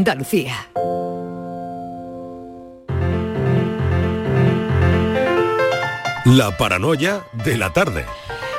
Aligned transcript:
Andalucía. 0.00 0.54
La 6.24 6.56
paranoia 6.56 7.22
de 7.44 7.58
la 7.58 7.70
tarde. 7.74 8.06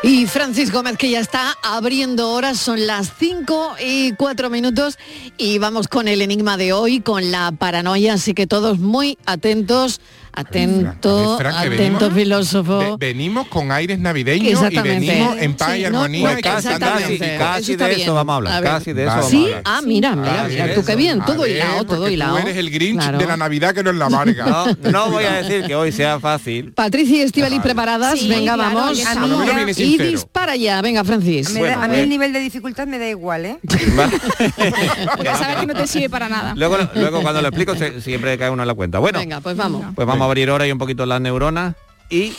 Y 0.04 0.28
Francis 0.28 0.72
Gómez, 0.72 0.98
que 0.98 1.10
ya 1.10 1.20
está 1.20 1.58
abriendo 1.64 2.32
horas, 2.32 2.60
son 2.60 2.86
las 2.86 3.14
5 3.18 3.78
y 3.84 4.14
4 4.14 4.52
minutos 4.52 5.00
y 5.38 5.58
vamos 5.58 5.88
con 5.88 6.08
el 6.08 6.22
enigma 6.22 6.58
de 6.58 6.74
hoy, 6.74 7.02
con 7.02 7.32
la 7.32 7.52
paranoia, 7.52 8.14
así 8.14 8.36
que 8.36 8.46
todos 8.46 8.78
muy 8.78 9.18
atentos 9.26 10.00
Atento, 10.34 11.38
Fran, 11.38 11.52
que 11.62 11.76
atento 11.76 12.10
venimos- 12.10 12.14
filósofo. 12.14 12.98
Ve- 12.98 13.08
venimos 13.08 13.48
con 13.48 13.72
aires 13.72 14.00
navideños 14.00 14.60
y 14.72 14.80
venimos 14.80 15.38
en 15.38 15.54
paz 15.56 15.76
y 15.78 15.84
Sí, 15.84 15.90
no, 15.92 15.98
armonía. 16.00 16.22
pues 16.30 16.40
y 16.40 16.42
casi, 16.42 16.68
cantando 16.70 17.00
casi, 17.38 17.76
de 17.76 17.94
eso 18.02 18.14
vamos 18.14 18.34
a 18.34 18.36
hablar, 18.38 18.54
A 18.54 18.70
casi 18.70 18.94
de 18.94 19.04
eso 19.04 19.12
vamos 19.16 19.30
Sí, 19.30 19.44
a 19.44 19.48
hablar. 19.48 19.62
ah, 19.66 19.82
mira, 19.84 20.16
mira, 20.16 20.46
mira, 20.48 20.74
tú 20.76 20.86
qué 20.86 20.96
bien, 20.96 21.20
todo 21.26 21.42
ver, 21.42 21.52
hilado, 21.52 21.84
todo 21.86 22.10
hilado. 22.10 22.36
Tú 22.38 22.42
eres 22.44 22.58
el 22.58 22.70
Grinch 22.72 23.00
Claro. 23.02 23.18
de 23.18 23.26
la 23.26 23.38
Navidad 23.38 23.74
que 23.74 23.84
no 23.84 23.90
es 23.92 23.96
la 23.98 24.06
amarga. 24.06 24.46
No, 24.46 24.92
no 24.92 25.10
voy 25.12 25.26
a 25.26 25.34
decir 25.42 25.66
que 25.66 25.76
hoy 25.76 25.92
sea 25.92 26.20
fácil. 26.20 26.72
Patricia 26.74 27.18
y 27.18 27.22
Estivali 27.22 27.60
preparadas, 27.60 28.20
Sí, 28.20 28.28
venga, 28.30 28.56
claro, 28.56 28.76
vamos. 28.76 29.06
A 29.06 29.72
Y 29.82 29.98
dispara 29.98 30.56
ya, 30.56 30.82
venga, 30.82 31.04
Francis. 31.04 31.52
Me 31.54 31.60
Bueno, 31.60 31.78
da- 31.80 31.84
a 31.86 31.88
mí 31.88 31.96
eh. 31.98 32.04
el 32.04 32.10
nivel 32.10 32.34
de 32.34 32.40
dificultad 32.40 32.88
me 32.88 33.00
da 33.00 33.08
igual, 33.08 33.46
¿eh? 33.46 33.58
Ya 35.24 35.36
sabes 35.36 35.58
que 35.58 35.68
no 35.68 35.74
te 35.74 35.88
sirve 35.88 36.10
para 36.10 36.30
nada. 36.30 36.54
Luego, 36.56 36.78
luego 36.96 37.22
cuando 37.22 37.42
lo 37.42 37.48
explico 37.50 37.76
se- 37.76 38.02
siempre 38.02 38.38
cae 38.38 38.50
uno 38.50 38.64
en 38.64 38.68
la 38.68 38.74
cuenta. 38.74 39.00
Bueno, 39.00 39.20
Venga, 39.20 39.40
pues 39.42 39.56
vamos. 39.56 39.86
pues 39.96 40.08
vamos 40.08 40.21
a 40.24 40.28
abrir 40.28 40.50
ahora 40.50 40.68
y 40.68 40.72
un 40.72 40.78
poquito 40.78 41.06
las 41.06 41.22
neuronas 41.22 41.76
y 42.10 42.34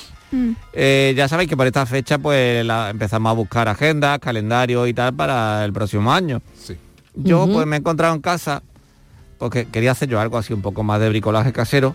eh, 0.72 1.12
ya 1.16 1.28
sabéis 1.28 1.48
que 1.50 1.56
por 1.56 1.66
esta 1.66 1.84
fecha 1.86 2.18
pues 2.18 2.64
la- 2.64 2.90
empezamos 2.90 3.30
a 3.30 3.34
buscar 3.34 3.68
agendas, 3.68 4.18
calendarios 4.18 4.88
y 4.88 4.94
tal 4.94 5.14
para 5.14 5.64
el 5.64 5.72
próximo 5.72 6.12
año. 6.12 6.40
Sí. 6.58 6.76
Yo 7.14 7.46
pues 7.52 7.66
me 7.66 7.76
he 7.76 7.78
encontrado 7.80 8.14
en 8.14 8.20
casa 8.22 8.62
porque 9.38 9.66
quería 9.66 9.90
hacer 9.92 10.08
yo 10.08 10.20
algo 10.20 10.38
así 10.38 10.52
un 10.54 10.62
poco 10.62 10.82
más 10.82 11.00
de 11.00 11.08
bricolaje 11.10 11.52
casero 11.52 11.94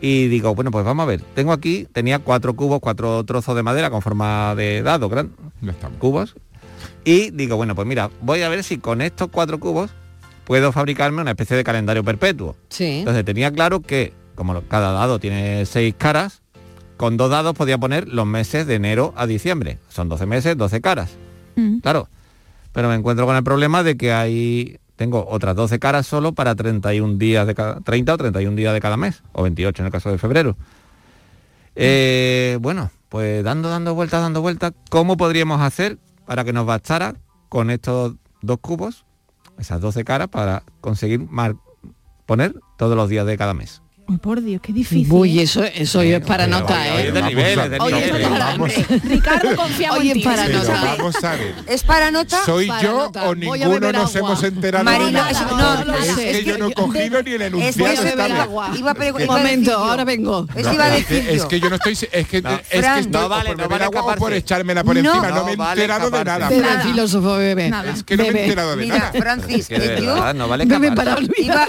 y 0.00 0.28
digo, 0.28 0.54
bueno, 0.54 0.70
pues 0.70 0.84
vamos 0.84 1.02
a 1.02 1.06
ver. 1.06 1.20
Tengo 1.34 1.52
aquí, 1.52 1.86
tenía 1.92 2.18
cuatro 2.20 2.54
cubos, 2.54 2.80
cuatro 2.80 3.22
trozos 3.24 3.54
de 3.56 3.62
madera 3.62 3.90
con 3.90 4.00
forma 4.00 4.54
de 4.54 4.82
dado, 4.82 5.08
gran, 5.08 5.32
cubos. 5.98 6.34
Y 7.04 7.30
digo, 7.32 7.56
bueno, 7.56 7.74
pues 7.74 7.86
mira, 7.86 8.10
voy 8.22 8.42
a 8.42 8.48
ver 8.48 8.64
si 8.64 8.78
con 8.78 9.02
estos 9.02 9.28
cuatro 9.28 9.58
cubos 9.60 9.90
puedo 10.44 10.72
fabricarme 10.72 11.20
una 11.20 11.32
especie 11.32 11.56
de 11.56 11.64
calendario 11.64 12.04
perpetuo. 12.04 12.56
Sí. 12.70 13.00
Entonces 13.00 13.24
tenía 13.24 13.50
claro 13.52 13.80
que, 13.80 14.12
como 14.34 14.60
cada 14.62 14.92
dado 14.92 15.18
tiene 15.18 15.64
seis 15.66 15.94
caras, 15.96 16.42
con 16.96 17.16
dos 17.16 17.30
dados 17.30 17.54
podía 17.54 17.78
poner 17.78 18.08
los 18.08 18.26
meses 18.26 18.66
de 18.66 18.74
enero 18.76 19.12
a 19.16 19.26
diciembre. 19.26 19.78
Son 19.88 20.08
12 20.08 20.26
meses, 20.26 20.56
12 20.56 20.80
caras. 20.80 21.10
Mm. 21.56 21.78
Claro. 21.78 22.08
Pero 22.72 22.88
me 22.88 22.94
encuentro 22.94 23.26
con 23.26 23.36
el 23.36 23.44
problema 23.44 23.82
de 23.82 23.96
que 23.96 24.12
hay 24.12 24.78
tengo 24.96 25.26
otras 25.28 25.56
12 25.56 25.78
caras 25.80 26.06
solo 26.06 26.32
para 26.32 26.54
31 26.54 27.18
días 27.18 27.46
de 27.48 27.54
cada 27.54 27.80
30 27.80 28.14
o 28.14 28.16
31 28.16 28.56
días 28.56 28.72
de 28.72 28.80
cada 28.80 28.96
mes, 28.96 29.22
o 29.32 29.42
28 29.42 29.82
en 29.82 29.86
el 29.86 29.92
caso 29.92 30.10
de 30.10 30.18
febrero. 30.18 30.56
Eh, 31.76 32.58
bueno, 32.60 32.90
pues 33.08 33.42
dando, 33.42 33.68
dando 33.68 33.94
vueltas, 33.94 34.22
dando 34.22 34.40
vueltas, 34.40 34.72
¿cómo 34.90 35.16
podríamos 35.16 35.60
hacer 35.60 35.98
para 36.26 36.44
que 36.44 36.52
nos 36.52 36.66
bastara 36.66 37.14
con 37.48 37.70
estos 37.70 38.14
dos 38.42 38.58
cubos, 38.60 39.04
esas 39.58 39.80
12 39.80 40.04
caras, 40.04 40.28
para 40.28 40.62
conseguir 40.80 41.20
mar- 41.28 41.56
poner 42.26 42.54
todos 42.78 42.96
los 42.96 43.08
días 43.08 43.26
de 43.26 43.36
cada 43.36 43.54
mes? 43.54 43.82
Uy, 44.06 44.18
por 44.18 44.42
Dios, 44.42 44.60
qué 44.62 44.70
difícil. 44.74 45.10
Uy, 45.10 45.38
¿eh? 45.38 45.44
eso, 45.44 45.64
eso 45.64 46.02
es 46.02 46.20
para 46.20 46.46
nota, 46.46 46.86
¿eh? 46.88 46.92
oye, 46.92 47.12
de 47.12 47.22
niveles, 47.22 47.70
de 47.70 47.78
Oye, 47.80 48.04
niveles. 48.12 49.02
Ricardo, 49.02 49.56
confiamos 49.56 49.98
Oye, 49.98 50.10
en 50.10 50.18
ti. 50.18 50.24
para 50.24 50.46
nota. 50.48 50.94
vamos 50.98 51.24
a 51.24 51.30
ver. 51.36 51.54
¿Es 51.66 51.82
para 51.84 52.10
nota? 52.10 52.44
¿Soy 52.44 52.66
Para 52.68 52.82
yo 52.82 52.92
nota. 52.92 53.28
o 53.30 53.34
ninguno 53.34 53.92
nos 53.92 54.14
agua. 54.14 54.28
hemos 54.32 54.42
enterado 54.42 54.84
de 54.84 54.98
Marina, 54.98 55.20
nada? 55.20 55.30
es- 55.30 55.40
no, 55.40 55.84
no, 55.86 55.94
es 55.94 56.14
que 56.16 56.44
yo 56.44 56.58
no 56.58 56.66
he 56.68 56.74
cogido 56.74 57.22
ni 57.22 57.30
el 57.32 57.42
Es 57.42 57.76
enunciado. 57.78 58.50
Un 59.14 59.26
momento, 59.26 59.72
ahora 59.78 60.04
vengo. 60.04 60.46
Eso 60.54 60.72
iba 60.74 60.84
a 60.84 60.96
es, 60.98 61.08
decir 61.08 61.24
que, 61.26 61.36
yo. 61.36 61.42
es 61.42 61.44
que 61.48 61.60
yo 61.60 61.70
no 61.70 61.76
estoy 61.76 61.92
es 62.12 62.26
que 62.28 62.42
No. 62.42 62.60
es 62.70 62.84
vale, 62.84 63.48
por 63.50 63.56
no 63.56 63.62
beber 63.62 63.68
vale 63.70 63.84
agua 63.84 64.02
o 64.02 64.16
por 64.16 64.32
echármela 64.34 64.84
por 64.84 64.98
encima 64.98 65.28
no, 65.30 65.44
me 65.46 65.52
he 65.52 65.56
vale 65.56 65.82
enterado 65.82 66.10
de 66.10 66.24
nada 66.24 66.48
Bebe, 66.50 66.62
Nada. 66.62 66.80
filósofo, 66.82 67.36
bebe. 67.36 67.70
Nada. 67.70 67.92
es 67.92 68.02
que 68.02 68.16
no 68.18 68.24
me 68.24 68.28
he 68.28 68.42
enterado 68.44 68.76
de 68.76 68.84
Mira, 68.84 68.98
nada 68.98 69.12
Francis, 69.12 69.68
Que 69.68 69.78
de 69.78 70.02
yo 70.02 70.14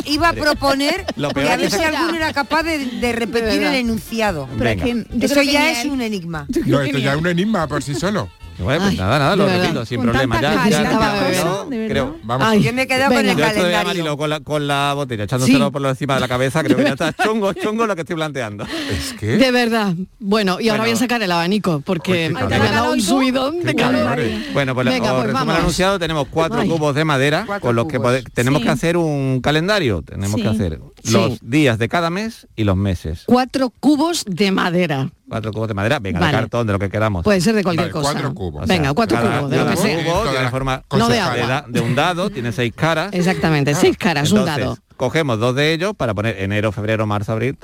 iba, 0.08 0.30
a 0.30 0.34
proponer 0.34 1.06
que 1.34 1.42
a 1.50 1.54
es 1.56 1.62
ver 1.62 1.72
si 1.72 1.84
alguno 1.84 2.25
era 2.26 2.34
capaz 2.34 2.64
de, 2.64 2.78
de 2.86 3.12
repetir 3.14 3.60
verdad. 3.60 3.74
el 3.74 3.80
enunciado. 3.82 4.48
Pero 4.58 4.70
es 4.70 4.82
que 4.82 5.06
Eso 5.22 5.42
ya 5.42 5.72
es 5.72 5.86
un 5.86 6.02
enigma. 6.02 6.46
no 6.66 6.82
esto 6.82 6.98
ya 6.98 7.14
es 7.14 7.18
un 7.18 7.28
enigma 7.28 7.68
por 7.68 7.82
sí 7.84 7.94
solo 7.96 8.30
Bueno, 8.58 8.80
pues 8.82 8.92
Ay, 8.92 8.98
nada, 8.98 9.20
nada, 9.20 9.36
lo 9.36 9.46
de 9.46 9.58
repito, 9.60 9.86
sin 9.86 9.98
Con 9.98 10.06
problema. 10.12 10.40
Ya, 10.42 10.70
ya, 10.70 10.84
de 10.84 11.78
verdad. 11.78 11.90
creo. 11.90 12.16
vamos 12.24 12.48
Ay, 12.50 12.62
Yo 12.64 12.72
me 12.72 12.84
he 12.84 12.88
quedado 12.88 13.14
con 13.14 13.26
el 13.26 13.36
calendario. 13.38 13.84
Marilo 13.88 14.18
con 14.18 14.30
la, 14.30 14.40
con 14.40 14.66
la 14.68 14.94
botella, 14.94 15.26
echándoselo 15.26 15.66
Sí. 15.66 15.72
por 15.72 15.86
encima 15.86 16.16
de 16.16 16.20
la 16.22 16.28
cabeza, 16.30 16.64
creo 16.64 16.78
que 16.78 16.84
ya 16.84 16.90
está 16.92 17.12
chungo, 17.24 17.52
chungo 17.54 17.86
lo 17.86 17.96
que 17.96 18.02
estoy 18.02 18.16
planteando. 18.16 18.66
es 18.92 19.14
que 19.20 19.36
De 19.38 19.52
verdad. 19.52 19.94
Bueno, 20.20 20.60
y 20.62 20.70
ahora 20.70 20.84
Bueno. 20.84 20.84
voy 20.84 20.92
a 20.92 20.96
sacar 20.96 21.22
el 21.22 21.32
abanico 21.32 21.82
porque 21.86 22.30
me 22.30 22.40
ha 22.40 22.72
dado 22.72 22.94
un 22.94 23.02
subidón 23.02 23.62
de 23.62 23.76
calor. 23.76 24.18
Bueno, 24.54 24.74
pues 24.74 24.88
Venga, 24.88 25.12
os 25.12 25.16
pues 25.16 25.26
resumo 25.28 25.42
el 25.42 25.48
vamos. 25.48 25.56
anunciado, 25.60 26.00
tenemos 26.00 26.28
cuatro 26.30 26.62
Ay. 26.62 26.70
cubos 26.70 26.96
de 26.96 27.04
madera 27.04 27.44
Cuatro 27.46 27.62
con 27.68 27.76
los 27.76 27.88
que 27.88 28.00
tenemos 28.34 28.60
Sí. 28.62 28.66
que 28.66 28.72
hacer 28.72 28.96
un 28.98 29.42
calendario, 29.42 30.02
tenemos 30.02 30.36
Sí. 30.36 30.42
que 30.44 30.48
hacer 30.48 30.80
Sí. 31.06 31.14
los 31.14 31.40
días 31.42 31.78
de 31.78 31.88
cada 31.90 32.10
mes 32.10 32.48
y 32.56 32.64
los 32.64 32.76
meses. 32.76 33.24
Cuatro 33.26 33.70
cubos 33.80 34.24
de 34.28 34.52
madera. 34.52 35.10
Cuatro 35.30 35.52
cubos 35.52 35.68
de 35.68 35.74
madera, 35.74 36.00
venga, 36.00 36.20
Vale. 36.20 36.32
de 36.34 36.38
cartón, 36.44 36.68
de 36.68 36.74
lo 36.74 36.80
que 36.80 36.90
queramos. 36.90 37.24
Puede 37.24 37.42
ser 37.42 37.56
de 37.56 37.64
cualquier 37.64 37.92
Vale, 37.92 37.92
cosa. 37.94 38.12
cuatro 38.14 38.34
cubos. 38.34 38.64
O 38.64 38.68
sea, 38.68 38.76
Venga, 38.76 38.94
cuatro 38.94 39.18
cada- 39.18 39.38
cubos, 39.40 39.52
de 39.52 39.58
lo 39.58 39.68
que 39.70 39.78
sea. 39.78 40.04
cubo 40.04 40.26
la 40.34 40.50
forma 40.52 40.84
No 40.96 41.08
de 41.08 41.14
de, 41.16 41.20
agua. 41.20 41.48
da- 41.48 41.66
de 41.68 41.80
un 41.82 41.96
dado, 41.96 42.30
tiene 42.30 42.52
seis 42.52 42.74
caras. 42.76 43.14
Exactamente, 43.14 43.74
seis 43.76 43.98
caras, 43.98 44.32
un 44.32 44.46
dado. 44.46 44.78
Cogemos 44.98 45.40
dos 45.40 45.56
de 45.56 45.74
ellos 45.74 45.94
para 45.96 46.14
poner 46.14 46.42
enero, 46.42 46.72
febrero, 46.72 47.06
marzo, 47.06 47.34
abril, 47.34 47.58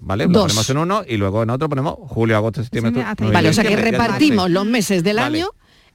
¿vale? 0.00 0.26
Lo 0.26 0.32
Dos. 0.32 0.42
ponemos 0.44 0.70
en 0.70 0.78
uno 0.78 1.02
y 1.06 1.16
luego 1.16 1.42
en 1.42 1.50
otro 1.50 1.68
ponemos 1.68 1.94
julio, 2.08 2.36
agosto, 2.36 2.62
septiembre. 2.62 2.90
Septiembre, 2.90 3.12
octubre, 3.12 3.32
Vale, 3.32 3.48
o 3.48 3.52
sea 3.52 3.64
que 3.64 3.76
repartimos 3.76 4.50
los 4.50 4.66
meses 4.66 5.02
del 5.02 5.16
Vale. 5.16 5.38
año 5.38 5.48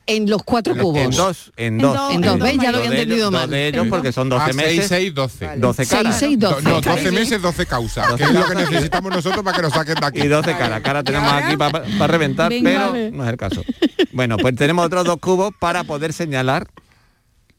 en 0.07 0.29
los 0.29 0.41
cuatro 0.43 0.73
En 0.73 0.79
cubos. 0.81 1.15
dos, 1.15 1.51
en 1.55 1.75
En 1.75 1.77
dos. 1.77 2.13
En 2.13 2.21
dos, 2.21 2.39
¿ves? 2.39 2.57
Ya 2.61 2.71
lo 2.71 2.79
había 2.79 2.89
entendido 2.91 3.25
dos 3.29 3.41
mal. 3.41 3.49
de 3.49 3.67
ellos 3.67 3.87
porque 3.89 4.11
son 4.11 4.27
12 4.29 4.49
Ah, 4.49 4.53
meses. 4.53 4.75
6, 4.75 4.87
6, 4.89 5.13
12. 5.13 5.49
12 5.57 5.85
Seis, 5.85 5.89
caras. 6.01 6.19
seis, 6.19 6.39
Do- 6.39 6.49
doce. 6.49 6.61
no, 6.63 6.81
12 6.81 7.11
meses, 7.11 7.41
12 7.41 7.65
causas, 7.65 8.15
que 8.15 8.23
es 8.23 8.31
lo 8.31 8.45
que 8.47 8.55
necesitamos 8.55 9.11
nosotros 9.11 9.43
para 9.43 9.55
que 9.57 9.61
nos 9.63 9.73
saquen 9.73 9.95
de 9.95 10.05
aquí. 10.05 10.21
Y 10.21 10.27
12 10.27 10.55
caras. 10.57 10.81
Cara 10.81 11.03
tenemos 11.03 11.31
aquí 11.31 11.55
para 11.57 12.07
reventar, 12.07 12.49
Venga, 12.49 12.89
pero 12.91 13.11
no 13.11 13.23
es 13.23 13.29
el 13.29 13.37
caso. 13.37 13.63
Bueno, 14.11 14.37
pues 14.37 14.55
tenemos 14.55 14.85
otros 14.85 15.05
dos 15.05 15.17
cubos 15.17 15.53
para 15.59 15.83
poder 15.83 16.11
señalar 16.13 16.67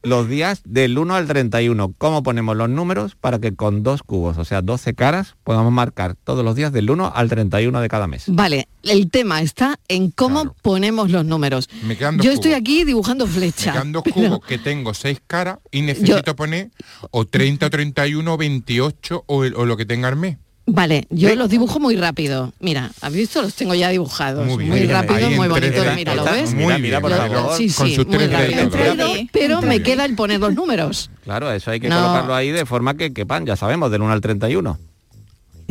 los 0.03 0.27
días 0.27 0.61
del 0.65 0.97
1 0.97 1.13
al 1.15 1.27
31. 1.27 1.93
¿Cómo 1.97 2.23
ponemos 2.23 2.57
los 2.57 2.69
números 2.69 3.15
para 3.15 3.39
que 3.39 3.55
con 3.55 3.83
dos 3.83 4.01
cubos, 4.03 4.37
o 4.37 4.45
sea, 4.45 4.61
12 4.61 4.93
caras, 4.95 5.35
podamos 5.43 5.71
marcar 5.71 6.15
todos 6.23 6.43
los 6.43 6.55
días 6.55 6.71
del 6.73 6.89
1 6.89 7.11
al 7.15 7.29
31 7.29 7.79
de 7.81 7.87
cada 7.87 8.07
mes? 8.07 8.23
Vale, 8.27 8.67
el 8.83 9.09
tema 9.11 9.41
está 9.41 9.79
en 9.87 10.09
cómo 10.11 10.41
Claro. 10.41 10.55
ponemos 10.61 11.11
los 11.11 11.25
números. 11.25 11.69
Me 11.83 11.95
quedan 11.97 12.17
dos 12.17 12.25
Yo 12.25 12.31
estoy 12.31 12.51
cubos. 12.51 12.61
aquí 12.61 12.83
dibujando 12.83 13.27
Me 13.27 13.33
flecha. 13.33 13.73
quedan 13.73 13.91
dos 13.91 14.03
pero- 14.03 14.15
cubos 14.15 14.39
que 14.47 14.57
tengo 14.57 14.93
seis 14.93 15.21
caras 15.27 15.59
y 15.71 15.81
necesito 15.81 16.35
poner 16.35 16.71
o 17.11 17.25
30, 17.25 17.67
o 17.67 17.69
31, 17.69 18.33
o 18.33 18.37
28 18.37 19.23
o, 19.27 19.43
el- 19.43 19.55
o 19.55 19.65
lo 19.65 19.77
que 19.77 19.85
tenga 19.85 20.09
el 20.09 20.15
mes. 20.15 20.37
Vale, 20.73 21.05
yo 21.09 21.27
Ve- 21.27 21.35
los 21.35 21.49
dibujo 21.49 21.81
muy 21.81 21.97
rápido. 21.97 22.53
Mira, 22.61 22.91
¿has 23.01 23.11
visto? 23.11 23.41
Los 23.41 23.53
tengo 23.55 23.75
ya 23.75 23.89
dibujados. 23.89 24.45
Muy 24.47 24.65
Muy, 24.65 24.79
bien. 24.79 24.89
rápido, 24.89 25.29
muy 25.31 25.49
bonito. 25.49 25.83
3D, 25.83 25.95
Mira, 25.95 26.15
¿lo 26.15 26.23
ves? 26.23 26.53
muy 26.53 26.63
Mira, 26.63 26.67
bien, 26.77 26.81
mira, 26.81 27.01
por 27.01 27.11
favor. 27.11 27.57
Sí, 27.57 27.69
sí, 27.69 27.81
muy 27.83 28.05
3D 28.05 28.23
y 28.23 28.27
rápido. 28.27 28.69
todo. 28.69 28.79
En 28.79 28.97
3D, 28.97 29.29
Pero 29.33 29.59
en 29.59 29.67
me 29.67 29.75
3D. 29.79 29.83
queda 29.83 30.05
el 30.05 30.15
poner 30.15 30.39
los 30.39 30.53
números. 30.55 31.09
Claro, 31.25 31.51
eso 31.51 31.71
hay 31.71 31.81
que 31.81 31.89
No. 31.89 31.97
colocarlo 32.01 32.33
ahí 32.35 32.51
de 32.51 32.65
forma 32.65 32.95
que 32.95 33.11
quepan, 33.13 33.45
ya 33.45 33.57
sabemos, 33.57 33.91
del 33.91 34.01
1 34.01 34.13
al 34.13 34.21
31. 34.21 34.79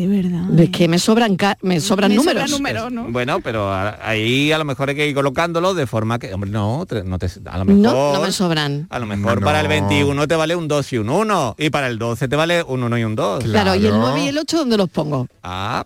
De 0.00 0.22
verdad. 0.22 0.58
Es 0.60 0.70
que 0.70 0.88
me 0.88 0.98
sobran 0.98 1.36
me 1.62 1.80
sobran 1.80 2.10
Me 2.10 2.16
números. 2.16 2.50
sobran 2.50 2.50
números, 2.50 2.92
¿no? 2.92 3.12
Bueno, 3.12 3.40
pero 3.40 3.70
a- 3.72 3.98
ahí 4.02 4.50
a 4.52 4.58
lo 4.58 4.64
mejor 4.64 4.88
hay 4.88 4.94
que 4.96 5.06
ir 5.08 5.14
colocándolo 5.14 5.74
de 5.74 5.86
forma 5.86 6.18
que, 6.18 6.32
hombre, 6.32 6.50
no, 6.50 6.86
no 7.04 7.18
te, 7.18 7.26
a 7.46 7.58
lo 7.58 7.64
mejor, 7.64 7.80
No, 7.82 8.12
no 8.14 8.20
me 8.22 8.32
sobran. 8.32 8.86
a 8.88 8.98
lo 8.98 9.06
mejor 9.06 9.40
No. 9.40 9.44
para 9.44 9.60
el 9.60 9.68
21 9.68 10.26
te 10.26 10.36
vale 10.36 10.56
un 10.56 10.68
2 10.68 10.92
y 10.92 10.98
un 10.98 11.10
1 11.10 11.54
y 11.58 11.70
para 11.70 11.88
el 11.88 11.98
12 11.98 12.28
te 12.28 12.36
vale 12.36 12.62
un 12.62 12.82
1 12.82 12.98
y 12.98 13.04
un 13.04 13.14
2. 13.14 13.44
Claro, 13.44 13.74
y 13.74 13.78
el 13.84 13.90
Claro. 13.92 13.98
9 13.98 14.24
y 14.24 14.28
el 14.28 14.38
8 14.38 14.56
¿dónde 14.58 14.76
los 14.76 14.88
pongo? 14.88 15.26
Ah, 15.42 15.84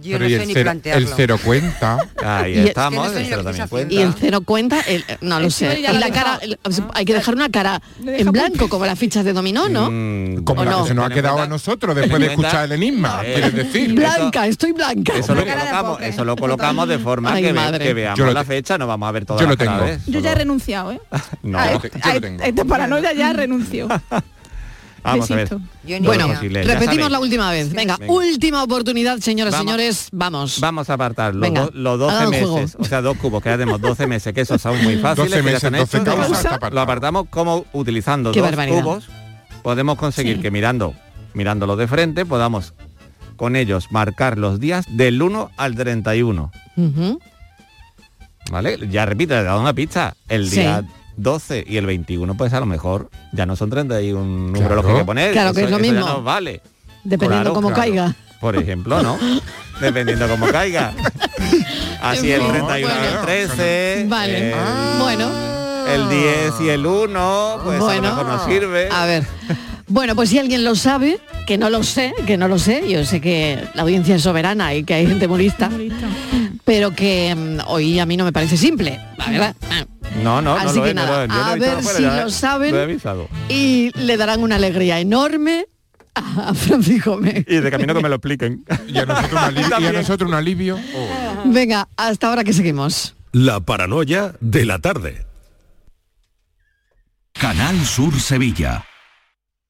Yo 0.00 0.12
Pero 0.18 0.24
no 0.24 0.28
sé 0.30 0.34
el 0.42 0.46
ni 0.48 0.54
cero, 0.54 0.64
plantearlo. 0.64 1.08
el 1.08 1.14
cero 1.14 1.38
cuenta. 1.44 1.98
ahí 2.24 2.52
Y 2.52 2.58
es 2.58 2.62
que 2.64 2.68
estamos, 2.70 3.06
no 3.06 3.12
sé 3.12 3.20
el 3.20 3.26
cero 3.26 3.44
también 3.44 3.68
cuenta. 3.68 3.94
Y 3.94 3.98
el 3.98 4.14
cero 4.14 4.40
cuenta, 4.42 4.80
el, 4.80 5.04
no 5.20 5.38
lo 5.40 5.46
El 5.46 5.52
sé. 5.52 5.80
Y 5.80 5.82
la 5.82 6.10
cara, 6.10 6.38
el- 6.42 6.58
hay 6.94 7.04
que 7.04 7.14
dejar 7.14 7.34
una 7.34 7.48
cara 7.50 7.80
en 8.06 8.30
blanco, 8.32 8.68
como 8.68 8.86
las 8.86 8.98
fichas 8.98 9.24
de 9.24 9.32
dominó, 9.32 9.68
¿no? 9.68 9.90
Mm, 9.90 10.44
Como 10.44 10.62
¿O 10.62 10.64
la 10.64 10.70
no? 10.70 10.82
que 10.82 10.88
se 10.88 10.94
nos 10.94 11.06
ha 11.06 11.10
quedado 11.14 11.40
a 11.40 11.46
nosotros 11.46 11.94
después 11.94 12.20
de 12.20 12.26
escuchar 12.28 12.64
el 12.64 12.72
enigma, 12.72 13.20
Eh, 13.24 13.32
quieres 13.34 13.54
decir. 13.54 13.92
Blanca, 13.94 14.46
estoy 14.46 14.72
blanca. 14.72 15.12
Eso 15.16 15.34
lo 15.34 15.42
colocamos, 15.44 15.92
póker. 15.92 16.08
eso 16.08 16.24
lo 16.24 16.36
colocamos 16.36 16.88
de 16.88 16.98
forma 16.98 17.32
Ay, 17.32 17.42
que, 17.42 17.48
ve- 17.52 17.60
madre. 17.60 17.84
que 17.84 17.94
veamos 17.94 18.18
Yo 18.18 18.30
la 18.32 18.44
fecha, 18.44 18.78
no 18.78 18.86
vamos 18.86 19.08
a 19.08 19.12
ver 19.12 19.24
toda 19.26 19.40
Yo 19.40 19.44
la 19.46 19.50
lo 19.52 19.56
tengo. 19.56 19.86
Yo 20.06 20.20
ya 20.20 20.32
he 20.32 20.34
renunciado, 20.34 20.92
¿eh? 20.92 21.00
No, 21.42 21.58
a, 21.58 21.70
yo 21.72 21.76
este- 21.84 21.90
lo 21.98 22.10
a 22.16 22.20
tengo. 22.20 22.42
esta 22.42 22.64
paranoia 22.64 23.12
ya 23.12 23.32
renuncio. 23.32 23.88
vamos 25.02 25.30
a 25.30 25.34
ver. 25.36 25.48
Bueno, 26.02 26.28
repetimos 26.40 27.10
la 27.10 27.18
última 27.20 27.50
vez. 27.50 27.72
Venga, 27.72 27.96
Venga. 27.96 28.12
última 28.12 28.62
oportunidad, 28.62 29.18
señoras 29.18 29.54
y 29.54 29.58
señores. 29.58 30.08
Vamos. 30.12 30.60
Vamos 30.60 30.88
a 30.90 30.94
apartar 30.94 31.34
los, 31.34 31.52
do- 31.52 31.70
los 31.74 31.98
12 31.98 32.16
hagan 32.16 32.28
juego. 32.28 32.56
meses, 32.56 32.76
o 32.78 32.84
sea, 32.84 33.02
dos 33.02 33.16
cubos 33.16 33.42
que 33.42 33.48
ya 33.50 33.58
tenemos 33.58 33.80
12 33.80 34.06
meses, 34.06 34.32
que 34.32 34.40
esos 34.42 34.60
son 34.60 34.82
muy 34.82 34.96
fáciles, 34.98 35.30
12 35.30 35.30
que 35.30 35.36
ya 35.36 35.42
meses, 35.42 35.64
están 35.64 35.72
12 35.72 35.96
hechos. 35.98 36.14
causas, 36.14 36.44
está 36.54 36.70
Lo 36.70 36.80
apartamos 36.80 37.26
como 37.30 37.64
utilizando 37.72 38.32
Qué 38.32 38.40
dos 38.40 38.48
barbaridad. 38.50 38.82
cubos 38.82 39.08
podemos 39.62 39.96
conseguir 39.96 40.36
Sí. 40.36 40.42
que 40.42 40.50
mirando, 40.50 40.94
mirándolos 41.34 41.78
de 41.78 41.86
frente, 41.88 42.24
podamos 42.26 42.74
con 43.36 43.56
ellos 43.56 43.88
marcar 43.90 44.38
los 44.38 44.60
días 44.60 44.84
del 44.88 45.20
1 45.20 45.50
al 45.56 45.74
31. 45.74 46.52
Ujú. 46.76 47.18
¿Vale? 48.50 48.78
Ya 48.90 49.06
repito, 49.06 49.34
le 49.34 49.40
he 49.40 49.44
dado 49.44 49.60
una 49.60 49.72
pista. 49.72 50.14
El 50.28 50.48
Sí. 50.50 50.60
Día 51.16 51.32
12 51.32 51.64
y 51.68 51.76
el 51.76 51.86
21, 51.86 52.34
pues 52.36 52.52
a 52.52 52.60
lo 52.60 52.66
mejor 52.66 53.10
ya 53.32 53.46
no 53.46 53.56
son 53.56 53.70
31 53.70 54.24
números 54.24 54.66
Claro. 54.66 54.82
que 54.82 54.90
hay 54.92 54.98
que 54.98 55.04
poner. 55.04 55.32
Claro 55.32 55.52
que 55.54 55.60
Eso- 55.60 55.66
es 55.66 55.70
lo 55.70 55.76
eso 55.78 55.84
ya 55.86 55.92
mismo. 55.92 56.06
no 56.08 56.22
vale. 56.22 56.60
Dependiendo 57.04 57.42
Claro, 57.50 57.54
cómo 57.54 57.68
claro. 57.68 57.82
caiga. 57.82 58.14
Por 58.40 58.56
ejemplo, 58.56 59.02
¿no? 59.02 59.18
Dependiendo 59.80 60.28
cómo 60.28 60.46
caiga. 60.48 60.92
Así 62.00 62.30
el 62.30 62.40
fin, 62.42 62.50
31 62.50 62.78
y 62.78 62.82
bueno. 62.82 63.00
el 63.20 63.26
13. 63.26 64.06
Vale. 64.08 64.48
el- 64.50 64.54
Bueno. 64.98 65.30
El 65.88 66.08
10 66.08 66.60
y 66.60 66.68
el 66.68 66.86
1, 66.86 67.60
pues 67.64 67.80
a 67.80 67.84
bueno, 67.84 68.02
lo 68.02 68.08
mejor 68.16 68.26
no 68.26 68.46
sirve. 68.46 68.88
A 68.90 69.04
ver. 69.04 69.24
Bueno, 69.88 70.14
pues 70.14 70.30
si 70.30 70.38
alguien 70.38 70.64
lo 70.64 70.74
sabe, 70.76 71.18
que 71.46 71.58
no 71.58 71.68
lo 71.70 71.82
sé, 71.82 72.14
que 72.26 72.36
no 72.38 72.46
lo 72.48 72.58
sé, 72.58 72.88
yo 72.88 73.04
sé 73.04 73.20
que 73.20 73.58
la 73.74 73.82
audiencia 73.82 74.14
es 74.14 74.22
soberana 74.22 74.74
y 74.74 74.84
que 74.84 74.94
hay 74.94 75.06
gente 75.08 75.26
muy 75.28 75.42
lista, 75.42 75.70
pero 76.64 76.92
que 76.92 77.34
mm, 77.34 77.58
hoy 77.66 77.98
a 77.98 78.06
mí 78.06 78.16
no 78.16 78.24
me 78.24 78.32
parece 78.32 78.56
simple, 78.56 79.00
la 79.18 79.28
verdad. 79.28 79.56
No, 80.16 80.42
no, 80.42 80.54
no 80.54 80.60
Así 80.60 80.78
lo 80.78 80.84
que 80.84 80.90
es, 80.90 80.94
no 80.94 81.04
nada, 81.06 81.24
he 81.24 81.30
a 81.30 81.54
ver 81.56 81.82
si 81.82 82.02
ya 82.02 82.24
lo 82.24 82.30
saben. 82.30 83.00
Y 83.48 83.90
le 83.98 84.16
darán 84.16 84.42
una 84.42 84.56
alegría 84.56 85.00
enorme 85.00 85.66
a 86.14 86.52
Francisco 86.54 87.12
Gómez. 87.12 87.44
Y 87.48 87.56
de 87.56 87.70
camino 87.70 87.94
que 87.94 88.02
me 88.02 88.08
lo 88.08 88.16
expliquen. 88.16 88.64
Y 88.86 88.98
a 88.98 89.06
nosotros 89.06 89.32
un 89.32 89.38
alivio. 89.48 89.62
y 89.62 89.66
a 89.66 89.70
También. 89.70 89.94
nosotros 89.94 90.28
un 90.28 90.34
alivio. 90.34 90.78
Venga, 91.46 91.88
hasta 91.96 92.28
ahora 92.28 92.44
que 92.44 92.52
seguimos. 92.52 93.14
La 93.32 93.60
paranoia 93.60 94.34
de 94.40 94.66
la 94.66 94.78
tarde. 94.78 95.24
Canal 97.32 97.78
Sur 97.84 98.20
Sevilla. 98.20 98.84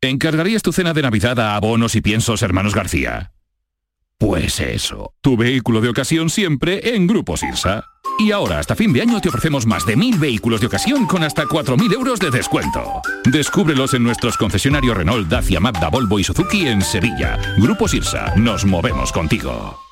¿Encargarías 0.00 0.62
tu 0.62 0.72
cena 0.72 0.92
de 0.92 1.02
Navidad 1.02 1.38
a 1.38 1.54
abonos 1.54 1.94
y 1.94 2.00
piensos 2.00 2.42
hermanos 2.42 2.74
García? 2.74 3.30
Pues 4.18 4.58
eso, 4.60 5.14
tu 5.20 5.36
vehículo 5.36 5.80
de 5.80 5.88
ocasión 5.88 6.28
siempre 6.30 6.94
en 6.94 7.06
Grupo 7.06 7.36
Sirsa. 7.36 7.84
Y 8.18 8.32
ahora, 8.32 8.58
hasta 8.58 8.74
fin 8.74 8.92
de 8.92 9.02
año, 9.02 9.20
te 9.20 9.28
ofrecemos 9.28 9.66
más 9.66 9.84
de 9.86 9.96
mil 9.96 10.18
vehículos 10.18 10.60
de 10.60 10.66
ocasión 10.66 11.06
con 11.06 11.22
hasta 11.24 11.44
4.000 11.44 11.92
euros 11.92 12.20
de 12.20 12.30
descuento. 12.30 13.02
Descúbrelos 13.24 13.94
en 13.94 14.02
nuestros 14.02 14.36
concesionarios 14.36 14.96
Renault, 14.96 15.28
Dacia, 15.28 15.60
Mazda, 15.60 15.88
Volvo 15.88 16.18
y 16.18 16.24
Suzuki 16.24 16.66
en 16.66 16.82
Sevilla. 16.82 17.38
Grupo 17.58 17.88
Sirsa, 17.88 18.34
nos 18.36 18.64
movemos 18.64 19.12
contigo. 19.12 19.91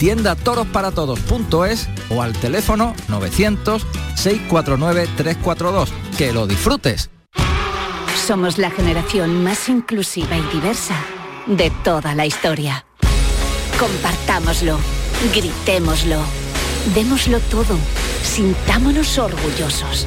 tiendatorosparatodos.es 0.00 1.88
o 2.08 2.22
al 2.22 2.32
teléfono 2.32 2.96
900-649-342. 3.08 5.88
Que 6.16 6.32
lo 6.32 6.46
disfrutes. 6.46 7.10
Somos 8.26 8.56
la 8.58 8.70
generación 8.70 9.44
más 9.44 9.68
inclusiva 9.68 10.38
y 10.38 10.42
diversa 10.54 10.94
de 11.46 11.70
toda 11.84 12.14
la 12.14 12.24
historia. 12.26 12.86
Compartámoslo, 13.78 14.78
gritémoslo, 15.34 16.16
démoslo 16.94 17.38
todo, 17.40 17.76
sintámonos 18.22 19.18
orgullosos. 19.18 20.06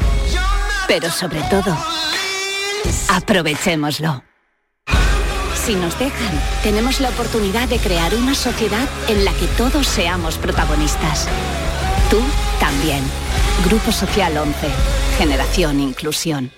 Pero 0.87 1.11
sobre 1.11 1.41
todo, 1.43 1.77
aprovechémoslo. 3.09 4.23
Si 5.65 5.75
nos 5.75 5.97
dejan, 5.97 6.41
tenemos 6.61 6.99
la 6.99 7.07
oportunidad 7.07 7.69
de 7.69 7.79
crear 7.79 8.13
una 8.15 8.35
sociedad 8.35 8.85
en 9.07 9.23
la 9.23 9.31
que 9.31 9.47
todos 9.57 9.87
seamos 9.87 10.37
protagonistas. 10.37 11.29
Tú 12.09 12.19
también. 12.59 13.01
Grupo 13.65 13.93
Social 13.93 14.37
11. 14.37 14.55
Generación 15.17 15.79
Inclusión. 15.79 16.51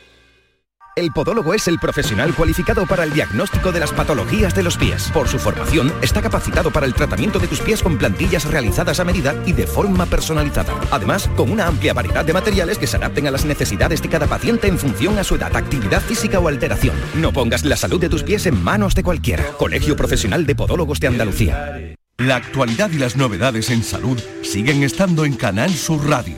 El 0.97 1.11
podólogo 1.11 1.53
es 1.53 1.67
el 1.67 1.77
profesional 1.77 2.33
cualificado 2.33 2.85
para 2.85 3.03
el 3.03 3.11
diagnóstico 3.11 3.73
de 3.73 3.81
las 3.81 3.91
patologías 3.91 4.55
de 4.55 4.63
los 4.63 4.77
pies. 4.77 5.11
Por 5.13 5.27
su 5.27 5.37
formación, 5.37 5.93
está 6.01 6.21
capacitado 6.21 6.71
para 6.71 6.85
el 6.85 6.93
tratamiento 6.93 7.37
de 7.37 7.49
tus 7.49 7.59
pies 7.59 7.83
con 7.83 7.97
plantillas 7.97 8.45
realizadas 8.45 9.01
a 9.01 9.03
medida 9.03 9.35
y 9.45 9.51
de 9.51 9.67
forma 9.67 10.05
personalizada. 10.05 10.73
Además, 10.91 11.29
con 11.35 11.51
una 11.51 11.67
amplia 11.67 11.93
variedad 11.93 12.23
de 12.23 12.31
materiales 12.31 12.77
que 12.77 12.87
se 12.87 12.95
adapten 12.95 13.27
a 13.27 13.31
las 13.31 13.43
necesidades 13.43 14.01
de 14.01 14.07
cada 14.07 14.25
paciente 14.25 14.69
en 14.69 14.79
función 14.79 15.19
a 15.19 15.25
su 15.25 15.35
edad, 15.35 15.53
actividad 15.53 16.01
física 16.01 16.39
o 16.39 16.47
alteración. 16.47 16.95
No 17.15 17.33
pongas 17.33 17.65
la 17.65 17.75
salud 17.75 17.99
de 17.99 18.07
tus 18.07 18.23
pies 18.23 18.45
en 18.45 18.63
manos 18.63 18.95
de 18.95 19.03
cualquiera. 19.03 19.43
Colegio 19.57 19.97
Profesional 19.97 20.45
de 20.45 20.55
Podólogos 20.55 21.01
de 21.01 21.07
Andalucía. 21.07 21.95
La 22.19 22.37
actualidad 22.37 22.89
y 22.91 22.99
las 22.99 23.17
novedades 23.17 23.69
en 23.69 23.83
salud 23.83 24.17
siguen 24.43 24.81
estando 24.81 25.25
en 25.25 25.33
Canal 25.33 25.71
Sur 25.71 26.07
Radio, 26.07 26.37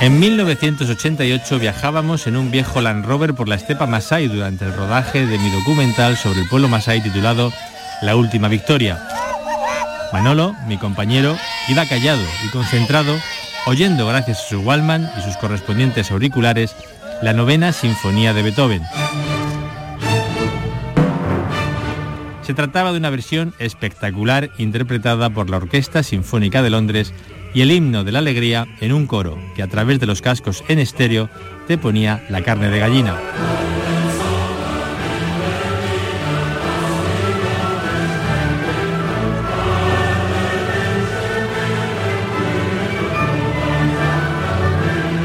En 0.00 0.18
1988 0.18 1.58
viajábamos 1.58 2.26
en 2.26 2.38
un 2.38 2.50
viejo 2.50 2.80
Land 2.80 3.04
Rover 3.04 3.34
por 3.34 3.48
la 3.48 3.56
estepa 3.56 3.86
Masái 3.86 4.28
durante 4.28 4.64
el 4.64 4.72
rodaje 4.72 5.26
de 5.26 5.38
mi 5.38 5.50
documental 5.50 6.16
sobre 6.16 6.40
el 6.40 6.48
pueblo 6.48 6.68
Masái 6.68 7.02
titulado 7.02 7.52
La 8.00 8.16
Última 8.16 8.48
Victoria. 8.48 8.98
Manolo, 10.10 10.54
mi 10.66 10.78
compañero, 10.78 11.36
iba 11.68 11.84
callado 11.84 12.22
y 12.46 12.48
concentrado, 12.48 13.14
oyendo 13.66 14.06
gracias 14.06 14.40
a 14.40 14.48
su 14.48 14.60
Wallman 14.60 15.06
y 15.18 15.22
sus 15.22 15.36
correspondientes 15.36 16.10
auriculares 16.10 16.74
la 17.20 17.34
novena 17.34 17.70
Sinfonía 17.74 18.32
de 18.32 18.42
Beethoven. 18.42 18.82
Se 22.40 22.54
trataba 22.54 22.92
de 22.92 22.98
una 22.98 23.10
versión 23.10 23.52
espectacular 23.58 24.50
interpretada 24.56 25.28
por 25.28 25.50
la 25.50 25.58
Orquesta 25.58 26.02
Sinfónica 26.02 26.62
de 26.62 26.70
Londres 26.70 27.12
y 27.54 27.62
el 27.62 27.72
himno 27.72 28.04
de 28.04 28.12
la 28.12 28.20
alegría 28.20 28.66
en 28.80 28.92
un 28.92 29.06
coro 29.06 29.38
que 29.54 29.62
a 29.62 29.68
través 29.68 30.00
de 30.00 30.06
los 30.06 30.22
cascos 30.22 30.64
en 30.68 30.78
estéreo 30.78 31.28
te 31.66 31.78
ponía 31.78 32.24
la 32.28 32.42
carne 32.42 32.70
de 32.70 32.78
gallina. 32.78 33.16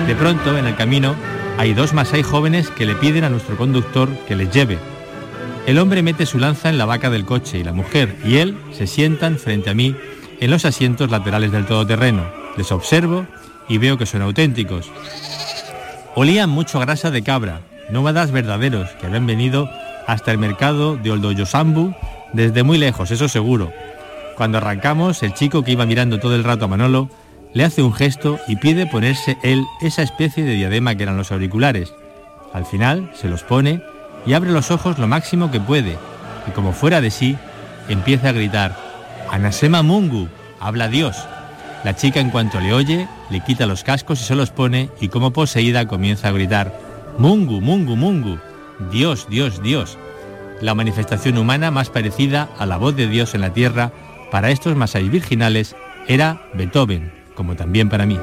De 0.08 0.16
pronto, 0.16 0.58
en 0.58 0.66
el 0.66 0.76
camino, 0.76 1.16
hay 1.58 1.74
dos 1.74 1.94
masái 1.94 2.24
jóvenes 2.24 2.70
que 2.70 2.86
le 2.86 2.96
piden 2.96 3.24
a 3.24 3.30
nuestro 3.30 3.58
conductor 3.58 4.08
que 4.28 4.36
les 4.36 4.52
lleve. 4.52 4.78
El 5.66 5.80
hombre 5.80 6.04
mete 6.04 6.26
su 6.26 6.38
lanza 6.38 6.70
en 6.70 6.78
la 6.78 6.86
vaca 6.86 7.10
del 7.10 7.26
coche 7.26 7.58
y 7.58 7.64
la 7.64 7.74
mujer 7.74 8.16
y 8.24 8.38
él 8.38 8.58
se 8.72 8.86
sientan 8.86 9.38
frente 9.40 9.72
a 9.72 9.74
mí 9.74 9.96
en 10.40 10.52
los 10.52 10.66
asientos 10.66 11.12
laterales 11.12 11.52
del 11.52 11.66
todoterreno. 11.66 12.24
Les 12.58 12.72
observo 12.72 13.26
y 13.68 13.78
veo 13.78 13.98
que 13.98 14.06
son 14.06 14.22
auténticos. 14.22 14.92
Olían 16.16 16.50
mucho 16.50 16.80
grasa 16.80 17.12
de 17.12 17.24
cabra, 17.24 17.62
nómadas 17.90 18.32
verdaderos 18.32 18.90
que 18.92 19.08
habían 19.08 19.28
venido 19.28 19.70
hasta 20.08 20.32
el 20.32 20.38
mercado 20.38 20.98
de 20.98 21.12
Oldoyosambu 21.12 21.94
desde 22.34 22.64
muy 22.64 22.78
lejos, 22.78 23.12
eso 23.12 23.28
seguro. 23.28 23.72
Cuando 24.36 24.58
arrancamos, 24.58 25.24
el 25.24 25.34
chico 25.34 25.64
que 25.64 25.72
iba 25.72 25.86
mirando 25.86 26.20
todo 26.20 26.36
el 26.36 26.44
rato 26.44 26.66
a 26.66 26.68
Manolo 26.68 27.10
le 27.54 27.64
hace 27.64 27.82
un 27.82 27.94
gesto 27.94 28.38
y 28.48 28.58
pide 28.58 28.86
ponerse 28.86 29.38
él 29.42 29.64
esa 29.82 30.04
especie 30.04 30.44
de 30.44 30.56
diadema 30.56 30.96
que 30.96 31.04
eran 31.04 31.18
los 31.18 31.32
auriculares. 31.32 31.94
Al 32.54 32.66
final 32.66 33.12
se 33.14 33.30
los 33.30 33.44
pone 33.44 33.82
y 34.26 34.34
abre 34.34 34.52
los 34.52 34.72
ojos 34.72 35.00
lo 35.00 35.08
máximo 35.08 35.52
que 35.52 35.62
puede 35.62 35.98
y 36.48 36.52
como 36.52 36.74
fuera 36.74 37.02
de 37.02 37.12
sí 37.12 37.38
empieza 37.88 38.30
a 38.30 38.34
gritar 38.34 38.85
Anasema 39.32 39.84
Mungu, 39.84 40.30
habla 40.60 40.88
Dios. 40.88 41.18
La 41.84 41.96
chica 41.96 42.20
en 42.20 42.30
cuanto 42.30 42.60
le 42.60 42.74
oye 42.74 43.08
le 43.30 43.42
quita 43.42 43.66
los 43.66 43.84
cascos 43.84 44.22
y 44.22 44.24
se 44.24 44.36
los 44.36 44.52
pone 44.52 44.90
y 45.00 45.10
como 45.10 45.32
poseída 45.32 45.88
comienza 45.88 46.30
a 46.30 46.32
gritar 46.32 46.78
Mungu, 47.18 47.62
Mungu, 47.62 47.96
Mungu, 47.96 48.40
Dios, 48.92 49.28
Dios, 49.30 49.62
Dios. 49.62 49.98
La 50.62 50.74
manifestación 50.74 51.38
humana 51.38 51.72
más 51.72 51.90
parecida 51.90 52.50
a 52.58 52.66
la 52.66 52.78
voz 52.78 52.96
de 52.96 53.08
Dios 53.08 53.36
en 53.36 53.42
la 53.42 53.54
tierra 53.54 53.92
para 54.32 54.52
estos 54.52 54.76
masai 54.76 55.10
virginales 55.10 55.76
era 56.08 56.42
Beethoven, 56.54 57.12
como 57.36 57.56
también 57.56 57.90
para 57.90 58.06
mí. 58.06 58.18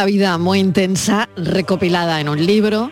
Una 0.00 0.06
vida 0.06 0.38
muy 0.38 0.60
intensa 0.60 1.28
recopilada 1.36 2.22
en 2.22 2.30
un 2.30 2.46
libro, 2.46 2.90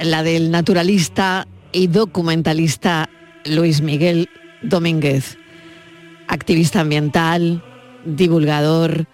la 0.00 0.22
del 0.22 0.52
naturalista 0.52 1.48
y 1.72 1.88
documentalista 1.88 3.10
Luis 3.44 3.80
Miguel 3.80 4.28
Domínguez, 4.62 5.36
activista 6.28 6.78
ambiental, 6.78 7.64
divulgador. 8.04 9.06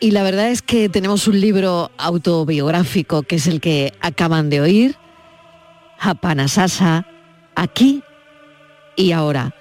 Y 0.00 0.12
la 0.12 0.22
verdad 0.22 0.48
es 0.48 0.62
que 0.62 0.88
tenemos 0.88 1.28
un 1.28 1.38
libro 1.38 1.90
autobiográfico 1.98 3.24
que 3.24 3.36
es 3.36 3.46
el 3.46 3.60
que 3.60 3.92
acaban 4.00 4.48
de 4.48 4.62
oír, 4.62 4.96
Hapanasasa, 5.98 7.06
aquí 7.54 8.02
y 8.96 9.12
ahora. 9.12 9.54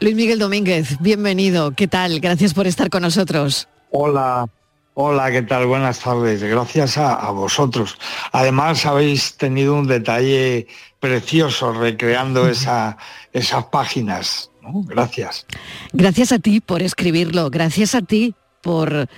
Luis 0.00 0.14
Miguel 0.14 0.38
Domínguez, 0.38 0.96
bienvenido, 1.00 1.72
¿qué 1.72 1.86
tal? 1.86 2.18
Gracias 2.20 2.54
por 2.54 2.66
estar 2.66 2.88
con 2.88 3.02
nosotros. 3.02 3.68
Hola, 3.90 4.48
hola, 4.94 5.30
¿qué 5.30 5.42
tal? 5.42 5.66
Buenas 5.66 6.00
tardes. 6.00 6.42
Gracias 6.42 6.98
a, 6.98 7.14
a, 7.14 7.30
vosotros. 7.30 7.98
Además, 8.32 8.86
habéis 8.86 9.36
tenido 9.36 9.74
un 9.74 9.86
detalle 9.86 10.66
precioso 10.98 11.72
recreando 11.72 12.48
esa, 12.48 12.96
esas 13.32 13.64
páginas. 13.66 14.50
¿no? 14.62 14.82
Gracias. 14.86 15.46
Gracias 15.92 16.32
a 16.32 16.38
ti 16.38 16.60
por 16.60 16.82
escribirlo, 16.82 17.50
gracias 17.50 17.94
a 17.94 18.02
ti 18.02 18.34
por 18.62 19.08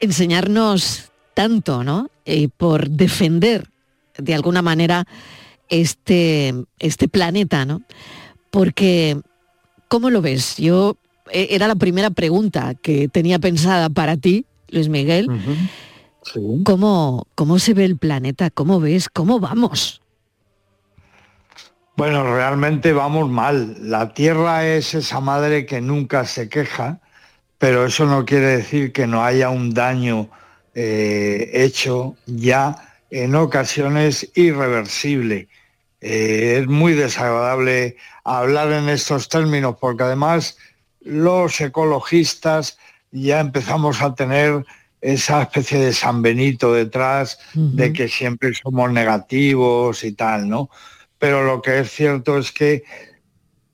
enseñarnos 0.00 1.10
tanto, 1.32 1.82
¿no? 1.82 2.10
Y 2.24 2.48
por 2.48 2.90
defender 2.90 3.68
de 4.16 4.34
alguna 4.34 4.62
manera 4.62 5.06
este, 5.68 6.54
este 6.78 7.08
planeta, 7.08 7.64
¿no? 7.64 7.82
Porque, 8.50 9.20
¿cómo 9.88 10.10
lo 10.10 10.22
ves? 10.22 10.56
Yo 10.58 10.96
eh, 11.30 11.48
era 11.50 11.66
la 11.66 11.74
primera 11.74 12.10
pregunta 12.10 12.74
que 12.74 13.08
tenía 13.08 13.38
pensada 13.38 13.88
para 13.88 14.16
ti, 14.16 14.46
Luis 14.74 14.88
Miguel. 14.88 15.30
Uh 15.30 15.32
-huh. 15.32 15.68
sí. 16.22 16.62
¿Cómo, 16.64 17.26
¿Cómo 17.34 17.58
se 17.58 17.74
ve 17.74 17.84
el 17.84 17.96
planeta? 17.96 18.50
¿Cómo 18.50 18.80
ves? 18.80 19.08
¿Cómo 19.08 19.40
vamos? 19.40 20.02
Bueno, 21.96 22.24
realmente 22.24 22.92
vamos 22.92 23.30
mal. 23.30 23.76
La 23.80 24.12
Tierra 24.14 24.66
es 24.66 24.94
esa 24.94 25.20
madre 25.20 25.64
que 25.64 25.80
nunca 25.80 26.24
se 26.24 26.48
queja, 26.48 26.98
pero 27.58 27.86
eso 27.86 28.04
no 28.04 28.24
quiere 28.24 28.56
decir 28.56 28.92
que 28.92 29.06
no 29.06 29.22
haya 29.22 29.48
un 29.48 29.72
daño 29.72 30.28
eh, 30.74 31.50
hecho 31.52 32.16
ya 32.26 32.74
en 33.10 33.36
ocasiones 33.36 34.28
irreversible. 34.34 35.48
Eh, 36.00 36.58
es 36.60 36.66
muy 36.66 36.94
desagradable 36.94 37.96
hablar 38.24 38.72
en 38.72 38.88
estos 38.88 39.28
términos 39.28 39.76
porque 39.80 40.02
además 40.02 40.58
los 41.00 41.60
ecologistas 41.60 42.76
ya 43.22 43.40
empezamos 43.40 44.02
a 44.02 44.14
tener 44.14 44.64
esa 45.00 45.42
especie 45.42 45.78
de 45.78 45.92
San 45.92 46.22
Benito 46.22 46.72
detrás, 46.72 47.38
uh 47.54 47.60
-huh. 47.60 47.70
de 47.72 47.92
que 47.92 48.08
siempre 48.08 48.52
somos 48.54 48.90
negativos 48.90 50.02
y 50.04 50.12
tal, 50.12 50.48
¿no? 50.48 50.70
Pero 51.18 51.44
lo 51.44 51.62
que 51.62 51.80
es 51.80 51.90
cierto 51.90 52.38
es 52.38 52.52
que 52.52 52.84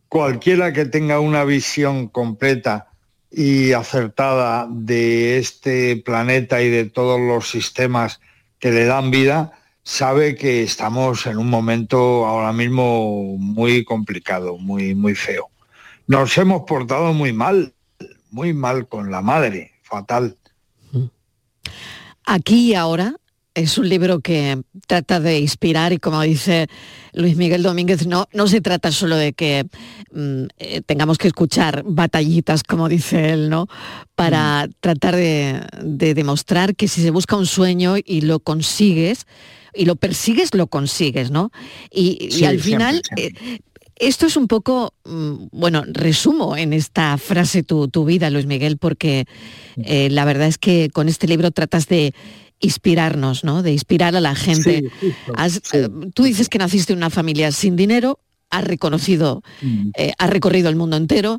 cualquiera 0.09 0.73
que 0.73 0.87
tenga 0.87 1.21
una 1.21 1.45
visión 1.45 2.09
completa 2.09 2.89
y 3.31 3.73
acertada 3.73 4.67
de 4.69 5.39
este 5.39 5.97
planeta 5.97 6.63
y 6.63 6.69
de 6.69 6.85
todos 6.87 7.21
los 7.21 7.49
sistemas 7.49 8.21
que 8.59 8.73
le 8.73 8.85
dan 8.85 9.11
vida, 9.11 9.53
sabe 9.85 10.35
que 10.35 10.63
estamos 10.63 11.27
en 11.27 11.39
un 11.39 11.49
momento 11.49 12.27
ahora 12.27 12.53
mismo 12.53 13.37
muy 13.39 13.85
complicado, 13.85 14.59
muy, 14.59 14.95
muy 14.95 15.15
feo 15.15 15.51
nos 16.11 16.37
hemos 16.39 16.63
portado 16.63 17.13
muy 17.13 17.33
mal, 17.33 17.73
muy 18.31 18.53
mal 18.53 18.89
con 18.89 19.11
la 19.11 19.23
madre, 19.23 19.73
fatal. 19.83 20.37
Aquí 22.25 22.71
y 22.71 22.75
ahora 22.75 23.17
es 23.55 23.79
un 23.79 23.89
libro 23.89 24.21
que 24.21 24.63
trata 24.87 25.21
de 25.21 25.41
inspirar 25.41 25.93
y 25.93 25.99
como 25.99 26.21
dice 26.23 26.69
Luis 27.13 27.37
Miguel 27.37 27.63
Domínguez, 27.63 28.07
no, 28.07 28.29
no 28.33 28.47
se 28.47 28.61
trata 28.61 28.93
solo 28.93 29.17
de 29.17 29.33
que 29.33 29.67
mm, 30.13 30.45
eh, 30.59 30.81
tengamos 30.83 31.19
que 31.19 31.29
escuchar 31.29 31.83
batallitas, 31.85 32.63
como 32.63 32.89
dice 32.89 33.31
él, 33.31 33.51
¿no? 33.51 33.67
Para 34.15 34.67
mm. 34.67 34.73
tratar 34.81 35.17
de, 35.17 35.61
de 35.83 36.15
demostrar 36.15 36.77
que 36.77 36.89
si 36.89 37.03
se 37.03 37.11
busca 37.11 37.37
un 37.37 37.47
sueño 37.47 37.97
y 38.05 38.21
lo 38.21 38.39
consigues, 38.41 39.27
y 39.75 39.85
lo 39.85 39.97
persigues, 39.97 40.55
lo 40.55 40.67
consigues, 40.67 41.31
¿no? 41.31 41.51
Y, 41.91 42.29
sí, 42.31 42.43
y 42.43 42.45
al 42.45 42.61
final 42.61 43.03
siempre, 43.05 43.35
siempre. 43.35 43.55
Eh, 43.55 43.61
esto 44.01 44.27
es 44.27 44.37
un 44.37 44.49
poco, 44.49 44.95
mm, 45.05 45.49
bueno, 45.53 45.85
resumo 45.87 46.57
en 46.57 46.73
esta 46.73 47.17
frase 47.19 47.63
tu, 47.63 47.89
tu 47.89 48.05
vida, 48.05 48.31
Luis 48.31 48.47
Miguel, 48.47 48.79
porque 48.79 49.27
eh, 49.77 50.09
la 50.11 50.25
verdad 50.25 50.49
es 50.49 50.59
que 50.59 50.91
con 50.91 51.09
este 51.09 51.29
libro 51.29 51.51
tratas 51.51 51.87
de 51.87 52.15
inspirarnos, 52.61 53.45
¿no? 53.45 53.63
De 53.63 53.73
inspirar 53.73 54.17
a 54.17 54.21
la 54.21 54.35
gente. 54.35 54.83
Sí, 54.83 54.89
justo, 55.01 55.33
Has, 55.37 55.53
sí. 55.63 55.77
eh, 55.79 55.89
tú 56.15 56.25
dices 56.25 56.49
que 56.49 56.59
naciste 56.59 56.93
en 56.93 56.99
una 56.99 57.11
familia 57.11 57.53
sin 57.53 57.77
dinero, 57.77 58.19
has 58.51 58.65
reconocido, 58.65 59.43
Mm. 59.63 59.91
eh, 59.97 60.13
has 60.19 60.31
recorrido 60.31 60.69
el 60.69 60.77
mundo 60.77 60.97
entero, 60.97 61.39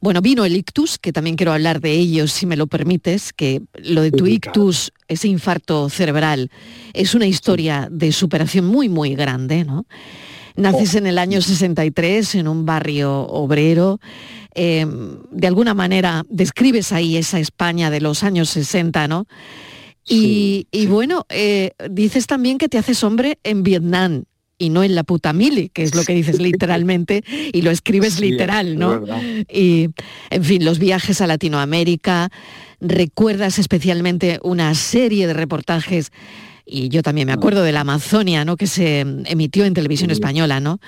bueno, 0.00 0.20
vino 0.20 0.44
el 0.44 0.54
ictus, 0.56 0.98
que 0.98 1.12
también 1.12 1.36
quiero 1.36 1.52
hablar 1.52 1.80
de 1.80 1.92
ello, 1.92 2.28
si 2.28 2.46
me 2.46 2.56
lo 2.56 2.66
permites, 2.66 3.32
que 3.32 3.62
lo 3.82 4.02
de 4.02 4.12
tu 4.12 4.26
ictus, 4.26 4.92
ese 5.08 5.26
infarto 5.28 5.88
cerebral, 5.88 6.50
es 6.92 7.14
una 7.14 7.26
historia 7.26 7.88
de 7.90 8.12
superación 8.12 8.66
muy, 8.66 8.88
muy 8.88 9.14
grande, 9.14 9.64
¿no? 9.64 9.86
Naces 10.56 10.94
en 10.94 11.06
el 11.06 11.18
año 11.18 11.40
63 11.40 12.34
en 12.36 12.48
un 12.48 12.64
barrio 12.64 13.22
obrero. 13.26 14.00
eh, 14.54 14.86
de 15.30 15.46
alguna 15.46 15.74
manera 15.74 16.24
describes 16.28 16.92
ahí 16.92 17.16
esa 17.16 17.38
España 17.38 17.90
de 17.90 18.00
los 18.00 18.22
años 18.22 18.48
60, 18.50 19.06
¿no? 19.08 19.26
Y, 20.08 20.68
y 20.70 20.86
bueno, 20.86 21.26
eh, 21.28 21.72
dices 21.90 22.26
también 22.26 22.58
que 22.58 22.68
te 22.68 22.78
haces 22.78 23.02
hombre 23.02 23.38
en 23.42 23.62
Vietnam 23.62 24.24
y 24.58 24.70
no 24.70 24.82
en 24.82 24.94
la 24.94 25.04
puta 25.04 25.32
mili, 25.32 25.68
que 25.68 25.82
es 25.82 25.94
lo 25.94 26.04
que 26.04 26.14
dices 26.14 26.40
literalmente, 26.40 27.22
y 27.52 27.62
lo 27.62 27.70
escribes 27.70 28.20
literal, 28.20 28.78
¿no? 28.78 29.02
Y, 29.52 29.90
en 30.30 30.44
fin, 30.44 30.64
los 30.64 30.78
viajes 30.78 31.20
a 31.20 31.26
Latinoamérica, 31.26 32.30
recuerdas 32.80 33.58
especialmente 33.58 34.38
una 34.42 34.74
serie 34.74 35.26
de 35.26 35.34
reportajes, 35.34 36.10
y 36.66 36.88
yo 36.88 37.02
también 37.02 37.28
me 37.28 37.32
acuerdo 37.32 37.62
de 37.62 37.70
la 37.70 37.80
Amazonia, 37.80 38.44
¿no? 38.44 38.56
Que 38.56 38.66
se 38.66 39.00
emitió 39.00 39.64
en 39.64 39.72
televisión 39.72 40.10
española, 40.10 40.58
¿no? 40.58 40.80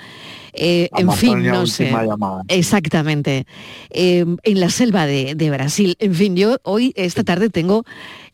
Eh, 0.51 0.89
en 0.97 1.11
fin, 1.13 1.41
no 1.43 1.65
sé. 1.65 1.89
llamada. 1.89 2.43
Exactamente. 2.49 3.45
Eh, 3.89 4.25
en 4.43 4.59
la 4.59 4.69
selva 4.69 5.05
de, 5.05 5.35
de 5.35 5.49
Brasil. 5.49 5.95
En 5.99 6.13
fin, 6.13 6.35
yo 6.35 6.57
hoy, 6.63 6.91
esta 6.97 7.23
tarde, 7.23 7.49
tengo 7.49 7.85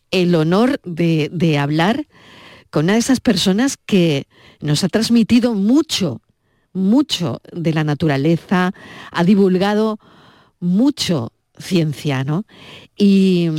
el 0.10 0.34
honor 0.34 0.82
de, 0.84 1.30
de 1.32 1.60
hablar 1.60 2.08
con 2.72 2.86
una 2.86 2.94
de 2.94 3.00
esas 3.00 3.20
personas 3.20 3.78
que 3.78 4.28
nos 4.60 4.84
ha 4.84 4.90
transmitido 4.90 5.54
mucho, 5.54 6.22
mucho 6.74 7.42
de 7.54 7.74
la 7.74 7.84
naturaleza, 7.84 8.74
ha 9.12 9.24
divulgado 9.24 10.00
mucho 10.60 11.32
ciencia, 11.60 12.24
¿no? 12.24 12.46
Y, 12.98 13.50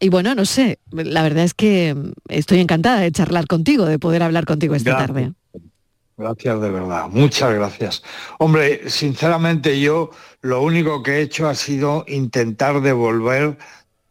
y 0.00 0.08
bueno, 0.08 0.34
no 0.34 0.44
sé, 0.44 0.78
la 0.90 1.22
verdad 1.22 1.44
es 1.44 1.54
que 1.54 1.94
estoy 2.28 2.60
encantada 2.60 3.00
de 3.00 3.12
charlar 3.12 3.46
contigo, 3.46 3.86
de 3.86 3.98
poder 3.98 4.22
hablar 4.22 4.44
contigo 4.44 4.74
esta 4.74 4.90
Gracias. 4.90 5.08
tarde. 5.08 5.32
Gracias 6.16 6.60
de 6.60 6.70
verdad, 6.70 7.08
muchas 7.08 7.54
gracias. 7.54 8.02
Hombre, 8.38 8.90
sinceramente 8.90 9.78
yo 9.80 10.10
lo 10.40 10.62
único 10.62 11.02
que 11.02 11.12
he 11.12 11.20
hecho 11.22 11.48
ha 11.48 11.54
sido 11.54 12.04
intentar 12.08 12.80
devolver 12.80 13.56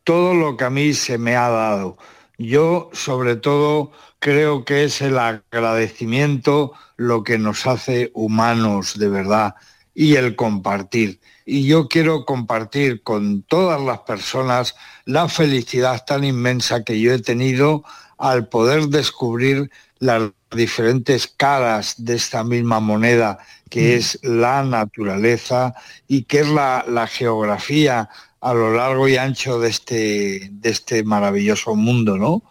todo 0.05 0.33
lo 0.33 0.55
que 0.55 0.63
a 0.63 0.69
mí 0.69 0.93
se 0.93 1.17
me 1.17 1.35
ha 1.35 1.49
dado. 1.49 1.97
Yo 2.37 2.89
sobre 2.93 3.35
todo 3.35 3.91
creo 4.19 4.63
que 4.63 4.85
es 4.85 5.01
el 5.01 5.17
agradecimiento 5.19 6.71
lo 6.95 7.23
que 7.23 7.37
nos 7.37 7.67
hace 7.67 8.11
humanos 8.13 8.97
de 8.97 9.09
verdad 9.09 9.55
y 9.93 10.15
el 10.15 10.35
compartir. 10.35 11.19
Y 11.45 11.67
yo 11.67 11.89
quiero 11.89 12.23
compartir 12.23 13.03
con 13.03 13.41
todas 13.43 13.81
las 13.81 13.99
personas 13.99 14.75
la 15.07 15.29
felicidad 15.29 16.03
tan 16.05 16.23
inmensa 16.25 16.83
que 16.83 16.99
yo 16.99 17.13
he 17.13 17.19
tenido 17.19 17.83
al 18.17 18.47
poder 18.49 18.87
descubrir 18.87 19.71
las 19.99 20.31
diferentes 20.51 21.27
caras 21.27 21.95
de 21.97 22.15
esta 22.15 22.43
misma 22.43 22.79
moneda 22.79 23.39
que 23.69 23.95
es 23.95 24.19
la 24.21 24.63
naturaleza 24.63 25.73
y 26.07 26.23
que 26.23 26.41
es 26.41 26.49
la, 26.49 26.85
la 26.87 27.07
geografía 27.07 28.09
a 28.41 28.53
lo 28.53 28.73
largo 28.73 29.07
y 29.07 29.17
ancho 29.17 29.59
de 29.59 29.69
este, 29.69 30.49
de 30.51 30.69
este 30.69 31.03
maravilloso 31.03 31.75
mundo, 31.75 32.17
¿no? 32.17 32.43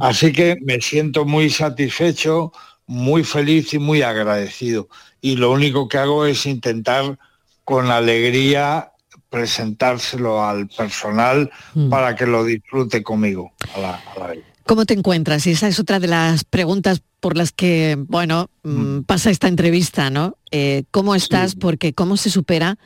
Así 0.00 0.32
que 0.32 0.56
me 0.62 0.80
siento 0.80 1.26
muy 1.26 1.50
satisfecho, 1.50 2.52
muy 2.86 3.22
feliz 3.22 3.74
y 3.74 3.78
muy 3.78 4.00
agradecido. 4.00 4.88
Y 5.20 5.36
lo 5.36 5.52
único 5.52 5.88
que 5.88 5.98
hago 5.98 6.24
es 6.24 6.46
intentar 6.46 7.18
con 7.64 7.90
alegría 7.90 8.92
presentárselo 9.30 10.44
al 10.44 10.68
personal 10.68 11.50
para 11.90 12.16
que 12.16 12.26
lo 12.26 12.44
disfrute 12.44 13.02
conmigo 13.02 13.52
a 13.74 13.80
la, 13.80 13.94
a 13.94 14.18
la 14.18 14.26
vez. 14.28 14.44
¿Cómo 14.64 14.84
te 14.84 14.94
encuentras? 14.94 15.46
Y 15.46 15.52
esa 15.52 15.66
es 15.68 15.78
otra 15.78 15.98
de 15.98 16.08
las 16.08 16.44
preguntas 16.44 17.02
por 17.20 17.36
las 17.36 17.52
que, 17.52 17.96
bueno, 17.98 18.50
mm, 18.64 19.00
pasa 19.00 19.30
esta 19.30 19.48
entrevista, 19.48 20.10
¿no? 20.10 20.36
Eh, 20.50 20.84
¿Cómo 20.90 21.14
estás? 21.14 21.54
Porque 21.54 21.94
cómo 21.94 22.16
se 22.16 22.30
supera 22.30 22.78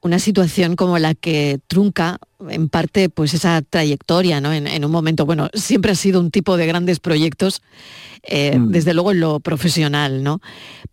una 0.00 0.18
situación 0.18 0.74
como 0.74 0.98
la 0.98 1.14
que 1.14 1.60
trunca 1.68 2.18
en 2.48 2.68
parte 2.68 3.08
pues 3.08 3.34
esa 3.34 3.62
trayectoria, 3.62 4.40
¿no? 4.40 4.52
En, 4.52 4.66
en 4.66 4.84
un 4.84 4.90
momento, 4.90 5.26
bueno, 5.26 5.48
siempre 5.54 5.92
ha 5.92 5.96
sido 5.96 6.18
un 6.18 6.30
tipo 6.30 6.56
de 6.56 6.66
grandes 6.66 6.98
proyectos, 6.98 7.62
eh, 8.24 8.58
desde 8.58 8.94
luego 8.94 9.12
en 9.12 9.20
lo 9.20 9.38
profesional, 9.40 10.22
¿no? 10.22 10.40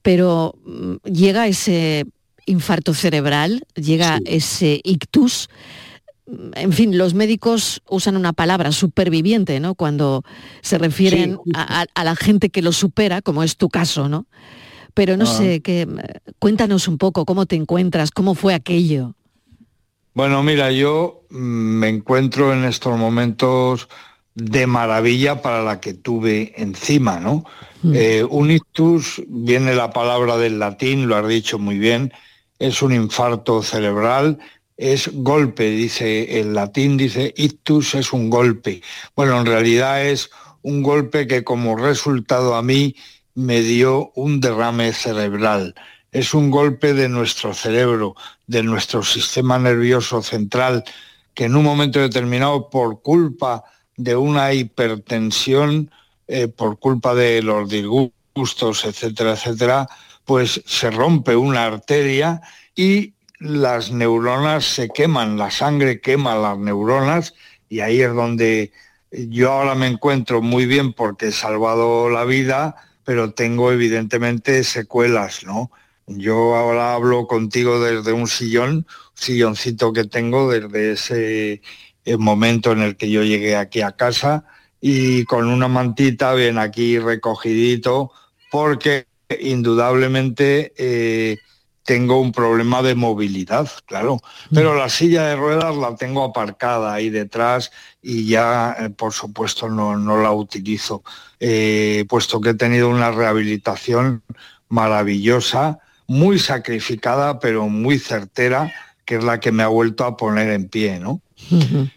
Pero 0.02 0.56
mm, 0.66 0.96
llega 1.12 1.48
ese 1.48 2.06
infarto 2.50 2.94
cerebral, 2.94 3.64
llega 3.76 4.20
ese 4.26 4.82
ictus, 4.84 5.50
en 6.54 6.72
fin, 6.74 6.98
los 6.98 7.14
médicos 7.14 7.82
usan 7.90 8.16
una 8.16 8.34
palabra, 8.34 8.72
superviviente, 8.72 9.60
¿no? 9.60 9.74
Cuando 9.76 10.24
se 10.62 10.78
refieren 10.78 11.38
a, 11.56 11.82
a- 11.82 11.86
a 11.96 12.04
la 12.04 12.16
gente 12.16 12.50
que 12.50 12.62
lo 12.62 12.72
supera, 12.72 13.22
como 13.22 13.42
es 13.44 13.58
tu 13.58 13.70
caso, 13.70 14.10
¿no? 14.10 14.28
Pero 14.94 15.18
no 15.18 15.24
Ah. 15.26 15.28
sé, 15.38 15.62
que, 15.62 15.88
cuéntanos 16.40 16.88
un 16.88 16.98
poco 16.98 17.26
cómo 17.26 17.46
te 17.46 17.56
encuentras, 17.56 18.12
cómo 18.12 18.36
fue 18.36 18.54
aquello. 18.54 19.16
Bueno, 20.14 20.44
mira, 20.44 20.72
yo 20.72 21.24
mm, 21.30 21.36
me 21.80 21.88
encuentro 21.90 22.54
en 22.54 22.64
estos 22.66 22.98
momentos 22.98 23.88
de 24.36 24.68
maravilla 24.68 25.42
para 25.42 25.64
la 25.64 25.80
que 25.80 25.94
tuve 25.94 26.54
encima, 26.58 27.20
¿no? 27.20 27.44
Eh, 27.94 28.26
un 28.30 28.52
ictus 28.52 29.22
viene 29.28 29.74
la 29.74 29.92
palabra 29.92 30.38
del 30.38 30.60
latín, 30.60 31.08
lo 31.08 31.16
has 31.16 31.28
dicho 31.28 31.58
muy 31.60 31.78
bien, 31.80 32.12
es 32.60 32.82
un 32.82 32.94
infarto 32.94 33.64
cerebral, 33.64 34.38
es 34.78 35.10
golpe, 35.14 35.70
dice 35.72 36.40
el 36.40 36.54
latín, 36.54 36.98
dice 36.98 37.34
ictus 37.36 37.96
es 37.96 38.14
un 38.14 38.30
golpe. 38.30 38.82
Bueno, 39.16 39.40
en 39.40 39.46
realidad 39.46 40.06
es 40.06 40.30
un 40.62 40.84
golpe 40.84 41.28
que 41.28 41.44
como 41.44 41.76
resultado 41.76 42.56
a 42.56 42.62
mí 42.62 42.96
me 43.36 43.62
dio 43.62 44.12
un 44.16 44.40
derrame 44.40 44.94
cerebral. 44.94 45.76
Es 46.12 46.34
un 46.34 46.50
golpe 46.50 46.94
de 46.94 47.08
nuestro 47.08 47.54
cerebro, 47.54 48.16
de 48.48 48.64
nuestro 48.64 49.04
sistema 49.04 49.60
nervioso 49.60 50.22
central, 50.22 50.84
que 51.34 51.46
en 51.46 51.56
un 51.56 51.64
momento 51.64 52.00
determinado, 52.00 52.70
por 52.70 53.02
culpa 53.02 53.64
de 53.96 54.16
una 54.16 54.54
hipertensión, 54.54 55.92
eh, 56.28 56.48
por 56.48 56.80
culpa 56.80 57.14
de 57.16 57.42
los 57.42 57.70
disgustos, 57.70 58.86
etcétera, 58.86 59.34
etcétera, 59.34 59.88
pues 60.30 60.62
se 60.68 60.92
rompe 60.92 61.36
una 61.36 61.66
arteria 61.66 62.40
y 62.76 63.16
las 63.40 63.90
neuronas 63.90 64.64
se 64.64 64.88
queman, 64.90 65.40
la 65.40 65.50
sangre 65.50 66.02
quema 66.02 66.36
las 66.36 66.56
neuronas 66.60 67.34
y 67.68 67.80
ahí 67.80 68.04
es 68.04 68.14
donde 68.14 68.72
yo 69.12 69.52
ahora 69.52 69.74
me 69.74 69.88
encuentro 69.88 70.44
muy 70.44 70.68
bien 70.68 70.94
porque 70.94 71.30
he 71.30 71.32
salvado 71.32 72.12
la 72.12 72.26
vida, 72.26 72.76
pero 73.04 73.34
tengo 73.34 73.72
evidentemente 73.72 74.64
secuelas, 74.64 75.46
¿no? 75.46 75.72
Yo 76.06 76.56
ahora 76.56 76.94
hablo 76.94 77.26
contigo 77.26 77.84
desde 77.84 78.14
un 78.14 78.28
sillón, 78.28 78.86
silloncito 79.16 79.94
que 79.94 80.04
tengo 80.04 80.52
desde 80.52 80.92
ese 80.92 81.62
eh, 82.06 82.18
momento 82.18 82.72
en 82.74 82.84
el 82.84 82.98
que 82.98 83.10
yo 83.10 83.24
llegué 83.24 83.56
aquí 83.56 83.82
a 83.82 83.94
casa 83.94 84.46
y 84.80 85.26
con 85.26 85.48
una 85.48 85.68
mantita 85.68 86.36
bien 86.36 86.60
aquí 86.60 87.00
recogidito 87.00 88.12
porque 88.52 89.09
indudablemente 89.40 90.74
eh, 90.78 91.38
tengo 91.84 92.20
un 92.20 92.32
problema 92.32 92.82
de 92.82 92.96
movilidad, 92.96 93.70
claro, 93.86 94.20
pero 94.54 94.76
la 94.76 94.90
silla 94.90 95.26
de 95.26 95.36
ruedas 95.36 95.76
la 95.76 95.96
tengo 95.96 96.24
aparcada 96.24 96.94
ahí 96.94 97.10
detrás 97.10 97.72
y 98.02 98.28
ya, 98.28 98.76
eh, 98.80 98.90
por 98.90 99.14
supuesto, 99.14 99.70
no, 99.70 99.98
no 99.98 100.22
la 100.22 100.32
utilizo, 100.32 101.04
eh, 101.40 102.06
puesto 102.08 102.42
que 102.42 102.52
he 102.52 102.54
tenido 102.54 102.90
una 102.90 103.12
rehabilitación 103.12 104.24
maravillosa, 104.68 105.80
muy 106.08 106.38
sacrificada, 106.38 107.40
pero 107.40 107.68
muy 107.70 107.98
certera, 107.98 108.72
que 109.06 109.16
es 109.16 109.24
la 109.24 109.40
que 109.40 109.52
me 109.52 109.64
ha 109.64 109.68
vuelto 109.68 110.06
a 110.06 110.16
poner 110.18 110.50
en 110.50 110.70
pie, 110.70 111.00
¿no? 111.00 111.22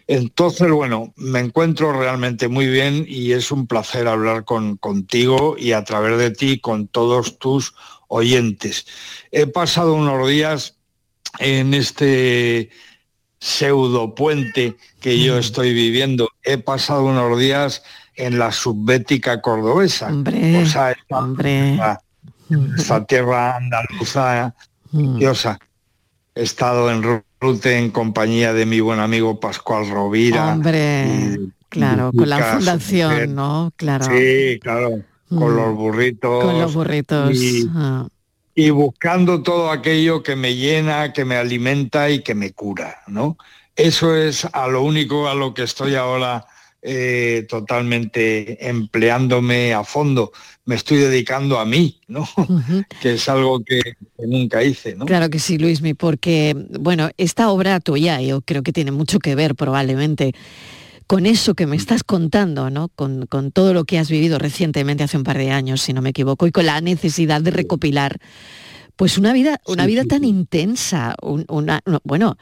Entonces, 0.07 0.71
bueno, 0.71 1.13
me 1.15 1.39
encuentro 1.39 1.91
realmente 1.93 2.47
muy 2.47 2.67
bien 2.67 3.05
y 3.07 3.33
es 3.33 3.51
un 3.51 3.67
placer 3.67 4.07
hablar 4.07 4.45
con, 4.45 4.77
contigo 4.77 5.55
y 5.57 5.73
a 5.73 5.83
través 5.83 6.17
de 6.17 6.31
ti 6.31 6.59
con 6.59 6.87
todos 6.87 7.37
tus 7.39 7.73
oyentes. 8.07 8.85
He 9.31 9.45
pasado 9.47 9.93
unos 9.93 10.27
días 10.27 10.77
en 11.39 11.73
este 11.73 12.69
pseudo 13.39 14.15
puente 14.15 14.77
que 15.01 15.19
yo 15.19 15.37
estoy 15.37 15.73
viviendo. 15.73 16.29
He 16.43 16.57
pasado 16.57 17.03
unos 17.05 17.37
días 17.37 17.83
en 18.15 18.39
la 18.39 18.51
subbética 18.51 19.41
cordobesa. 19.41 20.07
Hombre, 20.07 20.63
o 20.63 20.65
sea, 20.65 20.91
esta, 20.91 21.17
hombre. 21.19 21.73
esta- 21.73 21.99
esta 22.77 23.05
tierra 23.05 23.57
andaluza 23.57 24.55
preciosa. 24.91 25.59
He 26.35 26.43
estado 26.43 26.91
en 26.91 27.23
Rute 27.43 27.77
en 27.77 27.91
compañía 27.91 28.53
de 28.53 28.65
mi 28.65 28.79
buen 28.79 29.01
amigo 29.01 29.37
Pascual 29.37 29.89
Rovira. 29.89 30.53
Hombre, 30.53 31.39
claro, 31.67 32.11
con 32.15 32.29
la 32.29 32.39
fundación, 32.55 33.11
mujer. 33.11 33.29
¿no? 33.29 33.73
Claro. 33.75 34.05
Sí, 34.05 34.59
claro, 34.61 34.91
con 35.27 35.51
Mm. 35.53 35.55
los 35.57 35.75
burritos. 35.75 36.43
Con 36.45 36.61
los 36.61 36.73
burritos. 36.73 37.35
Y, 37.35 37.69
ah. 37.75 38.07
y 38.55 38.69
buscando 38.69 39.43
todo 39.43 39.71
aquello 39.71 40.23
que 40.23 40.37
me 40.37 40.55
llena, 40.55 41.11
que 41.11 41.25
me 41.25 41.35
alimenta 41.35 42.09
y 42.09 42.19
que 42.23 42.33
me 42.33 42.53
cura, 42.53 43.01
¿no? 43.07 43.37
Eso 43.75 44.15
es 44.15 44.45
a 44.53 44.67
lo 44.67 44.83
único 44.83 45.27
a 45.27 45.35
lo 45.35 45.53
que 45.53 45.63
estoy 45.63 45.95
ahora 45.95 46.45
eh, 46.81 47.45
totalmente 47.49 48.69
empleándome 48.69 49.73
a 49.73 49.83
fondo. 49.83 50.31
Me 50.65 50.75
estoy 50.75 50.97
dedicando 50.97 51.59
a 51.59 51.65
mí, 51.65 51.99
¿no? 52.07 52.27
que 53.01 53.13
es 53.13 53.27
algo 53.29 53.61
que, 53.63 53.81
que 53.81 54.27
nunca 54.27 54.63
hice, 54.63 54.95
¿no? 54.95 55.05
Claro 55.05 55.29
que 55.29 55.39
sí, 55.39 55.57
Luismi, 55.57 55.93
porque, 55.93 56.55
bueno, 56.79 57.09
esta 57.17 57.49
obra 57.49 57.79
tuya 57.81 58.21
yo 58.21 58.41
creo 58.41 58.63
que 58.63 58.71
tiene 58.71 58.91
mucho 58.91 59.19
que 59.19 59.35
ver 59.35 59.55
probablemente 59.55 60.33
con 61.05 61.25
eso 61.25 61.53
que 61.53 61.67
me 61.67 61.75
estás 61.75 62.03
contando, 62.05 62.69
¿no? 62.69 62.87
Con, 62.95 63.25
con 63.27 63.51
todo 63.51 63.73
lo 63.73 63.83
que 63.83 63.99
has 63.99 64.09
vivido 64.09 64.39
recientemente 64.39 65.03
hace 65.03 65.17
un 65.17 65.23
par 65.25 65.37
de 65.37 65.51
años, 65.51 65.81
si 65.81 65.91
no 65.91 66.01
me 66.01 66.09
equivoco, 66.11 66.47
y 66.47 66.51
con 66.51 66.65
la 66.65 66.79
necesidad 66.79 67.41
de 67.41 67.51
recopilar 67.51 68.19
pues 68.95 69.17
una 69.17 69.33
vida, 69.33 69.59
una 69.65 69.85
vida 69.87 70.03
tan 70.05 70.23
intensa, 70.23 71.15
un- 71.21 71.45
una, 71.49 71.81
no, 71.85 71.99
bueno, 72.05 72.37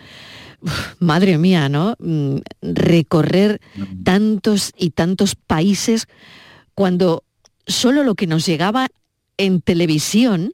madre 0.99 1.37
mía, 1.37 1.69
¿no? 1.69 1.95
Mm, 1.99 2.37
Recorrer 2.61 3.59
tantos 4.03 4.71
y 4.77 4.91
tantos 4.91 5.35
países 5.35 6.07
cuando 6.75 7.23
solo 7.67 8.03
lo 8.03 8.15
que 8.15 8.27
nos 8.27 8.45
llegaba 8.45 8.87
en 9.37 9.61
televisión 9.61 10.53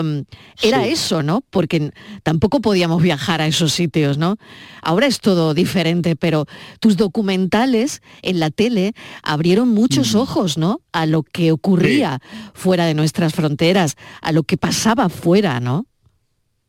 mm, 0.00 0.20
era 0.62 0.84
Sí. 0.84 0.90
eso, 0.90 1.22
¿no? 1.22 1.42
Porque 1.50 1.90
tampoco 2.22 2.60
podíamos 2.60 3.02
viajar 3.02 3.40
a 3.40 3.46
esos 3.46 3.72
sitios, 3.72 4.16
¿no? 4.18 4.36
Ahora 4.82 5.06
es 5.06 5.20
todo 5.20 5.54
diferente, 5.54 6.16
pero 6.16 6.46
tus 6.80 6.96
documentales 6.96 8.00
en 8.22 8.38
la 8.40 8.50
tele 8.50 8.92
abrieron 9.22 9.68
muchos 9.68 10.14
ojos, 10.14 10.56
¿no? 10.56 10.80
A 10.92 11.06
lo 11.06 11.22
que 11.22 11.52
ocurría 11.52 12.20
fuera 12.54 12.86
de 12.86 12.94
nuestras 12.94 13.34
fronteras, 13.34 13.96
a 14.22 14.32
lo 14.32 14.42
que 14.44 14.56
pasaba 14.56 15.08
fuera, 15.08 15.60
¿no? 15.60 15.86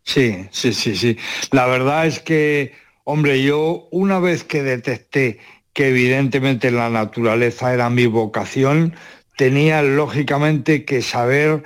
Sí, 0.04 0.48
sí, 0.52 0.74
sí, 0.74 0.96
sí. 0.96 1.18
La 1.52 1.68
verdad 1.68 2.08
es 2.08 2.20
que, 2.20 2.74
hombre, 3.04 3.44
yo 3.44 3.88
una 3.92 4.20
vez 4.20 4.44
que 4.44 4.64
detecté 4.64 5.40
que 5.74 5.90
evidentemente 5.90 6.72
la 6.72 6.90
naturaleza 6.90 7.74
era 7.74 7.90
mi 7.92 8.08
vocación, 8.08 8.96
tenía 9.40 9.82
lógicamente 9.82 10.84
que 10.84 11.02
saber 11.02 11.64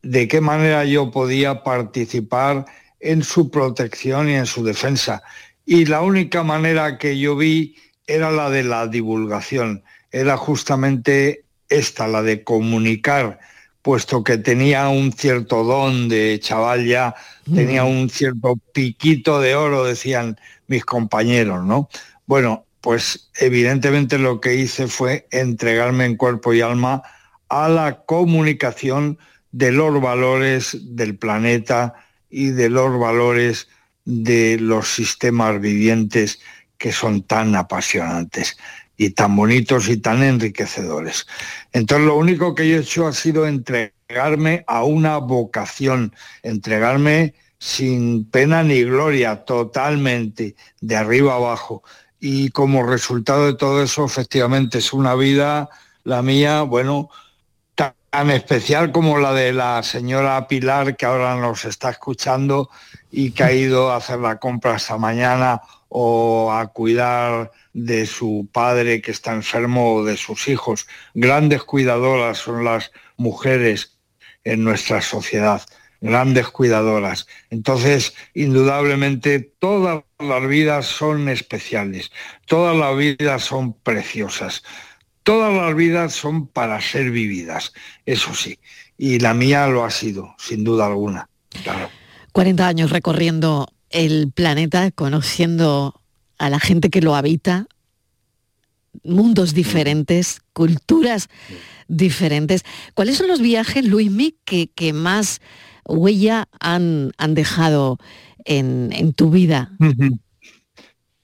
de 0.00 0.28
qué 0.28 0.40
manera 0.40 0.86
yo 0.86 1.10
podía 1.10 1.62
participar 1.62 2.64
en 3.00 3.22
su 3.22 3.50
protección 3.50 4.30
y 4.30 4.32
en 4.32 4.46
su 4.46 4.64
defensa. 4.64 5.22
Y 5.66 5.84
la 5.84 6.00
única 6.00 6.42
manera 6.42 6.96
que 6.96 7.18
yo 7.18 7.36
vi 7.36 7.76
era 8.06 8.30
la 8.30 8.48
de 8.48 8.62
la 8.62 8.86
divulgación, 8.86 9.84
era 10.10 10.38
justamente 10.38 11.44
esta, 11.68 12.08
la 12.08 12.22
de 12.22 12.44
comunicar, 12.44 13.40
puesto 13.82 14.24
que 14.24 14.38
tenía 14.38 14.88
un 14.88 15.12
cierto 15.12 15.64
don 15.64 16.08
de 16.08 16.40
chaval 16.40 16.86
ya, 16.86 17.14
tenía 17.54 17.84
un 17.84 18.08
cierto 18.08 18.54
piquito 18.72 19.38
de 19.38 19.54
oro, 19.54 19.84
decían 19.84 20.38
mis 20.66 20.86
compañeros, 20.86 21.62
¿no? 21.62 21.90
Bueno, 22.24 22.64
pues 22.82 23.30
evidentemente 23.38 24.18
lo 24.18 24.40
que 24.40 24.56
hice 24.56 24.88
fue 24.88 25.26
entregarme 25.30 26.04
en 26.04 26.16
cuerpo 26.16 26.52
y 26.52 26.60
alma 26.60 27.02
a 27.48 27.68
la 27.68 28.02
comunicación 28.04 29.18
de 29.52 29.70
los 29.70 30.00
valores 30.00 30.76
del 30.82 31.16
planeta 31.16 31.94
y 32.28 32.48
de 32.48 32.68
los 32.68 32.98
valores 32.98 33.68
de 34.04 34.58
los 34.58 34.88
sistemas 34.88 35.60
vivientes 35.60 36.40
que 36.76 36.90
son 36.90 37.22
tan 37.22 37.54
apasionantes 37.54 38.58
y 38.96 39.10
tan 39.10 39.36
bonitos 39.36 39.88
y 39.88 39.98
tan 39.98 40.22
enriquecedores. 40.22 41.26
Entonces 41.72 42.06
lo 42.06 42.16
único 42.16 42.54
que 42.54 42.68
yo 42.68 42.78
he 42.78 42.80
hecho 42.80 43.06
ha 43.06 43.12
sido 43.12 43.46
entregarme 43.46 44.64
a 44.66 44.82
una 44.82 45.18
vocación, 45.18 46.14
entregarme 46.42 47.34
sin 47.58 48.28
pena 48.28 48.64
ni 48.64 48.82
gloria, 48.82 49.44
totalmente, 49.44 50.56
de 50.80 50.96
arriba 50.96 51.34
abajo. 51.34 51.84
Y 52.24 52.50
como 52.50 52.86
resultado 52.86 53.46
de 53.46 53.54
todo 53.54 53.82
eso, 53.82 54.04
efectivamente, 54.04 54.78
es 54.78 54.92
una 54.92 55.16
vida, 55.16 55.68
la 56.04 56.22
mía, 56.22 56.62
bueno, 56.62 57.10
tan 57.74 58.30
especial 58.30 58.92
como 58.92 59.18
la 59.18 59.32
de 59.32 59.52
la 59.52 59.82
señora 59.82 60.46
Pilar, 60.46 60.96
que 60.96 61.04
ahora 61.04 61.34
nos 61.34 61.64
está 61.64 61.90
escuchando 61.90 62.70
y 63.10 63.32
que 63.32 63.42
ha 63.42 63.52
ido 63.52 63.90
a 63.90 63.96
hacer 63.96 64.20
la 64.20 64.38
compra 64.38 64.76
esta 64.76 64.98
mañana 64.98 65.62
o 65.88 66.52
a 66.52 66.68
cuidar 66.68 67.50
de 67.72 68.06
su 68.06 68.48
padre 68.52 69.02
que 69.02 69.10
está 69.10 69.32
enfermo 69.32 69.96
o 69.96 70.04
de 70.04 70.16
sus 70.16 70.46
hijos. 70.46 70.86
Grandes 71.14 71.64
cuidadoras 71.64 72.38
son 72.38 72.62
las 72.62 72.92
mujeres 73.16 73.98
en 74.44 74.62
nuestra 74.62 75.02
sociedad, 75.02 75.60
grandes 76.00 76.46
cuidadoras. 76.50 77.26
Entonces, 77.50 78.14
indudablemente, 78.32 79.40
todas 79.58 80.04
las 80.22 80.46
vidas 80.46 80.86
son 80.86 81.28
especiales, 81.28 82.10
todas 82.46 82.76
las 82.76 82.96
vidas 82.96 83.42
son 83.42 83.74
preciosas. 83.74 84.62
Todas 85.22 85.54
las 85.54 85.74
vidas 85.76 86.14
son 86.14 86.48
para 86.48 86.80
ser 86.80 87.12
vividas, 87.12 87.72
eso 88.06 88.34
sí. 88.34 88.58
Y 88.98 89.20
la 89.20 89.34
mía 89.34 89.68
lo 89.68 89.84
ha 89.84 89.90
sido, 89.90 90.34
sin 90.36 90.64
duda 90.64 90.86
alguna. 90.86 91.28
Claro. 91.62 91.88
40 92.32 92.66
años 92.66 92.90
recorriendo 92.90 93.68
el 93.90 94.32
planeta, 94.32 94.90
conociendo 94.90 96.00
a 96.38 96.50
la 96.50 96.58
gente 96.58 96.90
que 96.90 97.02
lo 97.02 97.14
habita, 97.14 97.66
mundos 99.04 99.54
diferentes, 99.54 100.40
culturas 100.52 101.28
diferentes. 101.86 102.64
¿Cuáles 102.94 103.18
son 103.18 103.28
los 103.28 103.40
viajes, 103.40 103.84
Luismi, 103.84 104.34
que, 104.44 104.68
que 104.68 104.92
más 104.92 105.40
huella 105.84 106.48
han, 106.58 107.12
han 107.18 107.34
dejado 107.34 107.98
en, 108.44 108.90
en 108.92 109.12
tu 109.12 109.30
vida? 109.30 109.72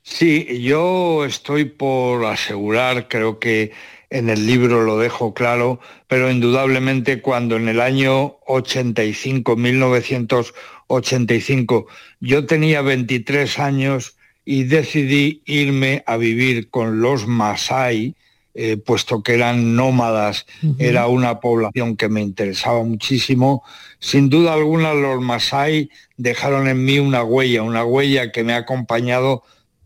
Sí, 0.03 0.63
yo 0.63 1.25
estoy 1.25 1.67
por 1.67 2.25
asegurar, 2.25 3.09
creo 3.09 3.39
que 3.39 3.73
en 4.11 4.29
el 4.31 4.47
libro 4.47 4.83
lo 4.83 4.99
dejo 4.99 5.35
claro, 5.35 5.81
pero 6.07 6.31
indudablemente 6.31 7.21
cuando 7.21 7.57
en 7.57 7.69
el 7.69 7.81
año 7.81 8.39
85, 8.47 9.57
1985, 9.57 11.87
yo 12.21 12.47
tenía 12.47 12.81
23 12.81 13.59
años 13.59 14.17
y 14.45 14.63
decidí 14.65 15.43
irme 15.45 16.03
a 16.07 16.17
vivir 16.17 16.71
con 16.71 17.03
los 17.03 17.27
Masái, 17.27 18.15
eh, 18.61 18.77
puesto 18.77 19.23
que 19.23 19.35
eran 19.35 19.77
nómadas, 19.77 20.44
era 20.81 21.07
una 21.07 21.38
población 21.38 21.97
que 21.97 22.09
me 22.09 22.21
interesaba 22.21 22.83
muchísimo. 22.83 23.62
Sin 24.01 24.29
duda 24.31 24.53
alguna 24.53 24.94
los 24.94 25.23
Masái 25.23 25.90
dejaron 26.16 26.66
en 26.66 26.85
mí 26.85 26.99
una 26.99 27.23
huella, 27.23 27.62
una 27.62 27.85
huella 27.85 28.33
que 28.33 28.42
me 28.42 28.55
ha 28.55 28.57
acompañado 28.57 29.44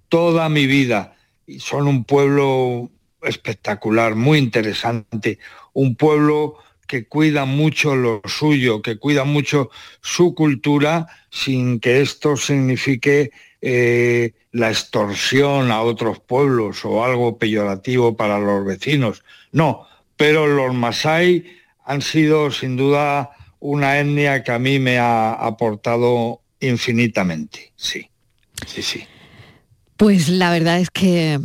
toda 0.08 0.48
mi 0.48 0.66
vida. 0.66 1.16
Y 1.46 1.60
son 1.60 1.86
un 1.86 2.04
pueblo 2.04 2.90
espectacular, 3.20 4.14
muy 4.14 4.38
interesante, 4.38 5.38
un 5.74 5.94
pueblo 5.94 6.54
que 6.86 7.06
cuida 7.06 7.44
mucho 7.44 7.94
lo 7.94 8.22
suyo, 8.24 8.80
que 8.80 8.96
cuida 8.96 9.24
mucho 9.24 9.68
su 10.00 10.34
cultura, 10.34 11.08
sin 11.30 11.78
que 11.78 12.00
esto 12.00 12.38
signifique 12.38 13.32
eh, 13.62 14.34
la 14.50 14.70
extorsión 14.70 15.70
a 15.70 15.82
otros 15.82 16.18
pueblos 16.18 16.84
o 16.84 17.04
algo 17.04 17.38
peyorativo 17.38 18.16
para 18.16 18.38
los 18.38 18.64
vecinos. 18.66 19.22
No, 19.52 19.86
pero 20.16 20.46
los 20.46 20.74
Masái 20.74 21.46
han 21.84 22.02
sido 22.02 22.50
sin 22.50 22.76
duda 22.76 23.30
una 23.60 23.98
etnia 24.00 24.42
que 24.42 24.50
a 24.50 24.58
mí 24.58 24.80
me 24.80 24.98
ha 24.98 25.32
aportado 25.32 26.40
infinitamente. 26.60 27.72
Sí, 27.76 28.10
sí, 28.66 28.82
sí. 28.82 29.04
Pues 29.96 30.28
la 30.28 30.50
verdad 30.50 30.80
es 30.80 30.90
que 30.90 31.38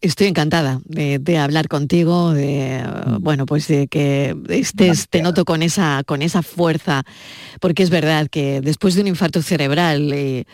estoy 0.00 0.28
encantada 0.28 0.80
de, 0.84 1.18
de 1.18 1.38
hablar 1.38 1.66
contigo, 1.66 2.32
de 2.32 2.80
bueno, 3.20 3.46
pues 3.46 3.66
de 3.66 3.88
que 3.88 4.36
estés, 4.48 5.08
te 5.08 5.22
noto 5.22 5.44
con 5.44 5.60
esa, 5.62 6.04
con 6.06 6.22
esa 6.22 6.42
fuerza, 6.42 7.02
porque 7.60 7.82
es 7.82 7.90
verdad 7.90 8.28
que 8.30 8.60
después 8.60 8.94
de 8.94 9.00
un 9.00 9.08
infarto 9.08 9.42
cerebral, 9.42 10.12
eh, 10.12 10.44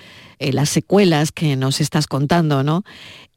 eh, 0.43 0.53
las 0.53 0.69
secuelas 0.71 1.33
que 1.33 1.57
nos 1.57 1.81
estás 1.81 2.07
contando, 2.07 2.63
¿no? 2.63 2.85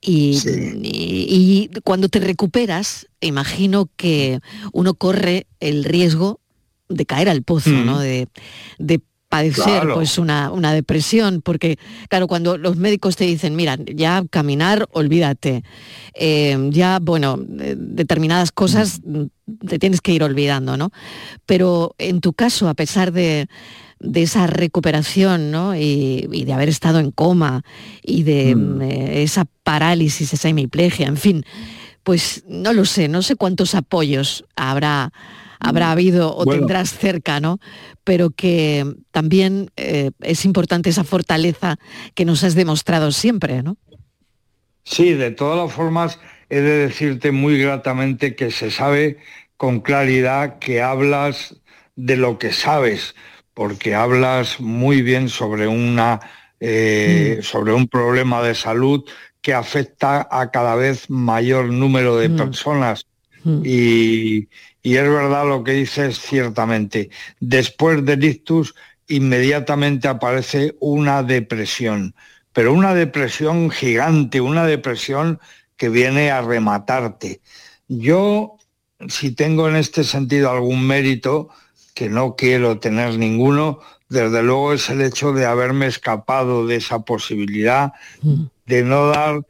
Y, 0.02 0.38
y- 0.84 1.70
y 1.74 1.80
cuando 1.84 2.10
te 2.10 2.20
recuperas, 2.20 3.08
imagino 3.22 3.90
que 3.96 4.40
uno 4.74 4.94
corre 4.94 5.48
el 5.60 5.84
riesgo 5.84 6.40
de 6.90 7.06
caer 7.06 7.30
al 7.30 7.42
pozo, 7.44 7.70
Mm. 7.72 7.86
¿no? 7.86 8.00
De, 8.00 8.28
de 8.78 9.00
padecer 9.28 9.64
Claro. 9.82 9.96
pues 9.96 10.18
una, 10.20 10.52
una 10.52 10.72
depresión, 10.74 11.42
porque 11.42 11.78
claro, 12.10 12.28
cuando 12.28 12.58
los 12.58 12.78
médicos 12.78 13.16
te 13.16 13.26
dicen, 13.26 13.56
mira, 13.56 13.78
ya 13.94 14.24
caminar, 14.30 14.88
olvídate, 14.92 15.64
Eh, 16.14 16.70
ya, 16.72 17.00
bueno, 17.02 17.38
eh, 17.60 17.76
determinadas 17.78 18.52
cosas 18.52 19.02
mm, 19.04 19.24
te 19.68 19.80
tienes 19.80 20.00
que 20.00 20.14
ir 20.14 20.24
olvidando, 20.24 20.78
¿no? 20.78 20.92
Pero 21.46 21.94
en 21.98 22.22
tu 22.22 22.32
caso, 22.34 22.70
a 22.70 22.74
pesar 22.76 23.12
de, 23.12 23.48
de 24.06 24.22
esa 24.24 24.48
recuperación, 24.48 25.52
¿no? 25.52 25.76
Y, 25.76 26.28
y 26.32 26.46
de 26.46 26.54
haber 26.54 26.70
estado 26.70 27.00
en 27.00 27.12
coma 27.12 27.64
y 28.04 28.24
de 28.24 28.56
mm, 28.56 28.82
eh, 28.82 29.24
esa 29.24 29.46
parálisis, 29.64 30.34
esa 30.34 30.50
hemiplegia, 30.50 31.08
en 31.08 31.18
fin, 31.18 31.46
pues 32.04 32.44
no 32.48 32.74
lo 32.74 32.86
sé, 32.86 33.08
no 33.08 33.22
sé 33.22 33.36
cuántos 33.36 33.76
apoyos 33.76 34.46
habrá 34.56 35.12
habrá 35.60 35.92
habido 35.92 36.36
o 36.36 36.46
Bueno. 36.46 36.60
tendrás 36.60 36.98
cerca, 36.98 37.40
¿no? 37.40 37.60
Pero 38.04 38.30
que 38.30 38.86
también 39.12 39.72
eh, 39.78 40.12
es 40.22 40.46
importante 40.46 40.90
esa 40.90 41.04
fortaleza 41.04 41.78
que 42.14 42.26
nos 42.26 42.44
has 42.44 42.56
demostrado 42.56 43.12
siempre, 43.12 43.64
¿no? 43.64 43.78
Sí, 44.84 45.14
de 45.14 45.32
todas 45.32 45.58
las 45.58 45.74
formas, 45.74 46.20
he 46.50 46.60
de 46.60 46.78
decirte 46.88 47.32
muy 47.32 47.58
gratamente 47.58 48.36
que 48.36 48.52
se 48.52 48.70
sabe 48.70 49.18
con 49.58 49.80
claridad 49.80 50.60
que 50.60 50.82
hablas 50.82 51.56
de 51.96 52.18
lo 52.18 52.38
que 52.38 52.52
sabes, 52.52 53.16
porque 53.56 53.96
hablas 53.96 54.60
muy 54.60 55.02
bien 55.02 55.30
sobre 55.30 55.68
una 55.68 56.20
eh, 56.60 57.40
sobre 57.42 57.74
un 57.74 57.88
problema 57.88 58.44
de 58.44 58.54
salud 58.54 59.04
que 59.42 59.54
afecta 59.54 60.28
a 60.30 60.52
cada 60.52 60.76
vez 60.76 61.10
mayor 61.10 61.66
número 61.72 62.18
de 62.18 62.30
personas. 62.30 63.06
Y, 63.64 64.48
y 64.82 64.96
es 64.96 65.04
verdad 65.04 65.48
lo 65.48 65.64
que 65.64 65.74
dices 65.74 66.20
ciertamente. 66.20 67.12
Después 67.40 68.04
del 68.04 68.24
ictus, 68.24 68.74
inmediatamente 69.08 70.08
aparece 70.08 70.76
una 70.80 71.22
depresión, 71.22 72.16
pero 72.54 72.74
una 72.74 72.96
depresión 72.96 73.70
gigante, 73.70 74.42
una 74.42 74.66
depresión 74.66 75.40
que 75.78 75.90
viene 75.90 76.32
a 76.32 76.42
rematarte. 76.42 77.42
Yo, 77.88 78.58
si 79.08 79.32
tengo 79.32 79.70
en 79.70 79.76
este 79.76 80.04
sentido 80.04 80.50
algún 80.50 80.88
mérito, 80.88 81.50
que 81.96 82.10
no 82.10 82.36
quiero 82.36 82.78
tener 82.78 83.18
ninguno, 83.18 83.80
desde 84.10 84.44
luego 84.44 84.74
es 84.74 84.90
el 84.90 85.02
hecho 85.02 85.32
de 85.32 85.46
haberme 85.46 85.88
escapado 85.88 86.68
de 86.68 86.76
esa 86.76 87.00
posibilidad, 87.00 87.94
de 88.66 88.84
no 88.84 89.08
dar 89.08 89.42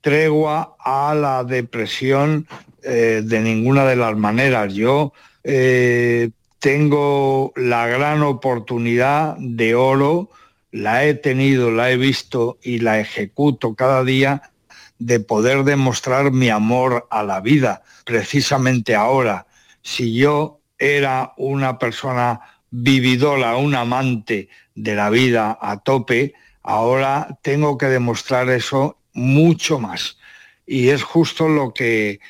tregua 0.00 0.76
a 0.78 1.14
la 1.14 1.44
depresión 1.44 2.46
eh, 2.82 3.20
de 3.24 3.40
ninguna 3.40 3.84
de 3.84 3.96
las 3.96 4.16
maneras. 4.16 4.72
Yo 4.72 5.12
eh, 5.42 6.30
tengo 6.60 7.52
la 7.56 7.88
gran 7.88 8.22
oportunidad 8.22 9.36
de 9.38 9.74
oro, 9.74 10.30
la 10.70 11.04
he 11.04 11.14
tenido, 11.14 11.72
la 11.72 11.90
he 11.90 11.96
visto 11.96 12.58
y 12.62 12.78
la 12.78 13.00
ejecuto 13.00 13.74
cada 13.74 14.04
día 14.04 14.52
de 15.00 15.18
poder 15.18 15.64
demostrar 15.64 16.30
mi 16.30 16.48
amor 16.48 17.08
a 17.10 17.24
la 17.24 17.40
vida. 17.40 17.82
Precisamente 18.04 18.94
ahora, 18.94 19.46
si 19.82 20.14
yo 20.14 20.57
era 20.78 21.32
una 21.36 21.78
persona 21.78 22.40
vividora, 22.70 23.56
un 23.56 23.74
amante 23.74 24.48
de 24.74 24.94
la 24.94 25.10
vida 25.10 25.58
a 25.60 25.78
tope, 25.78 26.34
ahora 26.62 27.38
tengo 27.42 27.78
que 27.78 27.86
demostrar 27.86 28.50
eso 28.50 28.98
mucho 29.12 29.78
más. 29.78 30.18
Y 30.66 30.90
es 30.90 31.02
justo 31.02 31.48
lo 31.48 31.72
que, 31.72 32.20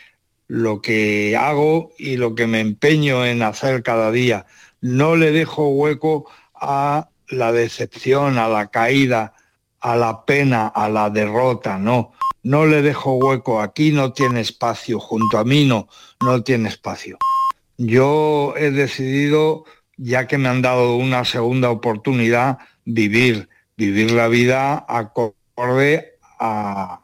lo 0.46 0.80
que 0.80 1.36
hago 1.36 1.90
y 1.98 2.16
lo 2.16 2.34
que 2.34 2.46
me 2.46 2.60
empeño 2.60 3.26
en 3.26 3.42
hacer 3.42 3.82
cada 3.82 4.10
día. 4.10 4.46
No 4.80 5.16
le 5.16 5.32
dejo 5.32 5.68
hueco 5.68 6.30
a 6.54 7.08
la 7.28 7.52
decepción, 7.52 8.38
a 8.38 8.48
la 8.48 8.68
caída, 8.68 9.34
a 9.80 9.96
la 9.96 10.24
pena, 10.24 10.68
a 10.68 10.88
la 10.88 11.10
derrota, 11.10 11.78
no. 11.78 12.12
No 12.44 12.64
le 12.66 12.82
dejo 12.82 13.16
hueco, 13.16 13.60
aquí 13.60 13.90
no 13.90 14.12
tiene 14.12 14.40
espacio, 14.40 15.00
junto 15.00 15.38
a 15.38 15.44
mí 15.44 15.64
no, 15.66 15.88
no 16.24 16.42
tiene 16.42 16.68
espacio. 16.68 17.18
Yo 17.78 18.54
he 18.56 18.70
decidido, 18.70 19.64
ya 19.96 20.26
que 20.26 20.36
me 20.36 20.48
han 20.48 20.62
dado 20.62 20.96
una 20.96 21.24
segunda 21.24 21.70
oportunidad, 21.70 22.58
vivir, 22.84 23.48
vivir 23.76 24.10
la 24.10 24.28
vida 24.28 24.84
acorde 24.88 26.18
a, 26.38 27.00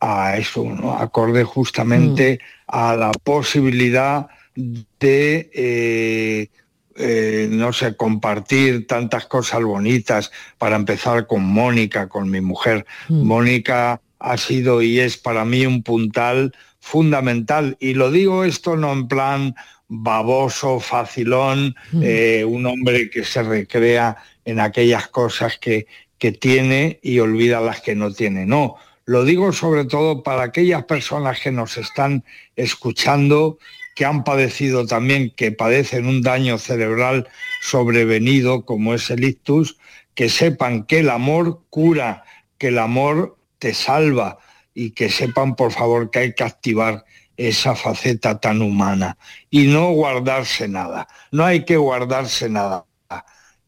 a 0.00 0.36
eso, 0.36 0.64
¿no? 0.64 0.92
acorde 0.94 1.44
justamente 1.44 2.40
a 2.66 2.96
la 2.96 3.12
posibilidad 3.12 4.28
de, 4.54 5.50
eh, 5.54 6.48
eh, 6.96 7.48
no 7.50 7.72
sé, 7.72 7.96
compartir 7.96 8.86
tantas 8.86 9.26
cosas 9.26 9.62
bonitas, 9.62 10.32
para 10.58 10.76
empezar 10.76 11.26
con 11.26 11.44
Mónica, 11.44 12.08
con 12.08 12.30
mi 12.30 12.40
mujer. 12.40 12.86
Mónica 13.08 14.00
ha 14.18 14.36
sido 14.38 14.82
y 14.82 15.00
es 15.00 15.16
para 15.16 15.44
mí 15.44 15.66
un 15.66 15.82
puntal 15.82 16.54
fundamental. 16.80 17.76
Y 17.80 17.94
lo 17.94 18.10
digo 18.10 18.44
esto 18.44 18.76
no 18.76 18.92
en 18.92 19.08
plan 19.08 19.54
baboso, 19.88 20.80
facilón, 20.80 21.74
eh, 22.02 22.44
un 22.44 22.66
hombre 22.66 23.08
que 23.10 23.24
se 23.24 23.42
recrea 23.42 24.16
en 24.44 24.60
aquellas 24.60 25.08
cosas 25.08 25.58
que, 25.58 25.86
que 26.18 26.32
tiene 26.32 26.98
y 27.02 27.18
olvida 27.20 27.60
las 27.60 27.80
que 27.80 27.94
no 27.94 28.12
tiene. 28.12 28.46
No, 28.46 28.76
lo 29.04 29.24
digo 29.24 29.52
sobre 29.52 29.84
todo 29.84 30.22
para 30.22 30.42
aquellas 30.42 30.84
personas 30.84 31.40
que 31.40 31.52
nos 31.52 31.76
están 31.76 32.24
escuchando, 32.56 33.58
que 33.94 34.04
han 34.04 34.24
padecido 34.24 34.86
también, 34.86 35.32
que 35.36 35.52
padecen 35.52 36.06
un 36.06 36.22
daño 36.22 36.58
cerebral 36.58 37.28
sobrevenido 37.62 38.64
como 38.64 38.94
es 38.94 39.08
el 39.10 39.24
ictus, 39.24 39.78
que 40.14 40.28
sepan 40.28 40.84
que 40.84 41.00
el 41.00 41.10
amor 41.10 41.62
cura, 41.70 42.24
que 42.58 42.68
el 42.68 42.78
amor 42.78 43.36
te 43.58 43.74
salva 43.74 44.38
y 44.74 44.90
que 44.90 45.08
sepan 45.08 45.54
por 45.56 45.72
favor 45.72 46.10
que 46.10 46.18
hay 46.18 46.34
que 46.34 46.44
activar 46.44 47.04
esa 47.36 47.74
faceta 47.74 48.38
tan 48.40 48.62
humana 48.62 49.16
y 49.50 49.66
no 49.66 49.90
guardarse 49.90 50.68
nada. 50.68 51.08
No 51.30 51.44
hay 51.44 51.64
que 51.64 51.76
guardarse 51.76 52.48
nada. 52.48 52.84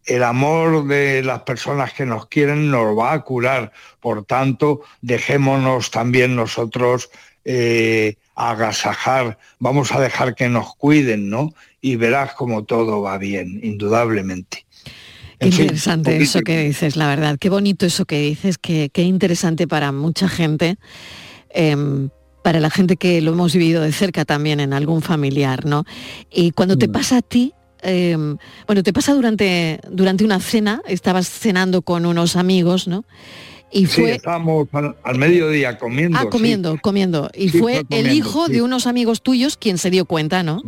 El 0.05 0.23
amor 0.23 0.87
de 0.87 1.23
las 1.23 1.43
personas 1.43 1.93
que 1.93 2.07
nos 2.07 2.27
quieren 2.27 2.71
nos 2.71 2.99
va 2.99 3.13
a 3.13 3.21
curar. 3.21 3.73
Por 4.01 4.25
tanto, 4.25 4.81
dejémonos 5.03 5.91
también 5.91 6.35
nosotros 6.35 7.11
eh, 7.45 8.17
agasajar. 8.35 9.39
Vamos 9.59 9.93
a 9.93 10.01
dejar 10.01 10.35
que 10.35 10.49
nos 10.49 10.75
cuiden, 10.77 11.29
¿no? 11.29 11.53
Y 11.81 11.97
verás 11.97 12.33
como 12.33 12.65
todo 12.65 13.03
va 13.03 13.19
bien, 13.19 13.61
indudablemente. 13.63 14.65
Qué 15.39 15.47
En 15.47 15.53
fin, 15.53 15.63
interesante 15.63 16.17
eso 16.17 16.41
que 16.41 16.59
dices, 16.59 16.97
la 16.97 17.07
verdad. 17.07 17.37
Qué 17.39 17.51
bonito 17.51 17.87
eso 17.87 18.07
que 18.07 18.21
dices, 18.21 18.59
qué, 18.59 18.91
qué 18.93 19.03
interesante 19.03 19.69
para 19.69 19.93
mucha 19.93 20.29
gente, 20.29 20.79
em, 21.51 22.09
para 22.43 22.61
la 22.61 22.71
gente 22.71 22.97
que 22.97 23.21
lo 23.21 23.33
hemos 23.33 23.53
vivido 23.53 23.83
de 23.83 23.93
cerca 23.93 24.25
también 24.25 24.61
en 24.61 24.73
algún 24.73 25.03
familiar, 25.03 25.67
¿no? 25.67 25.85
Y 26.31 26.53
cuando 26.53 26.77
Mm. 26.77 26.79
te 26.79 26.89
pasa 26.89 27.17
a 27.19 27.23
ti, 27.23 27.53
em, 27.83 28.37
bueno, 28.67 28.83
te 28.83 28.93
pasa 28.93 29.15
durante, 29.15 29.81
durante 29.91 30.25
una 30.25 30.41
cena, 30.41 30.81
estabas 30.87 31.29
cenando 31.29 31.83
con 31.83 32.07
unos 32.07 32.37
amigos, 32.37 32.89
¿no? 32.89 33.05
Y 33.71 33.87
Sí, 33.87 34.01
fue... 34.03 34.13
estábamos 34.13 34.67
al, 34.73 34.97
al 35.03 35.19
mediodía 35.19 35.77
comiendo. 35.77 36.17
Ah, 36.19 36.23
sí. 36.23 36.29
comiendo, 36.31 36.79
comiendo. 36.81 37.31
Y 37.35 37.51
Sí, 37.51 37.59
fue 37.59 37.83
el 37.91 38.13
hijo 38.13 38.47
sí. 38.47 38.53
de 38.55 38.63
unos 38.63 38.87
amigos 38.87 39.21
tuyos 39.23 39.57
quien 39.59 39.77
se 39.77 39.91
dio 39.91 40.07
cuenta, 40.07 40.43
¿no? 40.43 40.63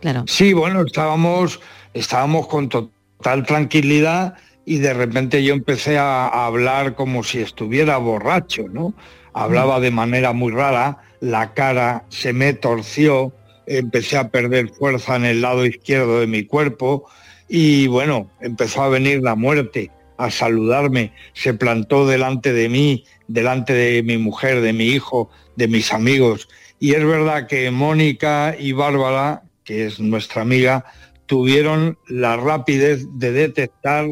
Claro. 0.00 0.24
Sí, 0.26 0.52
bueno, 0.54 0.82
estábamos, 0.86 1.60
estábamos 1.92 2.46
con 2.46 2.68
total 2.70 3.44
tranquilidad 3.46 4.34
y 4.66 4.78
de 4.78 4.94
repente 4.94 5.44
yo 5.44 5.52
empecé 5.54 5.98
a, 5.98 6.26
a 6.26 6.46
hablar 6.46 6.94
como 6.94 7.22
si 7.24 7.40
estuviera 7.40 7.98
borracho, 7.98 8.64
¿no? 8.72 8.94
Hablaba 9.34 9.80
de 9.80 9.90
manera 9.90 10.32
muy 10.32 10.52
rara, 10.52 10.98
la 11.20 11.54
cara 11.54 12.04
se 12.08 12.32
me 12.32 12.54
torció, 12.54 13.32
empecé 13.66 14.16
a 14.16 14.28
perder 14.28 14.68
fuerza 14.70 15.16
en 15.16 15.24
el 15.24 15.42
lado 15.42 15.66
izquierdo 15.66 16.20
de 16.20 16.26
mi 16.26 16.44
cuerpo 16.44 17.08
y 17.48 17.86
bueno, 17.88 18.30
empezó 18.40 18.82
a 18.82 18.88
venir 18.88 19.22
la 19.22 19.34
muerte 19.34 19.90
a 20.16 20.30
saludarme, 20.30 21.12
se 21.32 21.54
plantó 21.54 22.06
delante 22.06 22.52
de 22.52 22.68
mí, 22.68 23.04
delante 23.26 23.72
de 23.72 24.02
mi 24.02 24.16
mujer, 24.18 24.60
de 24.60 24.72
mi 24.72 24.86
hijo, 24.86 25.30
de 25.56 25.68
mis 25.68 25.92
amigos. 25.92 26.48
Y 26.78 26.94
es 26.94 27.04
verdad 27.04 27.46
que 27.48 27.70
Mónica 27.70 28.54
y 28.58 28.72
Bárbara, 28.72 29.42
que 29.64 29.86
es 29.86 29.98
nuestra 29.98 30.42
amiga, 30.42 30.84
tuvieron 31.26 31.98
la 32.06 32.36
rapidez 32.36 33.06
de 33.14 33.32
detectar 33.32 34.10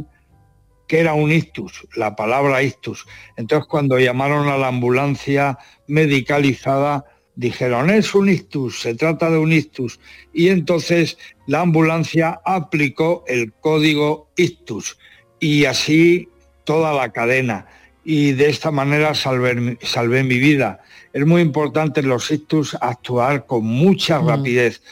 que 0.93 1.01
era 1.01 1.15
un 1.15 1.33
ictus, 1.33 1.89
la 1.97 2.15
palabra 2.15 2.63
ictus. 2.63 3.07
Entonces 3.39 3.67
cuando 3.67 3.99
llamaron 3.99 4.49
a 4.49 4.59
la 4.59 4.69
ambulancia 4.69 5.57
medicalizada, 5.87 7.07
dijeron, 7.35 7.89
es 7.89 8.15
un 8.15 8.29
ictus, 8.29 8.83
se 8.83 8.95
trata 8.95 9.31
de 9.31 9.39
un 9.39 9.55
ictus. 9.55 10.01
Y 10.35 10.51
entonces 10.51 11.17
la 11.47 11.63
ambulancia 11.63 12.43
aplicó 12.45 13.25
el 13.27 13.55
código 13.55 14.29
ictus 14.37 14.99
y 15.41 15.65
así 15.65 16.29
toda 16.65 16.93
la 16.93 17.11
cadena. 17.11 17.69
Y 18.05 18.33
de 18.33 18.51
esta 18.51 18.71
manera 18.71 19.15
salvé, 19.15 19.55
mi- 19.55 19.79
salvé 19.81 20.23
mi 20.25 20.39
vida. 20.39 20.83
Es 21.15 21.25
muy 21.25 21.41
importante 21.41 22.01
en 22.01 22.09
los 22.09 22.31
ictus 22.31 22.77
actuar 22.83 23.47
con 23.47 23.65
mucha 23.65 24.19
rapidez, 24.19 24.83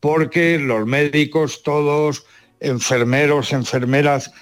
porque 0.00 0.58
los 0.58 0.86
médicos, 0.86 1.62
todos, 1.62 2.24
enfermeros, 2.58 3.52
enfermeras, 3.52 4.32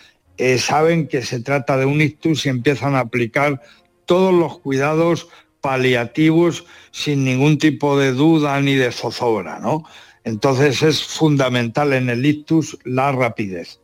eh, 0.40 0.58
saben 0.58 1.06
que 1.06 1.22
se 1.22 1.40
trata 1.40 1.76
de 1.76 1.84
un 1.84 2.00
ictus 2.00 2.46
y 2.46 2.48
empiezan 2.48 2.94
a 2.94 3.00
aplicar 3.00 3.60
todos 4.06 4.32
los 4.32 4.58
cuidados 4.58 5.28
paliativos 5.60 6.64
sin 6.92 7.24
ningún 7.24 7.58
tipo 7.58 7.98
de 7.98 8.12
duda 8.12 8.58
ni 8.62 8.74
de 8.74 8.90
zozobra, 8.90 9.58
¿no? 9.58 9.84
Entonces 10.24 10.82
es 10.82 11.02
fundamental 11.04 11.92
en 11.92 12.08
el 12.08 12.24
ictus 12.24 12.78
la 12.84 13.12
rapidez. 13.12 13.80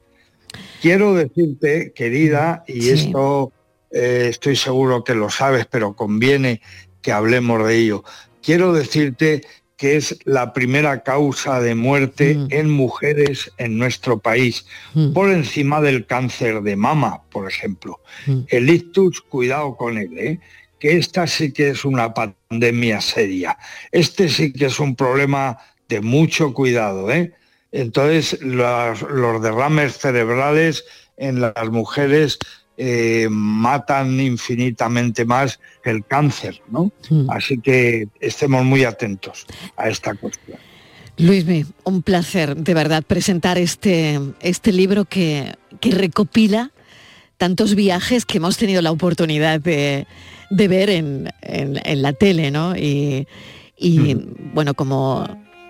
Quiero 0.80 1.12
decirte, 1.12 1.92
querida, 1.94 2.64
y 2.66 2.88
esto 2.88 3.52
eh, 3.90 4.28
estoy 4.30 4.56
seguro 4.56 5.04
que 5.04 5.14
lo 5.14 5.28
sabes, 5.28 5.66
pero 5.66 5.94
conviene 5.94 6.62
que 7.02 7.12
hablemos 7.12 7.66
de 7.66 7.76
ello. 7.76 8.02
Quiero 8.42 8.72
decirte 8.72 9.44
que 9.76 9.96
es 9.96 10.18
la 10.24 10.52
primera 10.52 11.02
causa 11.02 11.60
de 11.60 11.74
muerte 11.74 12.34
Mm. 12.34 12.46
en 12.50 12.70
mujeres 12.70 13.52
en 13.58 13.76
nuestro 13.76 14.18
país, 14.18 14.66
por 15.12 15.30
encima 15.30 15.80
del 15.80 16.06
cáncer 16.06 16.62
de 16.62 16.76
mama, 16.76 17.22
por 17.30 17.50
ejemplo. 17.50 18.00
Mm. 18.26 18.40
El 18.48 18.70
ictus, 18.70 19.20
cuidado 19.20 19.76
con 19.76 19.98
él, 19.98 20.18
¿eh? 20.18 20.40
que 20.78 20.96
esta 20.96 21.26
sí 21.26 21.52
que 21.52 21.70
es 21.70 21.84
una 21.84 22.14
pandemia 22.14 23.00
seria. 23.00 23.58
Este 23.92 24.28
sí 24.28 24.52
que 24.52 24.66
es 24.66 24.80
un 24.80 24.96
problema 24.96 25.58
de 25.88 26.00
mucho 26.00 26.54
cuidado. 26.54 27.10
¿eh? 27.10 27.32
Entonces, 27.72 28.40
los, 28.40 29.02
los 29.02 29.42
derrames 29.42 29.98
cerebrales 29.98 30.84
en 31.16 31.40
las 31.40 31.70
mujeres 31.70 32.38
eh, 32.76 33.28
matan 33.30 34.20
infinitamente 34.20 35.24
más 35.24 35.58
el 35.84 36.04
cáncer, 36.04 36.60
¿no? 36.70 36.92
Así 37.28 37.58
que 37.58 38.08
estemos 38.20 38.64
muy 38.64 38.84
atentos 38.84 39.46
a 39.76 39.88
esta 39.88 40.14
cuestión. 40.14 40.58
Luismi, 41.18 41.64
un 41.84 42.02
placer 42.02 42.56
de 42.56 42.74
verdad 42.74 43.02
presentar 43.02 43.56
este, 43.56 44.20
este 44.40 44.72
libro 44.72 45.06
que, 45.06 45.54
que 45.80 45.90
recopila 45.92 46.72
tantos 47.38 47.74
viajes 47.74 48.26
que 48.26 48.36
hemos 48.38 48.56
tenido 48.58 48.82
la 48.82 48.90
oportunidad 48.92 49.60
de, 49.60 50.06
de 50.50 50.68
ver 50.68 50.90
en, 50.90 51.30
en- 51.42 51.80
en 51.84 52.02
la 52.02 52.12
tele, 52.12 52.50
¿no? 52.50 52.76
Y, 52.76 53.26
y, 53.78 54.14
bueno, 54.54 54.74
como 54.74 55.26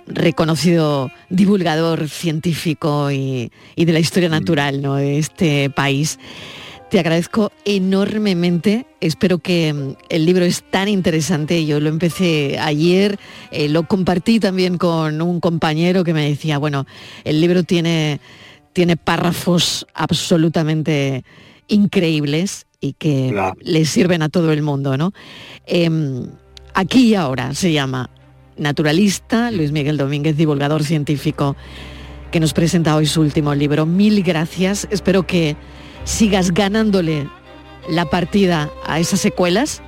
reconocido 0.08 1.10
divulgador 1.30 2.08
científico 2.08 3.10
y, 3.10 3.50
y 3.74 3.84
de 3.84 3.92
la 3.92 3.98
historia 3.98 4.28
natural 4.28 4.80
¿no? 4.80 4.94
de 4.94 5.18
este 5.18 5.68
país. 5.70 6.18
Te 6.90 7.00
agradezco 7.00 7.50
enormemente. 7.64 8.86
Espero 9.00 9.38
que 9.38 9.72
mm, 9.72 9.94
el 10.08 10.24
libro 10.24 10.44
es 10.44 10.62
tan 10.70 10.88
interesante. 10.88 11.66
Yo 11.66 11.80
lo 11.80 11.88
empecé 11.88 12.58
ayer, 12.60 13.18
eh, 13.50 13.68
lo 13.68 13.88
compartí 13.88 14.38
también 14.38 14.78
con 14.78 15.20
un 15.20 15.40
compañero 15.40 16.04
que 16.04 16.14
me 16.14 16.28
decía, 16.28 16.58
bueno, 16.58 16.86
el 17.24 17.40
libro 17.40 17.64
tiene, 17.64 18.20
tiene 18.72 18.96
párrafos 18.96 19.86
absolutamente 19.94 21.24
increíbles 21.66 22.66
y 22.80 22.92
que 22.92 23.34
le 23.62 23.84
sirven 23.84 24.22
a 24.22 24.28
todo 24.28 24.52
el 24.52 24.62
mundo, 24.62 24.96
¿no? 24.96 25.12
Em, 25.66 26.28
aquí 26.74 27.08
y 27.08 27.14
ahora 27.16 27.52
se 27.54 27.72
llama 27.72 28.10
Naturalista, 28.56 29.50
Luis 29.50 29.72
Miguel 29.72 29.96
Domínguez, 29.96 30.36
divulgador 30.36 30.84
científico, 30.84 31.56
que 32.30 32.38
nos 32.38 32.52
presenta 32.52 32.94
hoy 32.94 33.06
su 33.06 33.22
último 33.22 33.54
libro. 33.56 33.86
Mil 33.86 34.22
gracias. 34.22 34.86
Espero 34.90 35.26
que 35.26 35.56
sigas 36.06 36.54
ganándole 36.54 37.28
la 37.88 38.06
partida 38.06 38.70
a 38.86 38.98
esas 38.98 39.20
secuelas 39.20 39.82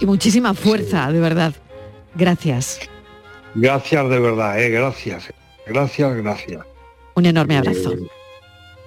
y 0.00 0.06
muchísima 0.06 0.52
fuerza, 0.52 1.10
de 1.10 1.20
verdad. 1.20 1.54
Gracias. 2.14 2.80
Gracias 3.54 4.10
de 4.10 4.20
verdad, 4.20 4.60
¿eh? 4.62 4.68
gracias. 4.68 5.32
Gracias, 5.66 6.14
gracias. 6.16 6.60
Un 7.14 7.26
enorme 7.26 7.56
abrazo. 7.56 7.92
Eh, 7.92 8.06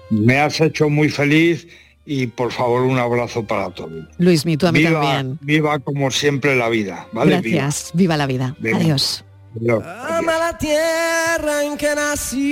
me 0.09 0.39
has 0.39 0.59
hecho 0.61 0.89
muy 0.89 1.09
feliz 1.09 1.67
y 2.05 2.27
por 2.27 2.51
favor 2.51 2.81
un 2.83 2.99
abrazo 2.99 3.43
para 3.43 3.69
todos. 3.69 4.05
Luis, 4.17 4.45
mi 4.45 4.57
tú 4.57 4.67
a 4.67 4.71
mí 4.71 4.79
viva, 4.79 5.01
también. 5.01 5.39
viva 5.41 5.79
como 5.79 6.11
siempre 6.11 6.55
la 6.55 6.69
vida, 6.69 7.07
¿vale? 7.13 7.41
Gracias. 7.41 7.91
Viva 7.93 8.17
la 8.17 8.27
vida. 8.27 8.55
Venga. 8.59 8.77
Adiós. 8.77 9.23
Viva. 9.55 10.17
Ama 10.17 10.37
la 10.37 10.57
tierra 10.57 11.63
en 11.63 11.77
que 11.77 11.95
naciste. 11.95 12.43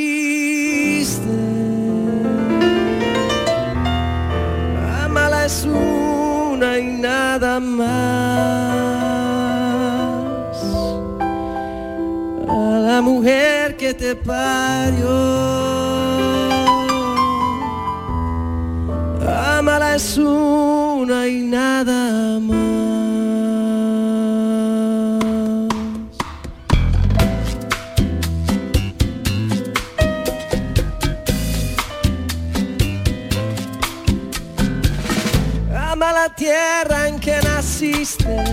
Es 5.51 5.65
una 5.65 6.79
y 6.79 6.85
nada 7.09 7.59
más. 7.59 7.89
A 12.47 12.79
la 12.87 13.01
mujer 13.01 13.75
que 13.75 13.93
te 13.93 14.15
parió. 14.15 15.09
Amala 19.57 19.95
es 19.95 20.17
una 20.17 21.27
y 21.27 21.41
nada 21.41 22.39
más. 22.39 22.60
Naciste, 38.01 38.43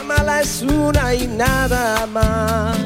amala 0.00 0.40
es 0.40 0.62
una 0.62 1.14
y 1.14 1.28
nada 1.28 2.06
más. 2.06 2.76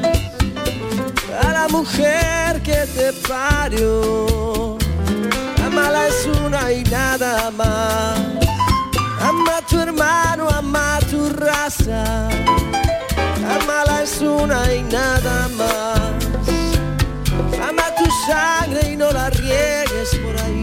A 1.43 1.51
la 1.51 1.67
mujer 1.69 2.61
que 2.61 2.85
te 2.95 3.11
parió, 3.27 4.77
amala 5.65 6.07
es 6.07 6.27
una 6.45 6.71
y 6.71 6.83
nada 6.83 7.49
más. 7.51 8.19
Ama 9.21 9.57
a 9.57 9.61
tu 9.61 9.79
hermano, 9.79 10.47
ama 10.49 10.97
a 10.97 10.99
tu 10.99 11.29
raza, 11.29 12.29
amala 13.61 14.03
es 14.03 14.21
una 14.21 14.73
y 14.73 14.83
nada 14.83 15.49
más. 15.57 15.99
Ama 17.67 17.83
tu 17.97 18.05
sangre 18.27 18.91
y 18.91 18.95
no 18.95 19.11
la 19.11 19.29
riegues 19.31 20.15
por 20.23 20.35
ahí. 20.45 20.58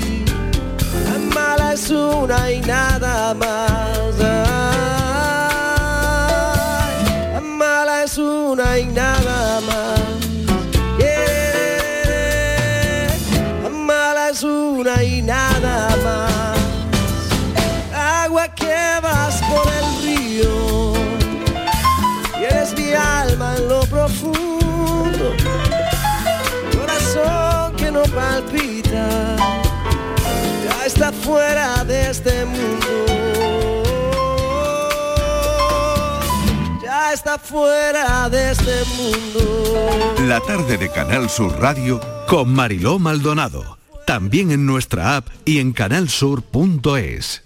Es 1.76 1.90
una 1.90 2.50
y 2.50 2.60
nada 2.62 3.34
más. 3.34 4.18
Ay, 4.18 4.56
Amala 7.36 8.04
es 8.04 8.16
una 8.16 8.78
y 8.78 8.86
nada 8.86 9.60
más. 9.60 9.95
Fuera 31.26 31.84
de 31.84 32.10
este 32.10 32.44
mundo. 32.44 32.86
Ya 36.84 37.12
está 37.12 37.36
fuera 37.38 38.30
de 38.30 38.52
este 38.52 38.84
mundo. 38.96 40.14
La 40.28 40.40
tarde 40.40 40.78
de 40.78 40.88
Canal 40.88 41.28
Sur 41.28 41.58
Radio 41.60 42.00
con 42.28 42.54
Mariló 42.54 43.00
Maldonado. 43.00 43.76
También 44.06 44.52
en 44.52 44.66
nuestra 44.66 45.16
app 45.16 45.26
y 45.44 45.58
en 45.58 45.72
canalsur.es. 45.72 47.45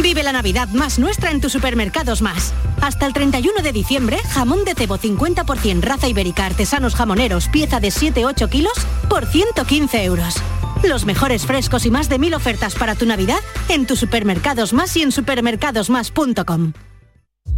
Vive 0.00 0.22
la 0.22 0.32
Navidad 0.32 0.68
más 0.70 0.98
nuestra 0.98 1.30
en 1.30 1.40
tus 1.40 1.52
supermercados 1.52 2.22
más. 2.22 2.52
Hasta 2.80 3.06
el 3.06 3.12
31 3.12 3.62
de 3.62 3.72
diciembre, 3.72 4.18
jamón 4.30 4.64
de 4.64 4.74
cebo 4.74 4.98
50% 4.98 5.80
raza 5.80 6.08
ibérica 6.08 6.46
artesanos 6.46 6.94
jamoneros, 6.94 7.48
pieza 7.48 7.78
de 7.78 7.88
7-8 7.88 8.48
kilos, 8.48 8.72
por 9.08 9.26
115 9.26 10.02
euros. 10.04 10.36
Los 10.82 11.04
mejores 11.04 11.46
frescos 11.46 11.86
y 11.86 11.90
más 11.90 12.08
de 12.08 12.18
mil 12.18 12.34
ofertas 12.34 12.74
para 12.74 12.94
tu 12.94 13.06
Navidad 13.06 13.40
en 13.68 13.86
tus 13.86 14.00
supermercados 14.00 14.72
más 14.72 14.96
y 14.96 15.02
en 15.02 15.12
supermercadosmás.com. 15.12 16.72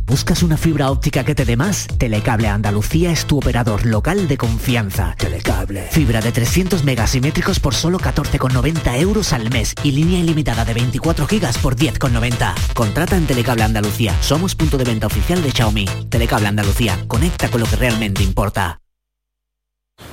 ¿Buscas 0.06 0.42
una 0.42 0.58
fibra 0.58 0.90
óptica 0.90 1.24
que 1.24 1.34
te 1.34 1.46
dé 1.46 1.56
más? 1.56 1.86
Telecable 1.98 2.48
Andalucía 2.48 3.10
es 3.10 3.24
tu 3.24 3.38
operador 3.38 3.86
local 3.86 4.28
de 4.28 4.36
confianza. 4.36 5.14
Telecable. 5.18 5.88
Fibra 5.90 6.20
de 6.20 6.30
300 6.30 6.84
megasimétricos 6.84 7.58
por 7.58 7.74
solo 7.74 7.98
14,90 7.98 8.98
euros 9.00 9.32
al 9.32 9.50
mes 9.50 9.74
y 9.82 9.92
línea 9.92 10.20
ilimitada 10.20 10.66
de 10.66 10.74
24 10.74 11.26
gigas 11.26 11.56
por 11.56 11.76
10,90. 11.76 12.54
Contrata 12.74 13.16
en 13.16 13.26
Telecable 13.26 13.62
Andalucía. 13.62 14.14
Somos 14.20 14.54
punto 14.54 14.76
de 14.76 14.84
venta 14.84 15.06
oficial 15.06 15.42
de 15.42 15.50
Xiaomi. 15.50 15.86
Telecable 16.10 16.48
Andalucía. 16.48 17.02
Conecta 17.08 17.50
con 17.50 17.62
lo 17.62 17.66
que 17.66 17.76
realmente 17.76 18.22
importa. 18.22 18.78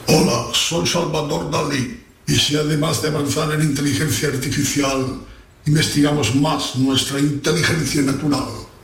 Hola, 0.07 0.47
soy 0.53 0.87
Salvador 0.87 1.51
Dalí. 1.51 2.01
Y 2.27 2.35
si 2.35 2.55
además 2.55 3.01
de 3.01 3.09
avanzar 3.09 3.51
en 3.51 3.61
inteligencia 3.61 4.29
artificial, 4.29 5.19
investigamos 5.65 6.33
más 6.35 6.77
nuestra 6.77 7.19
inteligencia 7.19 8.01
natural, 8.03 8.45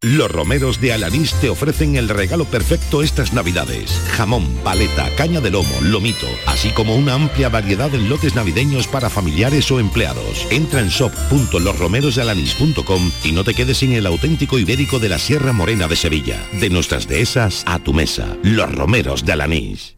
Los 0.00 0.30
romeros 0.30 0.80
de 0.80 0.92
Alanís 0.92 1.34
te 1.40 1.50
ofrecen 1.50 1.96
el 1.96 2.08
regalo 2.08 2.44
perfecto 2.44 3.02
estas 3.02 3.32
navidades. 3.32 3.90
Jamón, 4.12 4.46
paleta, 4.62 5.10
caña 5.16 5.40
de 5.40 5.50
lomo, 5.50 5.74
lomito, 5.82 6.28
así 6.46 6.70
como 6.70 6.94
una 6.94 7.14
amplia 7.14 7.48
variedad 7.48 7.92
en 7.92 8.08
lotes 8.08 8.36
navideños 8.36 8.86
para 8.86 9.10
familiares 9.10 9.68
o 9.72 9.80
empleados. 9.80 10.46
Entra 10.52 10.82
en 10.82 10.88
shop.losromerosdealanís.com 10.90 13.10
y 13.24 13.32
no 13.32 13.42
te 13.42 13.54
quedes 13.54 13.78
sin 13.78 13.92
el 13.92 14.06
auténtico 14.06 14.56
ibérico 14.56 15.00
de 15.00 15.08
la 15.08 15.18
Sierra 15.18 15.52
Morena 15.52 15.88
de 15.88 15.96
Sevilla. 15.96 16.46
De 16.52 16.70
nuestras 16.70 17.08
dehesas 17.08 17.64
a 17.66 17.80
tu 17.80 17.92
mesa. 17.92 18.36
Los 18.44 18.72
romeros 18.72 19.24
de 19.24 19.32
Alanís. 19.32 19.97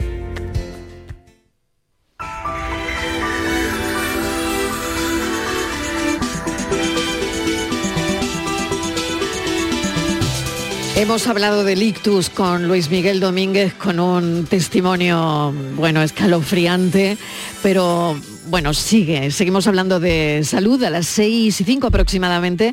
Hemos 11.01 11.25
hablado 11.25 11.63
del 11.63 11.81
ictus 11.81 12.29
con 12.29 12.67
Luis 12.67 12.91
Miguel 12.91 13.19
Domínguez 13.19 13.73
con 13.73 13.99
un 13.99 14.45
testimonio, 14.45 15.51
bueno, 15.75 16.03
escalofriante, 16.03 17.17
pero 17.63 18.15
bueno, 18.51 18.73
sigue. 18.73 19.31
Seguimos 19.31 19.65
hablando 19.65 19.99
de 19.99 20.41
salud 20.43 20.83
a 20.83 20.89
las 20.89 21.07
seis 21.07 21.59
y 21.61 21.63
cinco 21.63 21.87
aproximadamente 21.87 22.71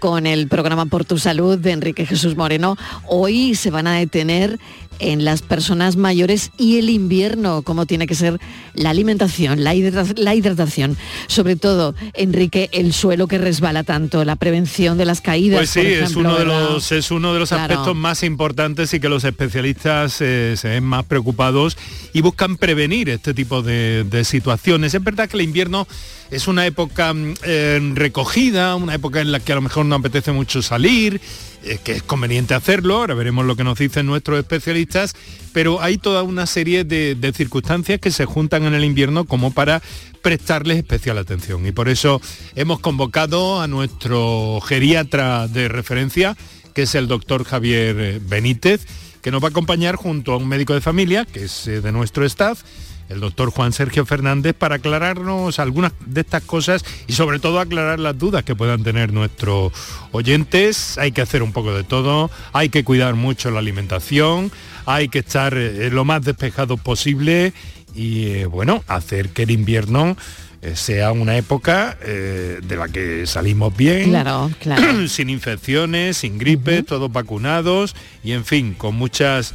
con 0.00 0.26
el 0.26 0.48
programa 0.48 0.86
Por 0.86 1.04
tu 1.04 1.16
Salud 1.16 1.56
de 1.58 1.70
Enrique 1.70 2.04
Jesús 2.04 2.36
Moreno. 2.36 2.76
Hoy 3.06 3.54
se 3.54 3.70
van 3.70 3.86
a 3.86 3.94
detener 3.96 4.58
en 4.98 5.24
las 5.24 5.42
personas 5.42 5.96
mayores 5.96 6.50
y 6.58 6.76
el 6.78 6.88
invierno, 6.90 7.62
como 7.62 7.86
tiene 7.86 8.06
que 8.06 8.14
ser 8.14 8.38
la 8.74 8.90
alimentación, 8.90 9.64
la, 9.64 9.74
hidrata- 9.74 10.12
la 10.16 10.34
hidratación. 10.34 10.96
Sobre 11.28 11.56
todo, 11.56 11.94
Enrique, 12.14 12.68
el 12.72 12.92
suelo 12.92 13.26
que 13.26 13.38
resbala 13.38 13.82
tanto, 13.84 14.24
la 14.24 14.36
prevención 14.36 14.98
de 14.98 15.04
las 15.04 15.20
caídas. 15.20 15.58
Pues 15.58 15.70
sí, 15.70 15.80
por 15.80 15.86
es 15.88 15.98
ejemplo, 16.10 16.20
uno 16.20 16.38
de 16.38 16.44
los 16.44 16.92
es 16.92 17.10
uno 17.10 17.32
de 17.32 17.40
los 17.40 17.48
Claro. 17.48 17.62
aspectos 17.64 17.96
más 17.96 18.22
importantes 18.22 18.92
y 18.94 19.00
que 19.00 19.08
los 19.08 19.24
especialistas 19.24 20.20
eh, 20.20 20.54
se 20.56 20.68
ven 20.68 20.84
más 20.84 21.04
preocupados 21.04 21.76
y 22.12 22.20
buscan 22.20 22.56
prevenir 22.56 23.08
este 23.08 23.34
tipo 23.34 23.62
de, 23.62 24.04
de 24.04 24.24
situaciones. 24.24 24.94
Es 24.94 25.02
verdad 25.12 25.28
que 25.28 25.36
el 25.36 25.42
invierno 25.42 25.86
es 26.30 26.48
una 26.48 26.66
época 26.66 27.12
mm, 27.12 27.34
eh, 27.44 27.92
recogida, 27.94 28.74
una 28.74 28.94
época 28.94 29.20
en 29.20 29.30
la 29.30 29.40
que 29.40 29.52
a 29.52 29.54
lo 29.54 29.60
mejor 29.60 29.84
no 29.84 29.94
apetece 29.94 30.32
mucho 30.32 30.62
salir, 30.62 31.20
eh, 31.62 31.78
que 31.84 31.92
es 31.92 32.02
conveniente 32.02 32.54
hacerlo, 32.54 32.96
ahora 32.96 33.14
veremos 33.14 33.44
lo 33.44 33.54
que 33.54 33.64
nos 33.64 33.78
dicen 33.78 34.06
nuestros 34.06 34.38
especialistas, 34.38 35.14
pero 35.52 35.82
hay 35.82 35.98
toda 35.98 36.22
una 36.22 36.46
serie 36.46 36.84
de, 36.84 37.14
de 37.14 37.32
circunstancias 37.32 38.00
que 38.00 38.10
se 38.10 38.24
juntan 38.24 38.64
en 38.64 38.74
el 38.74 38.84
invierno 38.84 39.26
como 39.26 39.52
para 39.52 39.82
prestarles 40.22 40.78
especial 40.78 41.18
atención. 41.18 41.66
Y 41.66 41.72
por 41.72 41.88
eso 41.88 42.20
hemos 42.54 42.80
convocado 42.80 43.60
a 43.60 43.68
nuestro 43.68 44.60
geriatra 44.62 45.46
de 45.48 45.68
referencia, 45.68 46.36
que 46.74 46.82
es 46.82 46.94
el 46.94 47.08
doctor 47.08 47.44
Javier 47.44 47.96
eh, 48.00 48.20
Benítez, 48.22 48.86
que 49.20 49.30
nos 49.30 49.42
va 49.42 49.48
a 49.48 49.50
acompañar 49.50 49.96
junto 49.96 50.32
a 50.32 50.38
un 50.38 50.48
médico 50.48 50.72
de 50.74 50.80
familia, 50.80 51.26
que 51.26 51.44
es 51.44 51.66
de 51.66 51.92
nuestro 51.92 52.24
staff, 52.24 52.62
el 53.08 53.20
doctor 53.20 53.50
Juan 53.50 53.72
Sergio 53.72 54.06
Fernández, 54.06 54.54
para 54.54 54.76
aclararnos 54.76 55.58
algunas 55.58 55.92
de 56.06 56.22
estas 56.22 56.42
cosas 56.42 56.84
y 57.06 57.12
sobre 57.12 57.38
todo 57.38 57.60
aclarar 57.60 57.98
las 57.98 58.18
dudas 58.18 58.44
que 58.44 58.54
puedan 58.54 58.82
tener 58.82 59.12
nuestros 59.12 59.72
oyentes. 60.12 60.98
Hay 60.98 61.12
que 61.12 61.22
hacer 61.22 61.42
un 61.42 61.52
poco 61.52 61.74
de 61.74 61.84
todo, 61.84 62.30
hay 62.52 62.68
que 62.68 62.84
cuidar 62.84 63.14
mucho 63.14 63.50
la 63.50 63.58
alimentación, 63.58 64.50
hay 64.86 65.08
que 65.08 65.20
estar 65.20 65.54
eh, 65.54 65.90
lo 65.90 66.04
más 66.04 66.22
despejado 66.22 66.76
posible 66.76 67.52
y 67.94 68.26
eh, 68.26 68.46
bueno, 68.46 68.82
hacer 68.86 69.30
que 69.30 69.42
el 69.42 69.50
invierno 69.50 70.16
eh, 70.62 70.76
sea 70.76 71.10
una 71.10 71.36
época 71.36 71.98
eh, 72.02 72.60
de 72.62 72.76
la 72.76 72.86
que 72.88 73.26
salimos 73.26 73.76
bien, 73.76 74.10
Claro, 74.10 74.48
claro. 74.60 75.08
sin 75.08 75.28
infecciones, 75.28 76.18
sin 76.18 76.38
gripe, 76.38 76.84
todos 76.84 77.10
vacunados 77.10 77.96
y 78.22 78.30
en 78.30 78.44
fin, 78.44 78.74
con 78.74 78.94
muchas 78.94 79.54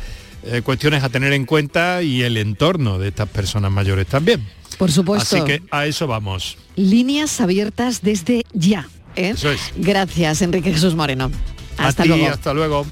eh, 0.49 0.61
cuestiones 0.61 1.03
a 1.03 1.09
tener 1.09 1.33
en 1.33 1.45
cuenta 1.45 2.01
y 2.03 2.23
el 2.23 2.37
entorno 2.37 2.99
de 2.99 3.09
estas 3.09 3.29
personas 3.29 3.71
mayores 3.71 4.07
también. 4.07 4.45
Por 4.77 4.91
supuesto. 4.91 5.35
Así 5.37 5.45
que 5.45 5.61
a 5.71 5.85
eso 5.85 6.07
vamos. 6.07 6.57
Líneas 6.75 7.41
abiertas 7.41 8.01
desde 8.01 8.43
ya. 8.53 8.87
¿eh? 9.15 9.29
Eso 9.29 9.51
es. 9.51 9.73
Gracias, 9.75 10.41
Enrique 10.41 10.71
Jesús 10.71 10.95
Moreno. 10.95 11.31
Hasta 11.77 12.03
a 12.03 12.05
ti, 12.05 12.09
luego. 12.09 12.27
hasta 12.29 12.53
luego. 12.53 12.85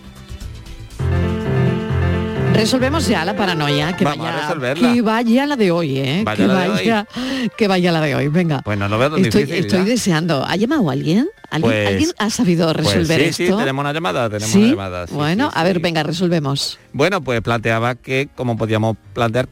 Resolvemos 2.55 3.07
ya 3.07 3.25
la 3.25 3.35
paranoia. 3.35 3.95
Que 3.95 4.03
Vamos 4.05 4.27
a 4.27 4.31
vaya, 4.31 4.41
resolverla. 4.47 4.93
que 4.93 5.01
vaya 5.01 5.45
la 5.45 5.55
de 5.55 5.71
hoy, 5.71 5.97
¿eh? 5.99 6.21
Vaya 6.25 6.37
que, 6.37 6.47
la 6.47 6.59
de 6.61 6.69
vaya, 6.69 7.07
que 7.57 7.67
vaya 7.67 7.91
la 7.91 8.01
de 8.01 8.15
hoy. 8.15 8.27
Venga. 8.29 8.61
Pues 8.63 8.77
no 8.77 8.87
lo 8.87 8.97
veo 8.97 9.11
tan 9.11 9.23
estoy 9.25 9.43
difícil, 9.43 9.65
estoy 9.65 9.79
ya. 9.79 9.85
deseando. 9.85 10.43
¿Ha 10.45 10.55
llamado 10.55 10.89
alguien? 10.89 11.27
¿Alguien, 11.49 11.71
Pues- 11.71 11.87
alguien 11.87 12.09
ha 12.17 12.29
sabido 12.29 12.73
Pues 12.73 12.87
resolver 12.87 13.33
sí, 13.33 13.43
esto? 13.43 13.53
Sí, 13.57 13.59
tenemos 13.59 13.81
una 13.83 13.93
llamada, 13.93 14.29
tenemos 14.29 14.49
¿Sí? 14.51 14.59
una 14.59 14.69
llamada. 14.71 15.07
sí, 15.07 15.13
bueno, 15.13 15.51
a 15.53 15.63
ver, 15.63 15.79
venga, 15.79 16.03
resolvemos. 16.03 16.79
Bueno, 16.93 17.21
pues 17.21 17.41
planteaba 17.41 17.95
que, 17.95 18.29
como 18.35 18.57
podíamos 18.57 18.97
plantear, 19.13 19.47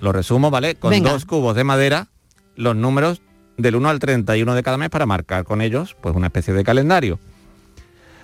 lo 0.00 0.12
resumo, 0.12 0.50
¿vale? 0.50 0.74
Con 0.76 0.90
Venga. 0.90 1.12
dos 1.12 1.24
cubos 1.24 1.56
de 1.56 1.64
madera, 1.64 2.08
los 2.56 2.76
números 2.76 3.20
del 3.56 3.76
1 3.76 3.88
al 3.88 3.98
31 3.98 4.54
de 4.54 4.62
cada 4.62 4.76
mes 4.78 4.88
para 4.90 5.06
marcar 5.06 5.44
con 5.44 5.60
ellos, 5.60 5.96
pues 6.00 6.14
una 6.14 6.28
especie 6.28 6.54
de 6.54 6.64
calendario. 6.64 7.18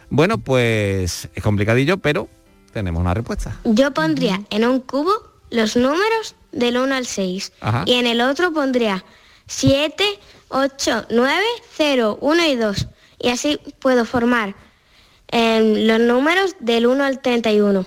Bueno, 0.08 0.38
pues 0.38 1.28
es 1.34 1.42
complicadillo, 1.42 1.98
pero 1.98 2.28
tenemos 2.76 3.00
una 3.00 3.14
respuesta. 3.14 3.56
Yo 3.64 3.94
pondría 3.94 4.42
en 4.50 4.66
un 4.66 4.80
cubo 4.80 5.10
los 5.48 5.76
números 5.76 6.34
del 6.52 6.76
1 6.76 6.94
al 6.94 7.06
6 7.06 7.52
Ajá. 7.62 7.84
y 7.86 7.94
en 7.94 8.06
el 8.06 8.20
otro 8.20 8.52
pondría 8.52 9.02
7, 9.46 10.04
8, 10.48 11.06
9, 11.08 11.42
0, 11.74 12.18
1 12.20 12.44
y 12.44 12.56
2. 12.56 12.88
Y 13.18 13.28
así 13.30 13.58
puedo 13.78 14.04
formar 14.04 14.54
em, 15.28 15.86
los 15.86 16.00
números 16.00 16.54
del 16.60 16.86
1 16.86 17.02
al 17.02 17.22
31. 17.22 17.86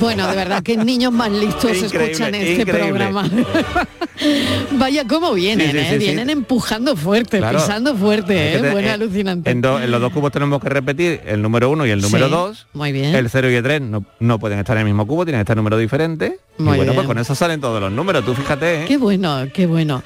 Bueno, 0.00 0.26
de 0.28 0.36
verdad 0.36 0.62
que 0.62 0.76
niños 0.76 1.12
más 1.12 1.30
listos 1.30 1.76
Increíble, 1.76 2.04
escuchan 2.12 2.34
este 2.34 2.62
increíble. 2.62 2.88
programa. 2.88 3.30
Vaya 4.72 5.06
cómo 5.06 5.32
vienen, 5.32 5.66
Sí, 5.70 5.72
sí, 5.72 5.78
¿eh? 5.78 5.88
sí, 5.92 5.98
vienen 5.98 6.30
empujando 6.30 6.94
fuerte, 6.96 7.38
Claro. 7.38 7.58
pisando 7.58 7.94
fuerte, 7.96 8.54
¿eh? 8.56 8.58
bueno, 8.72 8.88
eh, 8.88 8.90
alucinante. 8.90 9.50
En, 9.50 9.60
do- 9.60 9.80
en 9.80 9.90
los 9.90 10.00
dos 10.00 10.12
cubos 10.12 10.30
tenemos 10.32 10.60
que 10.62 10.68
repetir 10.68 11.20
el 11.26 11.40
número 11.40 11.70
uno 11.70 11.86
y 11.86 11.90
el 11.90 12.00
número 12.00 12.28
dos. 12.28 12.66
Muy 12.74 12.92
bien. 12.92 13.14
El 13.14 13.30
0 13.30 13.50
y 13.50 13.54
el 13.54 13.62
3 13.62 13.80
no, 13.82 14.04
no 14.20 14.38
pueden 14.38 14.58
estar 14.58 14.76
en 14.76 14.80
el 14.82 14.84
mismo 14.86 15.06
cubo, 15.06 15.24
tienen 15.24 15.38
que 15.38 15.42
estar 15.42 15.54
en 15.54 15.58
números 15.58 15.80
diferentes. 15.80 16.32
Y 16.58 16.62
Muy 16.62 16.76
bueno, 16.76 16.92
bien. 16.92 16.94
pues 16.96 17.06
con 17.06 17.18
eso 17.18 17.34
salen 17.34 17.60
todos 17.60 17.80
los 17.80 17.90
números, 17.92 18.24
tú 18.24 18.34
fíjate, 18.34 18.82
¿eh? 18.82 18.84
Qué 18.86 18.98
bueno, 18.98 19.46
qué 19.54 19.66
bueno. 19.66 20.02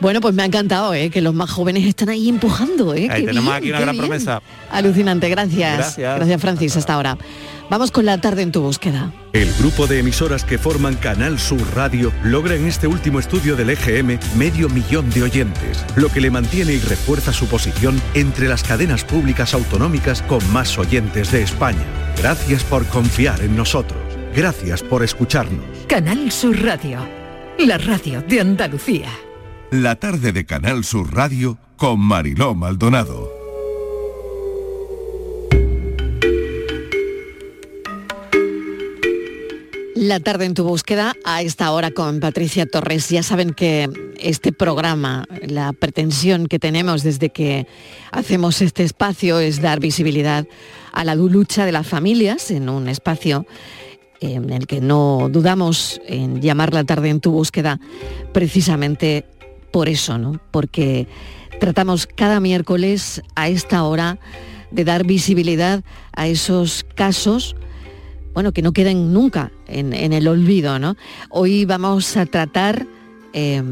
Bueno, 0.00 0.20
pues 0.20 0.34
me 0.34 0.42
ha 0.42 0.46
encantado, 0.46 0.94
¿eh? 0.94 1.10
Que 1.10 1.20
los 1.20 1.34
más 1.34 1.50
jóvenes 1.50 1.84
están 1.86 2.08
ahí 2.08 2.28
empujando, 2.28 2.94
¿eh? 2.94 3.08
Ahí 3.10 3.22
Qué 3.22 3.26
tenemos 3.28 3.44
bien, 3.44 3.56
aquí 3.56 3.68
una 3.70 3.80
gran 3.80 3.94
bien. 3.96 4.06
promesa. 4.06 4.40
Alucinante, 4.70 5.28
gracias. 5.28 5.76
Gracias. 5.78 6.16
Gracias, 6.16 6.40
Francis, 6.40 6.76
hasta 6.76 6.94
ahora. 6.94 7.18
Vamos 7.68 7.90
con 7.90 8.06
la 8.06 8.20
tarde 8.20 8.42
en 8.42 8.52
tu 8.52 8.62
búsqueda. 8.62 9.12
El 9.32 9.52
grupo 9.54 9.86
de 9.86 9.98
emisoras 9.98 10.44
que 10.44 10.56
forman 10.56 10.94
Canal 10.94 11.38
Sur 11.38 11.60
Radio 11.74 12.12
logra 12.22 12.54
en 12.54 12.66
este 12.66 12.86
último 12.86 13.18
estudio 13.18 13.56
del 13.56 13.70
EGM 13.70 14.18
medio 14.36 14.68
millón 14.68 15.10
de 15.10 15.24
oyentes, 15.24 15.84
lo 15.96 16.08
que 16.08 16.20
le 16.20 16.30
mantiene 16.30 16.74
y 16.74 16.78
refuerza 16.78 17.32
su 17.32 17.46
posición 17.46 18.00
entre 18.14 18.48
las 18.48 18.62
cadenas 18.62 19.04
públicas 19.04 19.52
autonómicas 19.52 20.22
con 20.22 20.40
más 20.52 20.78
oyentes 20.78 21.32
de 21.32 21.42
España. 21.42 21.84
Gracias 22.18 22.62
por 22.62 22.86
confiar 22.86 23.40
en 23.42 23.56
nosotros. 23.56 24.00
Gracias 24.34 24.82
por 24.82 25.02
escucharnos. 25.02 25.64
Canal 25.88 26.30
Sur 26.30 26.62
Radio, 26.62 27.00
la 27.58 27.78
radio 27.78 28.22
de 28.22 28.40
Andalucía. 28.40 29.08
La 29.70 29.96
tarde 29.96 30.32
de 30.32 30.46
Canal 30.46 30.84
Sur 30.84 31.12
Radio 31.12 31.58
con 31.76 31.98
Mariló 31.98 32.54
Maldonado. 32.54 33.35
La 39.96 40.20
tarde 40.20 40.44
en 40.44 40.52
tu 40.52 40.62
búsqueda 40.62 41.14
a 41.24 41.40
esta 41.40 41.72
hora 41.72 41.90
con 41.90 42.20
Patricia 42.20 42.66
Torres. 42.66 43.08
Ya 43.08 43.22
saben 43.22 43.54
que 43.54 43.88
este 44.20 44.52
programa, 44.52 45.24
la 45.40 45.72
pretensión 45.72 46.48
que 46.48 46.58
tenemos 46.58 47.02
desde 47.02 47.30
que 47.30 47.66
hacemos 48.12 48.60
este 48.60 48.82
espacio 48.82 49.40
es 49.40 49.62
dar 49.62 49.80
visibilidad 49.80 50.46
a 50.92 51.02
la 51.02 51.14
lucha 51.14 51.64
de 51.64 51.72
las 51.72 51.86
familias 51.86 52.50
en 52.50 52.68
un 52.68 52.88
espacio 52.88 53.46
en 54.20 54.50
el 54.50 54.66
que 54.66 54.82
no 54.82 55.30
dudamos 55.30 55.98
en 56.06 56.42
llamar 56.42 56.74
la 56.74 56.84
tarde 56.84 57.08
en 57.08 57.20
tu 57.20 57.30
búsqueda 57.30 57.80
precisamente 58.34 59.24
por 59.70 59.88
eso, 59.88 60.18
¿no? 60.18 60.38
Porque 60.50 61.08
tratamos 61.58 62.06
cada 62.06 62.38
miércoles 62.38 63.22
a 63.34 63.48
esta 63.48 63.82
hora 63.84 64.18
de 64.70 64.84
dar 64.84 65.06
visibilidad 65.06 65.82
a 66.12 66.26
esos 66.26 66.84
casos 66.94 67.56
bueno, 68.36 68.52
que 68.52 68.60
no 68.60 68.72
queden 68.72 69.14
nunca 69.14 69.50
en, 69.66 69.94
el 69.94 70.28
olvido, 70.28 70.78
¿no? 70.78 70.94
Hoy 71.30 71.64
vamos 71.64 72.18
a 72.18 72.26
tratar 72.26 72.86
eh, 73.32 73.62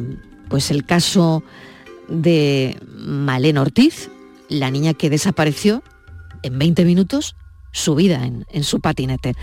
pues 0.49 0.71
el 0.71 0.87
caso 0.87 1.43
de 2.09 2.79
Malén 2.97 3.59
Ortiz, 3.59 4.09
la 4.49 4.71
niña 4.71 4.95
que 4.95 5.11
desapareció 5.11 5.83
en 6.43 6.59
20 6.59 6.87
minutos, 6.87 7.37
subida 7.73 8.25
en, 8.25 8.47
en 8.53 8.65
su 8.65 8.81
patinete. 8.81 9.35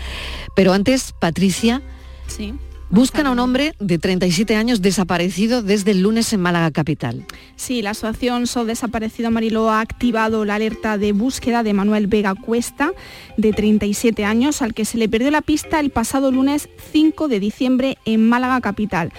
Pero 0.56 0.72
antes, 0.72 1.14
Patricia, 1.20 1.82
Sí. 2.26 2.54
Buscan 2.92 3.26
a 3.26 3.30
un 3.30 3.38
hombre 3.38 3.74
de 3.80 3.98
37 3.98 4.54
años 4.54 4.82
desaparecido 4.82 5.62
desde 5.62 5.92
el 5.92 6.02
lunes 6.02 6.30
en 6.34 6.40
Málaga 6.42 6.70
Capital. 6.70 7.24
Sí, 7.56 7.80
la 7.80 7.90
asociación 7.90 8.46
SO 8.46 8.66
Desaparecido 8.66 9.30
Mariló 9.30 9.70
ha 9.70 9.80
activado 9.80 10.44
la 10.44 10.56
alerta 10.56 10.98
de 10.98 11.12
búsqueda 11.12 11.62
de 11.62 11.72
Manuel 11.72 12.06
Vega 12.06 12.34
Cuesta, 12.34 12.92
de 13.38 13.52
37 13.52 14.26
años, 14.26 14.60
al 14.60 14.74
que 14.74 14.84
se 14.84 14.98
le 14.98 15.08
perdió 15.08 15.30
la 15.30 15.40
pista 15.40 15.80
el 15.80 15.88
pasado 15.88 16.30
lunes 16.30 16.68
5 16.92 17.28
de 17.28 17.40
diciembre 17.40 17.98
en 18.04 18.28
Málaga 18.28 18.60
Capital. 18.60 19.10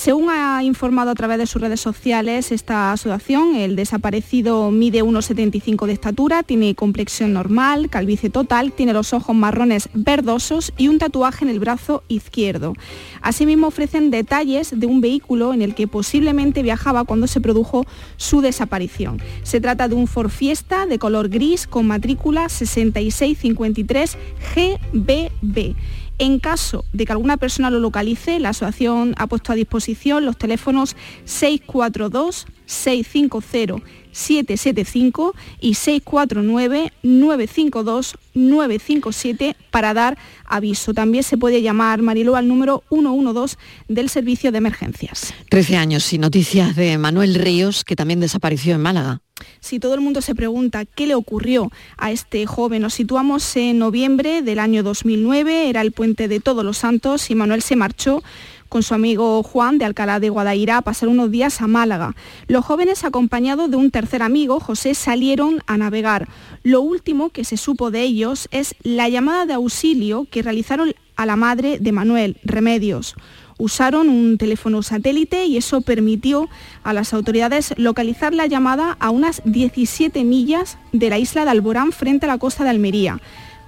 Según 0.00 0.30
ha 0.30 0.64
informado 0.64 1.10
a 1.10 1.14
través 1.14 1.36
de 1.36 1.46
sus 1.46 1.60
redes 1.60 1.78
sociales 1.78 2.52
esta 2.52 2.90
asociación, 2.90 3.54
el 3.54 3.76
desaparecido 3.76 4.70
mide 4.70 5.04
1,75 5.04 5.84
de 5.84 5.92
estatura, 5.92 6.42
tiene 6.42 6.74
complexión 6.74 7.34
normal, 7.34 7.90
calvicie 7.90 8.30
total, 8.30 8.72
tiene 8.72 8.94
los 8.94 9.12
ojos 9.12 9.36
marrones 9.36 9.90
verdosos 9.92 10.72
y 10.78 10.88
un 10.88 10.98
tatuaje 10.98 11.44
en 11.44 11.50
el 11.50 11.60
brazo 11.60 12.02
izquierdo. 12.08 12.72
Asimismo 13.20 13.66
ofrecen 13.66 14.10
detalles 14.10 14.72
de 14.74 14.86
un 14.86 15.02
vehículo 15.02 15.52
en 15.52 15.60
el 15.60 15.74
que 15.74 15.86
posiblemente 15.86 16.62
viajaba 16.62 17.04
cuando 17.04 17.26
se 17.26 17.42
produjo 17.42 17.84
su 18.16 18.40
desaparición. 18.40 19.20
Se 19.42 19.60
trata 19.60 19.86
de 19.86 19.96
un 19.96 20.06
Ford 20.06 20.30
Fiesta 20.30 20.86
de 20.86 20.98
color 20.98 21.28
gris 21.28 21.66
con 21.66 21.86
matrícula 21.86 22.48
6653 22.48 24.16
GBB. 24.54 25.76
En 26.20 26.38
caso 26.38 26.84
de 26.92 27.06
que 27.06 27.12
alguna 27.12 27.38
persona 27.38 27.70
lo 27.70 27.80
localice, 27.80 28.40
la 28.40 28.50
asociación 28.50 29.14
ha 29.16 29.26
puesto 29.26 29.52
a 29.52 29.54
disposición 29.54 30.26
los 30.26 30.36
teléfonos 30.36 30.94
642 31.24 32.46
650 32.66 33.82
775 34.12 35.34
y 35.62 35.74
649 35.74 36.92
952 37.02 38.16
957 38.34 39.56
para 39.70 39.94
dar 39.94 40.18
aviso. 40.44 40.92
También 40.92 41.24
se 41.24 41.38
puede 41.38 41.62
llamar 41.62 42.02
Mariló 42.02 42.36
al 42.36 42.48
número 42.48 42.84
112 42.90 43.56
del 43.88 44.10
servicio 44.10 44.52
de 44.52 44.58
emergencias. 44.58 45.32
13 45.48 45.76
años 45.78 46.12
y 46.12 46.18
noticias 46.18 46.76
de 46.76 46.98
Manuel 46.98 47.34
Ríos, 47.34 47.82
que 47.82 47.96
también 47.96 48.20
desapareció 48.20 48.74
en 48.74 48.82
Málaga. 48.82 49.22
Si 49.60 49.78
todo 49.78 49.94
el 49.94 50.00
mundo 50.00 50.20
se 50.20 50.34
pregunta 50.34 50.84
qué 50.84 51.06
le 51.06 51.14
ocurrió 51.14 51.70
a 51.96 52.10
este 52.10 52.46
joven, 52.46 52.82
nos 52.82 52.94
situamos 52.94 53.56
en 53.56 53.78
noviembre 53.78 54.42
del 54.42 54.58
año 54.58 54.82
2009, 54.82 55.68
era 55.68 55.80
el 55.80 55.92
puente 55.92 56.28
de 56.28 56.40
Todos 56.40 56.64
los 56.64 56.78
Santos 56.78 57.30
y 57.30 57.34
Manuel 57.34 57.62
se 57.62 57.76
marchó 57.76 58.22
con 58.70 58.82
su 58.84 58.94
amigo 58.94 59.42
Juan 59.42 59.78
de 59.78 59.84
Alcalá 59.84 60.20
de 60.20 60.30
Guadaira 60.30 60.78
a 60.78 60.82
pasar 60.82 61.08
unos 61.08 61.30
días 61.30 61.60
a 61.60 61.66
Málaga. 61.66 62.14
Los 62.46 62.64
jóvenes, 62.64 63.04
acompañados 63.04 63.70
de 63.70 63.76
un 63.76 63.90
tercer 63.90 64.22
amigo, 64.22 64.60
José, 64.60 64.94
salieron 64.94 65.60
a 65.66 65.76
navegar. 65.76 66.28
Lo 66.62 66.80
último 66.80 67.30
que 67.30 67.44
se 67.44 67.56
supo 67.56 67.90
de 67.90 68.02
ellos 68.02 68.48
es 68.52 68.76
la 68.82 69.08
llamada 69.08 69.44
de 69.44 69.54
auxilio 69.54 70.26
que 70.30 70.42
realizaron 70.42 70.94
a 71.16 71.26
la 71.26 71.36
madre 71.36 71.78
de 71.80 71.92
Manuel, 71.92 72.38
Remedios. 72.44 73.16
Usaron 73.60 74.08
un 74.08 74.38
teléfono 74.38 74.82
satélite 74.82 75.44
y 75.44 75.58
eso 75.58 75.82
permitió 75.82 76.48
a 76.82 76.94
las 76.94 77.12
autoridades 77.12 77.74
localizar 77.76 78.32
la 78.32 78.46
llamada 78.46 78.96
a 79.00 79.10
unas 79.10 79.42
17 79.44 80.24
millas 80.24 80.78
de 80.92 81.10
la 81.10 81.18
isla 81.18 81.44
de 81.44 81.50
Alborán 81.50 81.92
frente 81.92 82.24
a 82.24 82.28
la 82.28 82.38
costa 82.38 82.64
de 82.64 82.70
Almería. 82.70 83.20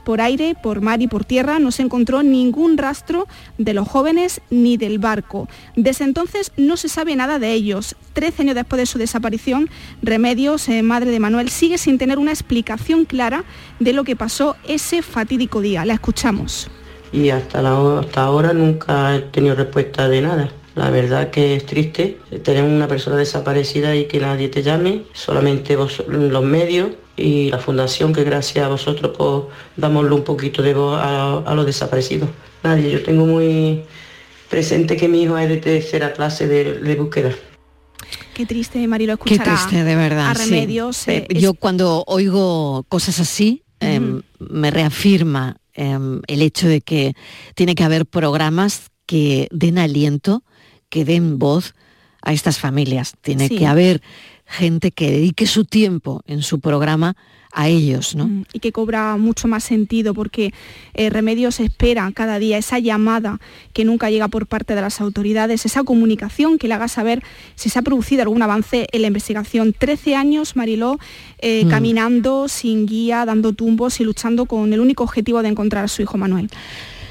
Por 0.02 0.22
aire, 0.22 0.56
por 0.60 0.80
mar 0.80 1.02
y 1.02 1.08
por 1.08 1.26
tierra 1.26 1.58
no 1.58 1.70
se 1.72 1.82
encontró 1.82 2.22
ningún 2.22 2.78
rastro 2.78 3.28
de 3.58 3.74
los 3.74 3.86
jóvenes 3.86 4.40
ni 4.48 4.78
del 4.78 4.98
barco. 4.98 5.46
Desde 5.76 6.06
entonces 6.06 6.52
no 6.56 6.78
se 6.78 6.88
sabe 6.88 7.14
nada 7.14 7.38
de 7.38 7.52
ellos. 7.52 7.94
Trece 8.14 8.40
años 8.40 8.54
después 8.54 8.80
de 8.80 8.86
su 8.86 8.98
desaparición, 8.98 9.68
Remedios, 10.00 10.70
eh, 10.70 10.82
madre 10.82 11.10
de 11.10 11.20
Manuel, 11.20 11.50
sigue 11.50 11.76
sin 11.76 11.98
tener 11.98 12.18
una 12.18 12.32
explicación 12.32 13.04
clara 13.04 13.44
de 13.78 13.92
lo 13.92 14.04
que 14.04 14.16
pasó 14.16 14.56
ese 14.66 15.02
fatídico 15.02 15.60
día. 15.60 15.84
La 15.84 15.92
escuchamos. 15.92 16.70
Y 17.12 17.30
hasta, 17.30 17.62
la- 17.62 18.00
hasta 18.00 18.22
ahora 18.24 18.52
nunca 18.52 19.14
he 19.16 19.20
tenido 19.20 19.54
respuesta 19.54 20.08
de 20.08 20.20
nada. 20.22 20.50
La 20.74 20.88
verdad 20.90 21.30
que 21.30 21.54
es 21.56 21.66
triste 21.66 22.18
tener 22.42 22.64
una 22.64 22.88
persona 22.88 23.16
desaparecida 23.16 23.94
y 23.94 24.06
que 24.06 24.18
nadie 24.20 24.48
te 24.48 24.62
llame, 24.62 25.02
solamente 25.12 25.76
vos- 25.76 26.02
los 26.08 26.42
medios 26.42 26.90
y 27.14 27.50
la 27.50 27.58
fundación 27.58 28.14
que 28.14 28.24
gracias 28.24 28.64
a 28.64 28.68
vosotros 28.68 29.12
pues 29.16 29.54
damosle 29.76 30.14
un 30.14 30.24
poquito 30.24 30.62
de 30.62 30.72
voz 30.72 30.98
a, 30.98 31.38
a 31.40 31.54
los 31.54 31.66
desaparecidos. 31.66 32.30
Nadie, 32.62 32.90
yo 32.90 33.02
tengo 33.02 33.26
muy 33.26 33.82
presente 34.48 34.96
que 34.96 35.08
mi 35.08 35.22
hijo 35.24 35.36
es 35.36 35.48
de 35.50 35.58
tercera 35.58 36.14
clase 36.14 36.46
de, 36.48 36.78
de 36.80 36.94
búsqueda. 36.96 37.32
Qué 38.32 38.46
triste, 38.46 38.86
Marilo, 38.88 39.18
Qué 39.18 39.34
escuchar 39.34 39.54
a- 39.54 39.56
triste, 39.66 39.84
de 39.84 39.94
verdad. 39.96 40.30
a. 40.30 40.34
Remedios. 40.34 41.06
Eh, 41.08 41.16
eh, 41.18 41.26
es- 41.28 41.42
Yo 41.42 41.52
cuando 41.52 42.02
oigo 42.06 42.84
cosas 42.88 43.20
así, 43.20 43.62
em, 43.82 44.22
me 44.38 44.70
reafirma 44.70 45.56
em, 45.74 46.20
el 46.26 46.42
hecho 46.42 46.68
de 46.68 46.80
que 46.80 47.14
tiene 47.54 47.74
que 47.74 47.84
haber 47.84 48.06
programas 48.06 48.90
que 49.06 49.48
den 49.50 49.78
aliento, 49.78 50.42
que 50.88 51.04
den 51.04 51.38
voz 51.38 51.74
a 52.22 52.32
estas 52.32 52.58
familias. 52.58 53.14
Tiene 53.20 53.48
Sí. 53.48 53.56
que 53.56 53.66
haber 53.66 54.00
gente 54.52 54.90
que 54.90 55.10
dedique 55.10 55.46
su 55.46 55.64
tiempo 55.64 56.22
en 56.26 56.42
su 56.42 56.60
programa 56.60 57.16
a 57.54 57.68
ellos, 57.68 58.14
¿no? 58.14 58.28
Mm, 58.28 58.44
y 58.54 58.60
que 58.60 58.72
cobra 58.72 59.16
mucho 59.18 59.46
más 59.46 59.62
sentido 59.64 60.14
porque 60.14 60.54
eh, 60.94 61.10
Remedios 61.10 61.60
espera 61.60 62.10
cada 62.14 62.38
día 62.38 62.56
esa 62.56 62.78
llamada 62.78 63.40
que 63.74 63.84
nunca 63.84 64.10
llega 64.10 64.28
por 64.28 64.46
parte 64.46 64.74
de 64.74 64.80
las 64.80 65.00
autoridades, 65.02 65.66
esa 65.66 65.84
comunicación 65.84 66.58
que 66.58 66.66
le 66.68 66.74
haga 66.74 66.88
saber 66.88 67.22
si 67.54 67.68
se 67.68 67.78
ha 67.78 67.82
producido 67.82 68.22
algún 68.22 68.40
avance 68.42 68.86
en 68.92 69.02
la 69.02 69.08
investigación. 69.08 69.74
Trece 69.78 70.14
años, 70.16 70.56
Mariló, 70.56 70.98
eh, 71.40 71.64
Mm. 71.66 71.68
caminando 71.68 72.48
sin 72.48 72.86
guía, 72.86 73.24
dando 73.26 73.52
tumbos 73.52 74.00
y 74.00 74.04
luchando 74.04 74.46
con 74.46 74.72
el 74.72 74.80
único 74.80 75.04
objetivo 75.04 75.42
de 75.42 75.48
encontrar 75.48 75.84
a 75.84 75.88
su 75.88 76.00
hijo 76.02 76.16
Manuel. 76.16 76.48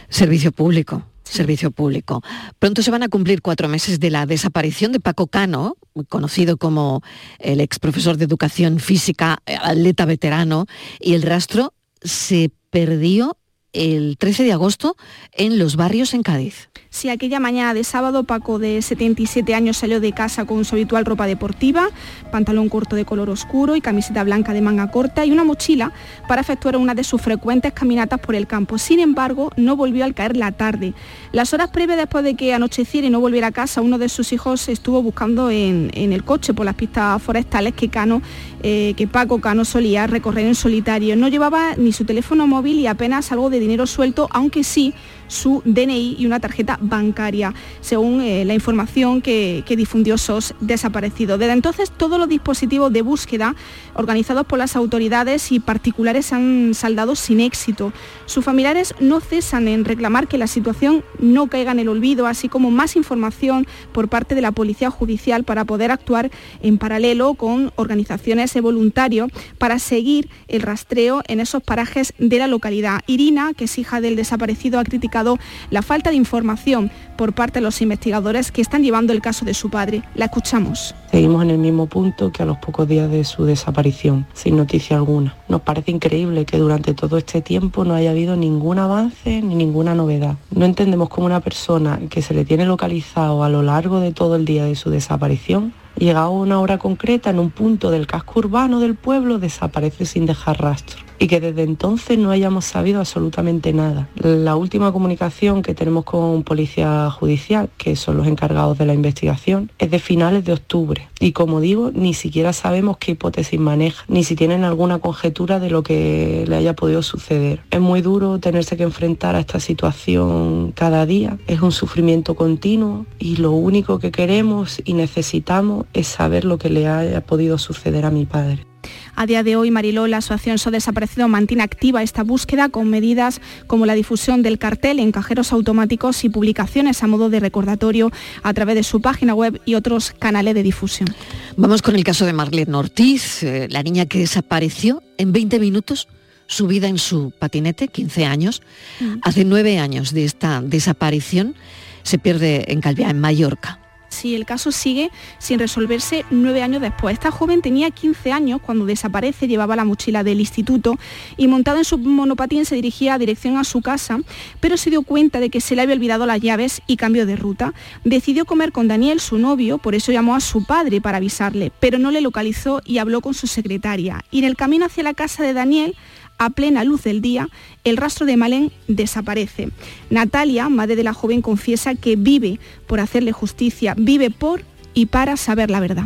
Servicio 0.10 0.52
público. 0.52 1.04
Servicio 1.32 1.72
público. 1.72 2.22
Pronto 2.60 2.82
se 2.84 2.92
van 2.92 3.04
a 3.04 3.10
cumplir 3.10 3.42
cuatro 3.42 3.70
meses 3.70 4.00
de 4.00 4.10
la 4.10 4.26
desaparición 4.26 4.92
de 4.92 5.00
Paco 5.00 5.28
Cano, 5.28 5.78
conocido 6.10 6.58
como 6.58 7.02
el 7.40 7.62
ex 7.62 7.80
profesor 7.80 8.18
de 8.18 8.26
educación 8.26 8.80
física, 8.80 9.40
eh, 9.46 9.56
atleta 9.62 10.06
veterano, 10.06 10.66
y 11.00 11.14
el 11.14 11.22
rastro 11.22 11.74
se 12.02 12.52
perdió 12.70 13.38
el 13.74 14.18
13 14.18 14.44
de 14.44 14.54
agosto 14.54 14.98
en 15.34 15.58
los 15.58 15.76
barrios 15.76 16.14
en 16.14 16.24
Cádiz. 16.24 16.70
Si 16.94 17.08
aquella 17.08 17.40
mañana 17.40 17.74
de 17.74 17.86
sábado 17.86 18.26
Paco 18.26 18.60
de 18.60 18.82
77 18.82 19.56
años 19.56 19.78
salió 19.78 20.02
de 20.02 20.12
casa 20.12 20.44
con 20.44 20.66
su 20.66 20.76
habitual 20.76 21.06
ropa 21.06 21.26
deportiva, 21.26 21.88
pantalón 22.34 22.68
corto 22.68 22.98
de 22.98 23.06
color 23.06 23.30
oscuro 23.30 23.78
y 23.78 23.82
camiseta 23.82 24.26
blanca 24.26 24.52
de 24.52 24.60
manga 24.60 24.92
corta 24.92 25.26
y 25.26 25.32
una 25.32 25.46
mochila 25.46 25.94
para 26.28 26.42
efectuar 26.42 26.76
una 26.76 26.94
de 26.94 27.06
sus 27.06 27.22
frecuentes 27.22 27.72
caminatas 27.72 28.20
por 28.20 28.36
el 28.36 28.46
campo. 28.46 28.78
Sin 28.78 29.00
embargo, 29.00 29.52
no 29.56 29.78
volvió 29.78 30.04
al 30.04 30.14
caer 30.14 30.36
la 30.36 30.52
tarde. 30.52 30.94
Las 31.32 31.54
horas 31.54 31.70
previas 31.70 31.98
después 31.98 32.26
de 32.26 32.36
que 32.36 32.54
anocheciera 32.54 33.08
y 33.08 33.10
no 33.10 33.22
volviera 33.22 33.48
a 33.48 33.52
casa, 33.54 33.80
uno 33.80 33.98
de 33.98 34.10
sus 34.10 34.34
hijos 34.34 34.68
estuvo 34.68 35.02
buscando 35.02 35.50
en, 35.50 35.92
el 35.94 36.26
coche 36.26 36.54
por 36.54 36.66
las 36.66 36.76
pistas 36.76 37.24
forestales 37.24 37.74
que 37.74 37.88
Cano, 37.88 38.22
eh, 38.64 38.96
que 38.98 39.08
Paco 39.08 39.40
Cano 39.40 39.64
solía 39.64 40.08
recorrer 40.08 40.46
en 40.46 40.56
solitario. 40.56 41.16
No 41.16 41.30
llevaba 41.30 41.76
ni 41.78 41.94
su 41.94 42.04
teléfono 42.04 42.48
móvil 42.48 42.80
y 42.80 42.88
apenas 42.88 43.32
algo 43.32 43.50
de 43.50 43.61
dinero 43.62 43.88
suelto, 43.88 44.28
aunque 44.32 44.64
sí 44.64 44.94
su 45.32 45.62
DNI 45.64 46.18
y 46.20 46.26
una 46.26 46.40
tarjeta 46.40 46.78
bancaria, 46.82 47.54
según 47.80 48.22
eh, 48.22 48.44
la 48.46 48.54
información 48.54 49.22
que, 49.22 49.64
difundió 49.72 50.18
SOS 50.18 50.54
desaparecido. 50.60 51.38
Desde 51.38 51.54
entonces, 51.54 51.92
todos 51.92 52.20
los 52.20 52.28
dispositivos 52.28 52.92
de 52.92 53.02
búsqueda 53.02 53.56
organizados 53.94 54.46
por 54.46 54.60
las 54.60 54.76
autoridades 54.76 55.54
y 55.54 55.62
particulares 55.62 56.34
han 56.34 56.74
saldado 56.74 57.16
sin 57.16 57.40
éxito. 57.40 57.94
Sus 58.26 58.44
familiares 58.44 58.94
no 59.00 59.22
cesan 59.22 59.70
en 59.70 59.86
reclamar 59.86 60.28
que 60.28 60.38
la 60.38 60.48
situación 60.48 61.06
no 61.20 61.48
caiga 61.48 61.72
en 61.72 61.80
el 61.80 61.88
olvido, 61.88 62.28
así 62.28 62.50
como 62.50 62.70
más 62.70 62.98
información 62.98 63.66
por 63.94 64.10
parte 64.10 64.36
de 64.36 64.42
la 64.42 64.52
Policía 64.52 64.90
Judicial 64.90 65.46
para 65.46 65.64
poder 65.64 65.90
actuar 65.90 66.30
en 66.62 66.78
paralelo 66.78 67.34
con 67.36 67.72
organizaciones 67.78 68.54
de 68.54 68.60
voluntarios 68.60 69.32
para 69.58 69.80
seguir 69.80 70.30
el 70.50 70.62
rastreo 70.62 71.22
en 71.28 71.40
esos 71.40 71.64
parajes 71.64 72.14
de 72.20 72.40
la 72.40 72.48
localidad. 72.48 73.00
Irina, 73.08 73.54
que 73.54 73.66
es 73.66 73.78
hija 73.78 74.02
del 74.02 74.18
desaparecido, 74.18 74.78
ha 74.78 74.84
criticado 74.84 75.21
la 75.70 75.82
falta 75.82 76.10
de 76.10 76.16
información 76.16 76.92
por 77.18 77.34
parte 77.34 77.60
de 77.60 77.64
los 77.64 77.82
investigadores 77.82 78.52
que 78.52 78.62
están 78.62 78.84
llevando 78.84 79.14
el 79.14 79.22
caso 79.22 79.46
de 79.46 79.54
su 79.54 79.70
padre. 79.70 80.04
La 80.16 80.26
escuchamos. 80.26 80.96
Seguimos 81.12 81.44
en 81.44 81.52
el 81.52 81.58
mismo 81.58 81.86
punto 81.86 82.32
que 82.32 82.44
a 82.44 82.46
los 82.46 82.58
pocos 82.58 82.88
días 82.88 83.12
de 83.12 83.24
su 83.24 83.46
desaparición, 83.46 84.26
sin 84.34 84.58
noticia 84.58 84.98
alguna. 84.98 85.36
Nos 85.48 85.62
parece 85.62 85.92
increíble 85.92 86.46
que 86.46 86.58
durante 86.58 86.94
todo 86.94 87.18
este 87.18 87.42
tiempo 87.42 87.86
no 87.86 87.94
haya 87.94 88.12
habido 88.12 88.36
ningún 88.36 88.80
avance 88.80 89.42
ni 89.42 89.56
ninguna 89.56 89.94
novedad. 89.94 90.36
No 90.50 90.66
entendemos 90.66 91.10
cómo 91.10 91.28
una 91.28 91.42
persona 91.42 92.00
que 92.10 92.22
se 92.22 92.34
le 92.34 92.46
tiene 92.46 92.66
localizado 92.66 93.44
a 93.44 93.50
lo 93.50 93.62
largo 93.62 94.00
de 94.00 94.12
todo 94.12 94.36
el 94.36 94.46
día 94.46 94.66
de 94.66 94.76
su 94.76 94.90
desaparición 94.90 95.74
llegado 95.98 96.28
a 96.28 96.30
una 96.30 96.60
hora 96.60 96.78
concreta 96.78 97.30
en 97.30 97.40
un 97.40 97.52
punto 97.52 97.92
del 97.92 98.08
casco 98.08 98.40
urbano 98.40 98.80
del 98.80 98.96
pueblo, 98.96 99.40
desaparece 99.40 100.06
sin 100.06 100.26
dejar 100.26 100.62
rastro 100.62 101.11
y 101.22 101.28
que 101.28 101.40
desde 101.40 101.62
entonces 101.62 102.18
no 102.18 102.32
hayamos 102.32 102.66
sabido 102.66 103.00
absolutamente 103.00 103.74
nada. 103.74 104.10
La 104.16 104.56
última 104.56 104.92
comunicación 104.92 105.62
que 105.62 105.76
tenemos 105.76 106.04
con 106.04 106.42
Policía 106.42 107.12
Judicial, 107.12 107.70
que 107.78 107.96
son 107.96 108.18
los 108.18 108.26
encargados 108.26 108.80
de 108.80 108.88
la 108.88 108.96
investigación, 108.96 109.72
es 109.78 109.92
de 109.92 110.00
finales 110.00 110.44
de 110.46 110.54
octubre. 110.54 111.10
Y 111.20 111.34
como 111.34 111.62
digo, 111.62 111.92
ni 111.94 112.16
siquiera 112.16 112.54
sabemos 112.54 112.98
qué 112.98 113.12
hipótesis 113.12 113.60
maneja, 113.60 114.04
ni 114.08 114.24
si 114.24 114.36
tienen 114.36 114.64
alguna 114.64 114.98
conjetura 114.98 115.60
de 115.60 115.70
lo 115.70 115.84
que 115.84 116.44
le 116.48 116.56
haya 116.56 116.76
podido 116.76 117.04
suceder. 117.04 117.62
Es 117.70 117.80
muy 117.80 118.02
duro 118.02 118.40
tenerse 118.40 118.76
que 118.76 118.84
enfrentar 118.84 119.36
a 119.36 119.42
esta 119.42 119.60
situación 119.60 120.72
cada 120.72 121.06
día, 121.06 121.38
es 121.46 121.62
un 121.62 121.72
sufrimiento 121.72 122.34
continuo 122.34 123.06
y 123.20 123.36
lo 123.36 123.52
único 123.52 124.00
que 124.00 124.12
queremos 124.12 124.82
y 124.84 124.94
necesitamos 124.94 125.86
es 125.94 126.08
saber 126.08 126.46
lo 126.46 126.58
que 126.58 126.72
le 126.72 126.88
haya 126.88 127.22
podido 127.22 127.60
suceder 127.60 128.06
a 128.06 128.10
mi 128.10 128.26
padre. 128.26 128.71
A 129.16 129.26
día 129.26 129.44
de 129.44 129.56
hoy, 129.56 129.72
Mariló, 129.72 130.08
la 130.08 130.18
Asociación 130.18 130.58
So 130.58 130.72
Desaparecido 130.72 131.28
mantiene 131.28 131.64
activa 131.64 132.04
esta 132.04 132.24
búsqueda 132.24 132.70
con 132.70 132.90
medidas 132.90 133.42
como 133.68 133.86
la 133.86 133.94
difusión 133.94 134.42
del 134.42 134.58
cartel 134.58 135.00
en 135.00 135.12
cajeros 135.12 135.52
automáticos 135.52 136.24
y 136.24 136.30
publicaciones 136.30 137.04
a 137.04 137.08
modo 137.08 137.30
de 137.30 137.40
recordatorio 137.40 138.12
a 138.44 138.54
través 138.54 138.76
de 138.76 138.84
su 138.84 139.02
página 139.02 139.34
web 139.34 139.62
y 139.66 139.76
otros 139.76 140.14
canales 140.18 140.56
de 140.56 140.64
difusión. 140.64 141.10
Vamos 141.58 141.82
con 141.82 141.96
el 141.96 142.04
caso 142.04 142.26
de 142.26 142.34
Marlene 142.34 142.76
Ortiz, 142.76 143.44
eh, 143.44 143.68
la 143.70 143.84
niña 143.84 144.06
que 144.06 144.20
desapareció 144.20 145.04
en 145.18 145.32
20 145.32 145.60
minutos 145.60 146.08
subida 146.48 146.88
en 146.88 146.98
su 146.98 147.32
patinete, 147.32 147.88
15 147.88 148.26
años. 148.26 148.62
Mm. 149.00 149.20
Hace 149.24 149.46
nueve 149.46 149.80
años 149.80 150.14
de 150.14 150.26
esta 150.26 150.62
desaparición 150.62 151.56
se 152.04 152.18
pierde 152.18 152.72
en 152.72 152.82
Calviá, 152.82 153.10
en 153.10 153.20
Mallorca 153.20 153.81
si 154.12 154.36
el 154.36 154.46
caso 154.46 154.72
sigue 154.72 155.12
sin 155.40 155.60
resolverse 155.60 156.26
nueve 156.30 156.62
años 156.62 156.82
después. 156.82 157.14
Esta 157.14 157.32
joven 157.32 157.62
tenía 157.62 157.92
15 157.92 158.32
años 158.32 158.62
cuando 158.62 158.86
desaparece, 158.86 159.48
llevaba 159.48 159.76
la 159.76 159.86
mochila 159.86 160.24
del 160.24 160.40
instituto 160.40 160.98
y 161.38 161.48
montada 161.48 161.80
en 161.80 161.86
su 161.86 161.98
monopatín 161.98 162.66
se 162.66 162.76
dirigía 162.76 163.16
a 163.16 163.18
dirección 163.18 163.58
a 163.58 163.64
su 163.64 163.82
casa, 163.82 164.20
pero 164.60 164.78
se 164.78 164.90
dio 164.90 165.02
cuenta 165.02 165.40
de 165.40 165.50
que 165.50 165.62
se 165.62 165.76
le 165.76 165.82
había 165.82 165.96
olvidado 165.96 166.26
las 166.26 166.42
llaves 166.42 166.82
y 166.88 166.98
cambió 166.98 167.26
de 167.26 167.36
ruta. 167.36 167.74
Decidió 168.04 168.46
comer 168.46 168.72
con 168.72 168.88
Daniel, 168.88 169.20
su 169.20 169.38
novio, 169.38 169.78
por 169.78 169.96
eso 169.96 170.12
llamó 170.12 170.36
a 170.36 170.40
su 170.40 170.66
padre 170.66 171.02
para 171.02 171.18
avisarle, 171.18 171.72
pero 171.80 171.98
no 171.98 172.12
le 172.12 172.22
localizó 172.22 172.82
y 172.86 172.98
habló 172.98 173.22
con 173.22 173.34
su 173.34 173.48
secretaria. 173.48 174.24
Y 174.32 174.40
en 174.40 174.46
el 174.46 174.56
camino 174.56 174.86
hacia 174.86 175.04
la 175.04 175.14
casa 175.14 175.44
de 175.44 175.54
Daniel, 175.54 175.96
a 176.42 176.50
plena 176.50 176.84
luz 176.84 177.04
del 177.04 177.22
día, 177.22 177.50
el 177.84 177.98
rastro 177.98 178.26
de 178.26 178.36
Malen 178.36 178.72
desaparece. 178.88 179.70
Natalia, 180.10 180.70
madre 180.70 180.96
de 180.96 181.04
la 181.04 181.14
joven, 181.14 181.44
confiesa 181.44 181.94
que 181.94 182.16
vive 182.16 182.60
por 182.88 183.00
hacerle 183.00 183.32
justicia, 183.32 183.94
vive 183.96 184.32
por 184.32 184.64
y 184.96 185.06
para 185.06 185.38
saber 185.38 185.70
la 185.70 185.80
verdad. 185.80 186.06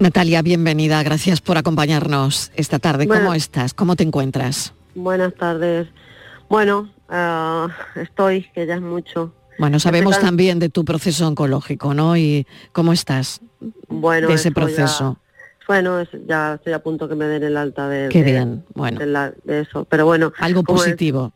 Natalia, 0.00 0.42
bienvenida, 0.42 1.00
gracias 1.04 1.40
por 1.40 1.56
acompañarnos 1.56 2.50
esta 2.56 2.80
tarde. 2.80 3.06
¿Cómo 3.06 3.32
estás? 3.32 3.74
¿Cómo 3.74 3.94
te 3.94 4.02
encuentras? 4.02 4.74
Buenas 4.96 5.32
tardes. 5.36 5.86
Bueno, 6.48 6.90
ah, 7.08 7.68
estoy, 7.94 8.48
que 8.54 8.66
ya 8.66 8.74
es 8.74 8.82
mucho. 8.82 9.32
Bueno, 9.56 9.78
sabemos 9.78 10.18
también 10.18 10.58
de 10.58 10.68
tu 10.68 10.84
proceso 10.84 11.28
oncológico, 11.28 11.94
¿no? 11.94 12.16
Y 12.16 12.44
cómo 12.72 12.92
estás 12.92 13.40
bueno, 13.86 14.26
de 14.26 14.34
ese 14.34 14.50
proceso. 14.50 15.20
Bueno, 15.66 16.02
ya 16.26 16.54
estoy 16.54 16.72
a 16.72 16.78
punto 16.78 17.08
que 17.08 17.14
me 17.14 17.26
den 17.26 17.42
el 17.42 17.56
alta 17.56 17.88
de, 17.88 18.08
Qué 18.08 18.22
bien, 18.22 18.64
bueno. 18.74 19.32
de, 19.44 19.60
eso. 19.60 19.84
Pero 19.84 20.06
bueno. 20.06 20.32
Algo 20.38 20.62
positivo. 20.62 21.32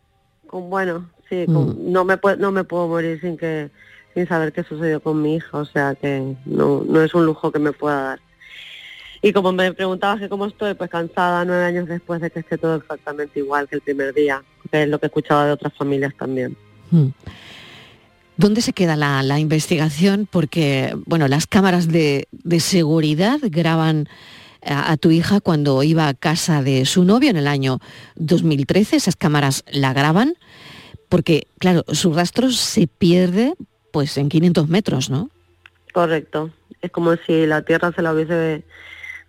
con, 0.47 0.71
bueno, 0.71 1.11
sí, 1.29 1.45
mm. 1.47 1.93
no, 1.93 2.05
me 2.05 2.19
no 2.39 2.53
me 2.53 2.65
puedo 2.65 2.87
morir 2.89 3.21
sin 3.21 3.37
que 3.37 3.71
sin 4.15 4.27
saber 4.27 4.53
qué 4.53 4.65
sucedió 4.65 5.01
con 5.01 5.23
mi 5.23 5.37
hija, 5.37 5.59
o 5.59 5.65
sea 5.65 5.95
que 5.95 6.37
no, 6.45 6.83
no 6.85 7.03
es 7.03 7.15
un 7.15 7.27
lujo 7.27 7.53
que 7.53 7.59
me 7.59 7.73
pueda 7.73 8.03
dar. 8.03 8.21
Y 9.23 9.33
como 9.33 9.53
me 9.53 9.73
preguntabas 9.73 10.19
que 10.19 10.29
cómo 10.29 10.47
estoy, 10.47 10.75
pues 10.75 10.91
cansada 10.91 11.45
nueve 11.45 11.65
años 11.65 11.87
después 11.87 12.21
de 12.21 12.31
que 12.31 12.41
esté 12.41 12.57
todo 12.57 12.77
exactamente 12.77 13.39
igual 13.39 13.69
que 13.69 13.77
el 13.77 13.83
primer 13.83 14.15
día, 14.15 14.43
que 14.71 14.83
es 14.83 14.89
lo 14.89 14.99
que 14.99 15.07
he 15.07 15.09
escuchado 15.09 15.45
de 15.45 15.53
otras 15.53 15.75
familias 15.75 16.15
también. 16.17 16.57
Mm. 16.91 17.09
¿Dónde 18.41 18.63
se 18.63 18.73
queda 18.73 18.97
la, 18.97 19.39
investigación? 19.39 20.27
Porque, 20.31 20.97
bueno, 21.05 21.29
las 21.29 21.47
cámaras 21.47 21.89
de, 21.89 22.27
seguridad 22.59 23.39
graban 23.43 24.09
a, 24.65 24.97
tu 24.97 25.11
hija 25.11 25.43
cuando 25.43 25.83
iba 25.83 26.09
a 26.09 26.15
casa 26.15 26.63
de 26.63 26.87
su 26.87 27.05
novio 27.05 27.29
en 27.29 27.37
el 27.37 27.47
año 27.47 27.81
2013. 28.17 28.97
Esas 28.97 29.17
cámaras 29.17 29.63
la 29.71 29.93
graban 29.93 30.37
porque, 31.11 31.49
claro, 31.59 31.85
su 31.93 32.15
rastro 32.15 32.51
se 32.51 32.87
pierde 32.87 33.53
pues 33.93 34.17
en 34.17 34.31
500 34.31 34.69
metros, 34.69 35.11
¿no? 35.11 35.29
Correcto. 35.93 36.51
Es 36.81 36.91
como 36.91 37.17
si 37.17 37.45
la 37.45 37.61
tierra 37.61 37.93
se 37.93 38.01
la 38.01 38.15
hubiese 38.15 38.65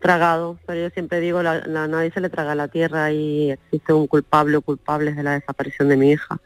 tragado, 0.01 0.57
pero 0.65 0.81
yo 0.81 0.89
siempre 0.89 1.21
digo, 1.21 1.41
la, 1.41 1.61
nadie 1.67 2.11
se 2.11 2.19
le 2.19 2.29
traga 2.29 2.55
la 2.55 2.67
tierra 2.67 3.11
y 3.11 3.51
existe 3.51 3.93
un 3.93 4.07
culpable 4.07 4.57
o 4.57 4.61
culpables 4.61 5.15
de 5.15 5.23
la 5.23 5.33
desaparición 5.33 5.87
de 5.87 5.97
mi 5.97 6.11
hija. 6.11 6.39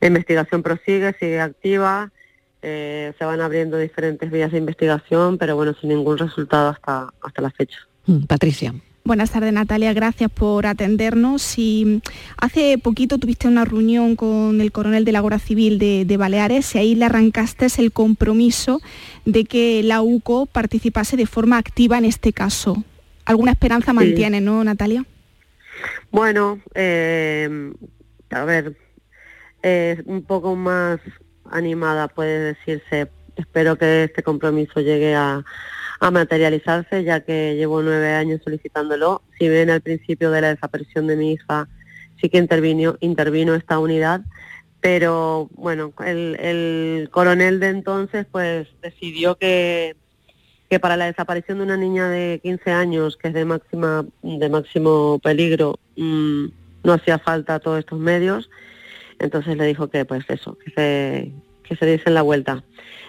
La 0.00 0.08
investigación 0.08 0.62
prosigue, 0.62 1.14
sigue 1.20 1.40
activa, 1.40 2.10
eh, 2.62 3.12
se 3.18 3.24
van 3.24 3.40
abriendo 3.40 3.76
diferentes 3.76 4.30
vías 4.30 4.52
de 4.52 4.58
investigación, 4.58 5.36
pero 5.36 5.56
bueno, 5.56 5.74
sin 5.78 5.90
ningún 5.90 6.16
resultado 6.16 6.70
hasta, 6.70 7.12
hasta 7.20 7.42
la 7.42 7.50
fecha. 7.50 7.78
Mm, 8.06 8.24
Patricia. 8.24 8.72
Buenas 9.04 9.32
tardes 9.32 9.52
Natalia, 9.52 9.92
gracias 9.94 10.30
por 10.30 10.64
atendernos. 10.64 11.58
Y 11.58 12.00
hace 12.36 12.78
poquito 12.78 13.18
tuviste 13.18 13.48
una 13.48 13.64
reunión 13.64 14.14
con 14.14 14.60
el 14.60 14.70
coronel 14.70 15.04
de 15.04 15.10
la 15.10 15.18
Guardia 15.18 15.40
Civil 15.40 15.78
de, 15.80 16.16
Baleares 16.16 16.76
y 16.76 16.78
ahí 16.78 16.94
le 16.94 17.06
arrancaste 17.06 17.66
el 17.78 17.90
compromiso 17.90 18.80
de 19.24 19.44
que 19.44 19.82
la 19.82 20.02
UCO 20.02 20.46
participase 20.46 21.16
de 21.16 21.26
forma 21.26 21.58
activa 21.58 21.98
en 21.98 22.04
este 22.04 22.32
caso. 22.32 22.84
¿Alguna 23.24 23.52
esperanza 23.52 23.92
mantiene, 23.92 24.40
no, 24.40 24.64
Natalia? 24.64 25.04
Bueno, 26.10 26.60
eh, 26.74 27.72
a 28.30 28.44
ver, 28.44 28.76
eh, 29.62 30.02
un 30.06 30.22
poco 30.22 30.56
más 30.56 31.00
animada, 31.50 32.08
puede 32.08 32.54
decirse. 32.54 33.08
Espero 33.36 33.76
que 33.76 34.04
este 34.04 34.22
compromiso 34.22 34.80
llegue 34.80 35.14
a, 35.14 35.44
materializarse, 36.00 37.04
ya 37.04 37.20
que 37.20 37.54
llevo 37.54 37.80
nueve 37.80 38.12
años 38.12 38.40
solicitándolo. 38.42 39.22
Si 39.38 39.48
bien 39.48 39.70
al 39.70 39.82
principio 39.82 40.32
de 40.32 40.40
la 40.40 40.48
desaparición 40.48 41.06
de 41.06 41.14
mi 41.14 41.32
hija 41.32 41.68
sí 42.20 42.28
que 42.28 42.38
intervino, 42.38 42.96
intervino 42.98 43.54
esta 43.54 43.78
unidad, 43.78 44.22
pero 44.80 45.48
bueno, 45.54 45.92
el, 46.04 47.08
coronel 47.12 47.60
de 47.60 47.68
entonces 47.68 48.26
pues 48.32 48.66
decidió 48.82 49.36
que, 49.36 49.94
que 50.72 50.80
para 50.80 50.96
la 50.96 51.04
desaparición 51.04 51.58
de 51.58 51.64
una 51.64 51.76
niña 51.76 52.08
de 52.08 52.40
15 52.42 52.70
años, 52.70 53.18
que 53.18 53.28
es 53.28 53.34
de 53.34 53.44
máxima 53.44 54.06
de 54.22 54.48
máximo 54.48 55.18
peligro, 55.22 55.78
mm, 55.98 56.46
no 56.82 56.92
hacía 56.94 57.18
falta 57.18 57.60
todos 57.60 57.80
estos 57.80 57.98
medios 57.98 58.48
Entonces 59.18 59.58
le 59.58 59.66
dijo 59.66 59.90
que 59.90 60.06
pues 60.06 60.24
eso, 60.28 60.56
que 60.56 60.70
se, 60.70 61.32
que 61.62 61.76
se 61.76 61.84
diesen 61.84 62.14
la 62.14 62.22
vuelta. 62.22 62.64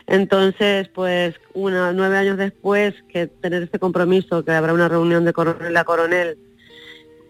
Entonces, 0.08 0.90
pues 0.90 1.36
una, 1.54 1.94
nueve 1.94 2.18
años 2.18 2.38
después 2.38 2.96
que 3.08 3.28
tener 3.28 3.64
este 3.64 3.80
compromiso, 3.80 4.44
que 4.44 4.52
habrá 4.52 4.74
una 4.74 4.90
reunión 4.90 5.24
de 5.24 5.32
coronel 5.32 5.78
a 5.78 5.86
coronel 5.86 6.38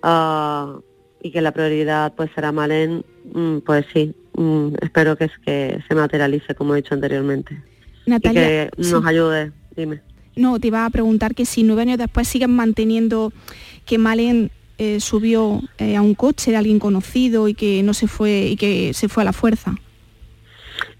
ah, 0.02 0.80
y 1.22 1.30
que 1.30 1.42
la 1.42 1.52
prioridad 1.52 2.12
pues 2.16 2.32
será 2.34 2.52
Malén, 2.52 3.06
mm, 3.32 3.60
pues 3.60 3.86
sí, 3.94 4.16
mm, 4.34 4.78
espero 4.82 5.16
que, 5.16 5.26
es, 5.26 5.38
que 5.46 5.80
se 5.88 5.94
materialice 5.94 6.56
como 6.56 6.74
he 6.74 6.78
dicho 6.78 6.96
anteriormente. 6.96 7.62
Natalia, 8.08 8.42
y 8.42 8.70
que 8.72 8.72
nos 8.78 9.06
ayude, 9.06 9.52
dime. 9.76 10.02
No, 10.36 10.60
te 10.60 10.68
iba 10.68 10.86
a 10.86 10.90
preguntar 10.90 11.36
que 11.36 11.46
si 11.46 11.64
nueve 11.64 11.84
años 11.84 11.98
después 11.98 12.28
siguen 12.28 12.52
manteniendo 12.52 13.32
que 13.86 13.98
Malén 13.98 14.52
eh, 14.78 15.00
subió 15.00 15.62
eh, 15.78 15.96
a 15.96 16.02
un 16.02 16.16
coche 16.16 16.52
de 16.52 16.58
alguien 16.58 16.80
conocido 16.80 17.48
y 17.48 17.54
que 17.54 17.84
no 17.84 17.94
se 17.94 18.08
fue 18.08 18.48
y 18.48 18.56
que 18.56 18.94
se 18.94 19.08
fue 19.08 19.24
a 19.24 19.26
la 19.26 19.34
fuerza. 19.34 19.76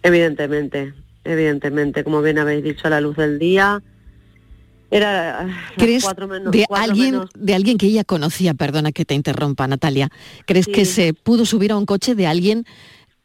Evidentemente, 0.04 0.94
evidentemente, 1.24 2.04
como 2.04 2.22
bien 2.22 2.38
habéis 2.38 2.64
dicho, 2.64 2.88
a 2.88 2.90
la 2.92 3.02
luz 3.02 3.18
del 3.18 3.40
día. 3.40 3.82
Era 4.92 5.48
¿Crees 5.76 6.06
de 6.52 6.68
alguien 6.70 7.22
de 7.34 7.56
alguien 7.56 7.80
que 7.80 7.88
ella 7.88 8.04
conocía, 8.04 8.54
perdona 8.54 8.92
que 8.92 9.06
te 9.06 9.16
interrumpa, 9.16 9.68
Natalia? 9.68 10.10
¿Crees 10.46 10.68
que 10.68 10.86
se 10.86 11.16
pudo 11.16 11.48
subir 11.48 11.72
a 11.72 11.78
un 11.78 11.88
coche 11.88 12.14
de 12.14 12.28
alguien 12.28 12.66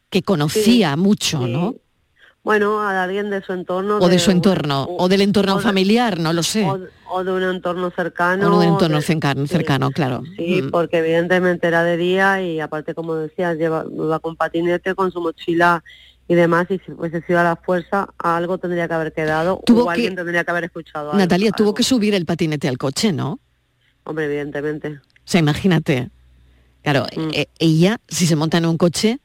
que 0.09 0.23
conocía 0.23 0.95
mucho, 0.95 1.45
no? 1.45 1.75
Bueno, 2.49 2.81
a 2.81 3.03
alguien 3.03 3.29
de 3.29 3.43
su 3.43 3.53
entorno. 3.53 3.99
O 3.99 4.09
de, 4.09 4.17
su 4.17 4.31
entorno, 4.31 4.87
o, 4.89 5.07
del 5.07 5.21
entorno 5.21 5.59
familiar, 5.59 6.19
no 6.19 6.33
lo 6.33 6.41
sé. 6.41 6.65
O, 7.07 7.23
de 7.23 7.31
un 7.31 7.43
entorno 7.43 7.91
cercano. 7.91 8.47
O 8.47 8.59
de 8.59 8.65
un 8.65 8.73
entorno 8.73 9.01
cercano, 9.03 9.45
cercano, 9.45 9.91
claro. 9.91 10.23
Sí, 10.35 10.63
mm. 10.63 10.71
porque 10.71 10.97
evidentemente 10.97 11.67
era 11.67 11.83
de 11.83 11.95
día 11.95 12.41
y 12.41 12.59
aparte, 12.59 12.95
como 12.95 13.13
decías, 13.13 13.55
lleva, 13.55 13.85
iba 13.95 14.19
con 14.19 14.35
patinete, 14.35 14.95
con 14.95 15.11
su 15.11 15.21
mochila 15.21 15.83
y 16.27 16.33
demás, 16.33 16.65
y 16.71 16.79
si 16.79 16.91
hubiese 16.91 17.21
sido 17.21 17.37
a 17.37 17.43
la 17.43 17.55
fuerza, 17.55 18.09
algo 18.17 18.57
tendría 18.57 18.87
que 18.87 18.95
haber 18.95 19.13
quedado 19.13 19.61
o 19.71 19.89
alguien 19.91 20.15
tendría 20.15 20.43
que 20.43 20.49
haber 20.49 20.63
escuchado 20.63 21.13
Natalia, 21.13 21.51
tuvo 21.51 21.75
que 21.75 21.83
subir 21.83 22.15
el 22.15 22.25
patinete 22.25 22.67
al 22.67 22.79
coche, 22.79 23.13
¿no? 23.13 23.39
Hombre, 24.05 24.25
evidentemente. 24.25 24.87
O 24.93 25.21
sea, 25.23 25.39
imagínate. 25.39 26.09
Claro, 26.81 27.05
mm. 27.15 27.29
e, 27.31 27.47
ella, 27.59 27.99
si 28.07 28.25
se 28.25 28.35
monta 28.35 28.57
en 28.57 28.65
un 28.65 28.79
coche, 28.79 29.19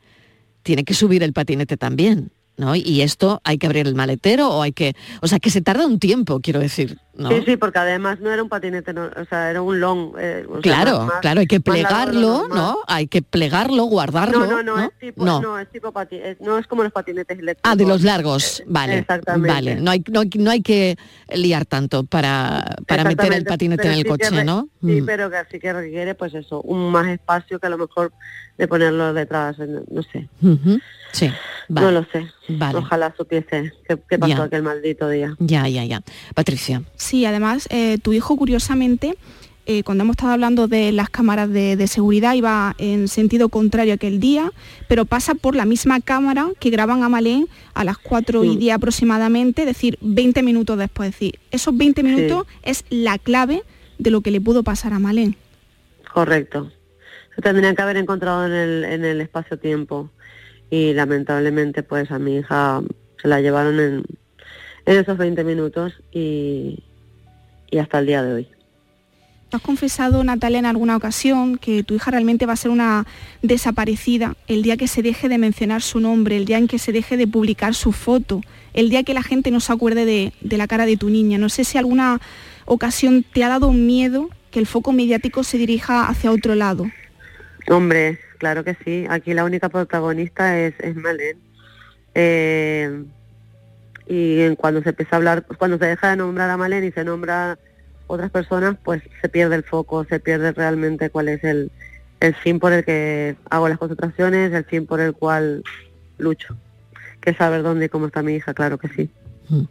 tiene 0.63 0.85
que 0.85 0.93
subir 0.93 1.23
el 1.23 1.33
patinete 1.33 1.79
también. 1.79 2.31
¿No? 2.57 2.75
Y 2.77 3.03
esto 3.03 3.41
hay 3.45 3.59
que 3.59 3.67
abrir 3.67 3.87
el 3.87 3.95
maletero 3.95 4.49
o 4.49 4.63
hay 4.63 4.73
que, 4.73 4.95
o 5.21 5.29
sea, 5.29 5.39
que 5.39 5.51
se 5.51 5.61
tarda 5.61 5.87
un 5.87 5.99
tiempo, 5.99 6.41
quiero 6.41 6.61
decir. 6.61 6.99
¿No? 7.17 7.29
Sí, 7.31 7.43
sí, 7.47 7.57
porque 7.57 7.79
además 7.79 8.21
no 8.21 8.31
era 8.31 8.43
un 8.43 8.49
patinete, 8.49 8.93
o 8.93 9.25
sea, 9.27 9.51
era 9.51 9.63
un 9.63 9.81
long. 9.81 10.15
Eh, 10.19 10.47
claro, 10.63 11.09
claro, 11.21 11.41
hay 11.41 11.47
que 11.47 11.61
plegarlo, 11.61 12.49
¿no? 12.49 12.79
Hay 12.87 13.07
que 13.07 13.23
plegarlo, 13.23 13.85
guardarlo. 13.85 14.47
No, 14.47 14.63
no, 14.63 14.77
no, 14.77 14.85
Es 14.85 14.99
tipo, 14.99 15.25
no. 15.25 15.59
es 15.59 15.69
tipo 15.71 15.93
no 16.41 16.59
es 16.59 16.67
como 16.67 16.83
los 16.83 16.93
patinetes 16.93 17.39
eléctricos. 17.39 17.71
Ah, 17.71 17.77
de 17.77 17.87
los 17.87 18.03
largos, 18.03 18.63
vale. 18.67 18.99
Exactamente. 18.99 19.55
Vale, 19.55 19.77
no 19.77 19.91
hay, 19.91 20.05
no, 20.09 20.51
hay 20.51 20.63
que 20.63 20.97
liar 21.33 21.65
tanto 21.67 22.05
para, 22.05 22.77
para 22.87 23.05
meter 23.05 23.33
el 23.33 23.45
patinete 23.45 23.87
en 23.89 23.95
el 23.95 24.07
coche, 24.07 24.45
¿no? 24.45 24.69
Sí, 24.83 25.01
mm. 25.01 25.07
pero 25.07 25.31
que 25.31 25.37
así 25.37 25.59
que 25.59 25.73
requiere, 25.73 26.15
pues 26.15 26.35
eso, 26.35 26.61
un 26.63 26.91
más 26.91 27.07
espacio 27.09 27.59
que 27.59 27.67
a 27.67 27.71
lo 27.71 27.79
mejor 27.79 28.13
de 28.59 28.69
ponerlo 28.69 29.13
detrás, 29.13 29.57
no 29.59 30.03
sé. 30.03 30.29
Sí. 31.13 31.31
No 31.69 31.91
lo 31.91 32.05
sé. 32.05 32.27
Ojalá 32.75 33.15
supiese 33.17 33.73
qué, 34.09 34.19
pasó 34.19 34.43
aquel 34.43 34.63
maldito 34.63 35.09
día. 35.09 35.35
Ya, 35.39 35.67
ya, 35.69 35.85
ya. 35.85 36.03
Patricia. 36.35 36.83
Sí, 37.05 37.27
además, 37.27 37.69
eh, 37.71 37.99
tu 38.03 38.15
hijo, 38.15 38.35
curiosamente, 38.35 39.19
eh, 39.67 39.83
cuando 39.83 40.05
hemos 40.05 40.15
estado 40.15 40.33
hablando 40.33 40.69
de 40.69 40.91
las 40.91 41.11
cámaras 41.11 41.51
de, 41.51 41.87
seguridad, 41.87 42.33
iba 42.33 42.75
en 42.79 43.09
sentido 43.09 43.51
contrario 43.51 43.93
aquel 43.93 44.21
día, 44.21 44.51
pero 44.89 45.05
pasa 45.05 45.35
por 45.35 45.55
la 45.55 45.67
misma 45.67 46.01
cámara 46.01 46.49
que 46.59 46.71
graban 46.71 47.03
a 47.03 47.11
Malén 47.11 47.47
a 47.75 47.85
las 47.85 47.99
4 47.99 48.45
y 48.45 48.57
10 48.57 48.77
aproximadamente, 48.77 49.63
es 49.63 49.67
decir, 49.67 49.99
20 50.01 50.43
minutos 50.43 50.79
después. 50.79 51.11
Es 51.11 51.15
decir, 51.17 51.39
esos 51.51 51.77
20 51.77 52.03
minutos 52.03 52.47
es 52.63 52.87
la 52.89 53.19
clave 53.19 53.65
de 53.99 54.11
lo 54.11 54.23
que 54.23 54.31
le 54.31 54.41
pudo 54.41 54.63
pasar 54.63 54.95
a 54.95 54.99
Malén. 54.99 55.37
Correcto. 56.11 56.73
Se 57.37 57.43
tendrían 57.43 57.77
que 57.77 57.83
haber 57.83 57.99
encontrado 57.99 58.47
en 58.47 58.53
el, 58.53 58.85
en 58.85 59.05
el 59.05 59.21
espacio-tiempo 59.21 60.09
y 60.71 60.95
lamentablemente 60.95 61.83
pues 61.83 62.11
a 62.11 62.19
mi 62.19 62.37
hija 62.37 62.81
se 63.21 63.29
la 63.29 63.43
llevaron 63.43 63.79
en, 63.79 64.03
en 64.87 64.97
esos 64.97 65.19
20 65.19 65.45
minutos 65.45 65.93
y, 66.11 66.83
y 67.75 67.79
hasta 67.79 67.99
el 67.99 68.07
día 68.07 68.23
de 68.23 68.33
hoy. 68.33 68.49
¿Has 69.51 69.61
confesado, 69.61 70.23
Natalia, 70.23 70.61
en 70.61 70.67
alguna 70.67 70.97
ocasión 70.97 71.59
que 71.59 71.83
tu 71.83 71.95
hija 71.95 72.11
realmente 72.11 72.47
va 72.47 72.55
a 72.55 72.57
ser 72.57 72.71
una 72.71 73.05
desaparecida 73.43 74.37
el 74.47 74.63
día 74.63 74.77
que 74.77 74.89
se 74.89 75.03
deje 75.03 75.29
de 75.29 75.39
mencionar 75.39 75.83
su 75.83 76.01
nombre, 76.01 76.37
el 76.37 76.45
día 76.45 76.59
en 76.59 76.69
que 76.69 76.79
se 76.79 76.93
deje 76.93 77.17
de 77.17 77.27
publicar 77.27 77.75
su 77.75 77.93
foto, 77.93 78.41
el 78.75 78.91
día 78.91 79.03
que 79.03 79.15
la 79.15 79.23
gente 79.23 79.51
no 79.51 79.61
se 79.61 79.73
acuerde 79.73 80.05
de, 80.05 80.33
de 80.41 80.57
la 80.57 80.67
cara 80.67 80.87
de 80.87 80.97
tu 80.97 81.11
niña? 81.11 81.39
No 81.39 81.49
sé 81.49 81.65
si 81.65 81.79
alguna 81.79 82.21
ocasión 82.65 83.25
te 83.33 83.43
ha 83.45 83.49
dado 83.49 83.73
miedo 83.73 84.29
que 84.51 84.61
el 84.61 84.67
foco 84.67 84.93
mediático 84.93 85.43
se 85.43 85.59
dirija 85.59 86.07
hacia 86.07 86.31
otro 86.31 86.55
lado. 86.55 86.87
Hombre, 87.69 88.21
claro 88.39 88.63
que 88.63 88.77
sí. 88.85 89.05
Aquí 89.09 89.35
la 89.35 89.45
única 89.45 89.69
protagonista 89.69 90.59
es, 90.61 90.75
es 90.79 90.95
Malén. 90.95 91.39
Eh, 92.15 93.05
y 94.07 94.55
cuando 94.57 94.83
se 94.83 94.91
empieza 94.91 95.17
a 95.17 95.19
hablar, 95.19 95.45
pues 95.45 95.59
cuando 95.59 95.79
se 95.79 95.87
deja 95.87 96.11
de 96.11 96.17
nombrar 96.17 96.51
a 96.51 96.57
Malén 96.57 96.85
y 96.85 96.93
se 96.93 97.05
nombra 97.05 97.59
otras 98.07 98.31
personas, 98.31 98.77
pues 98.83 99.03
se 99.21 99.29
pierde 99.29 99.57
el 99.57 99.65
foco, 99.65 100.05
se 100.05 100.21
pierde 100.21 100.53
realmente 100.53 101.11
cuál 101.11 101.29
es 101.29 101.43
el, 101.45 101.71
el 102.21 102.35
fin 102.35 102.59
por 102.59 102.73
el 102.73 102.85
que 102.85 103.37
hago 103.51 103.69
las 103.69 103.79
concentraciones, 103.79 104.53
el 104.53 104.65
fin 104.65 104.87
por 104.87 105.01
el 105.01 105.15
cual 105.15 105.63
lucho. 106.19 106.57
Que 107.21 107.33
saber 107.35 107.63
dónde 107.63 107.87
y 107.87 107.89
cómo 107.89 108.07
está 108.07 108.23
mi 108.23 108.35
hija, 108.35 108.53
claro 108.53 108.79
que 108.79 108.89
sí. 108.89 109.11
Mm 109.49 109.65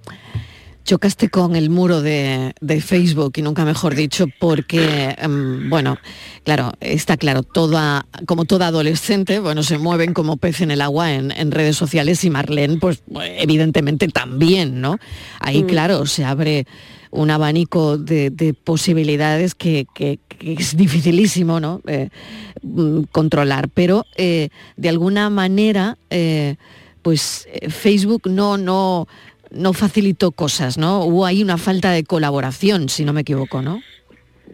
chocaste 0.83 1.29
con 1.29 1.55
el 1.55 1.69
muro 1.69 2.01
de, 2.01 2.53
Facebook 2.81 3.33
y 3.37 3.41
nunca 3.41 3.65
mejor 3.65 3.95
dicho 3.95 4.25
porque, 4.39 5.15
em, 5.17 5.69
bueno, 5.69 5.97
claro, 6.43 6.71
está 6.79 7.17
claro, 7.17 7.43
toda, 7.43 8.05
como 8.25 8.45
toda 8.45 8.67
adolescente, 8.67 9.39
bueno, 9.39 9.63
se 9.63 9.77
mueven 9.77 10.13
como 10.13 10.37
pez 10.37 10.61
en 10.61 10.71
el 10.71 10.81
agua 10.81 11.13
en, 11.13 11.51
redes 11.51 11.77
sociales 11.77 12.23
y 12.23 12.29
Marlene, 12.29 12.77
pues 12.77 13.03
evidentemente 13.37 14.07
también, 14.07 14.81
¿no? 14.81 14.97
Ahí, 15.39 15.63
mm. 15.63 15.67
claro, 15.67 16.05
se 16.05 16.25
abre 16.25 16.65
un 17.13 17.29
abanico 17.29 17.97
de, 17.97 18.55
posibilidades 18.63 19.55
que, 19.55 19.87
es 20.39 20.75
dificilísimo 20.75 21.59
¿no? 21.59 21.81
Eh, 21.87 22.09
mm, 22.61 23.03
controlar, 23.11 23.69
pero 23.69 24.05
eh, 24.17 24.49
de 24.75 24.89
alguna 24.89 25.29
manera, 25.29 25.97
eh, 26.09 26.55
pues 27.01 27.47
Facebook 27.69 28.23
no, 28.25 28.57
no, 28.57 29.07
no 29.53 29.73
facilitó 29.73 30.31
cosas, 30.31 30.77
¿no? 30.77 31.03
Hubo 31.05 31.25
ahí 31.25 31.43
una 31.43 31.57
falta 31.57 31.91
de 31.91 32.03
colaboración, 32.03 32.89
si 32.89 33.05
no 33.05 33.13
me 33.13 33.21
equivoco, 33.21 33.61
¿no? 33.61 33.81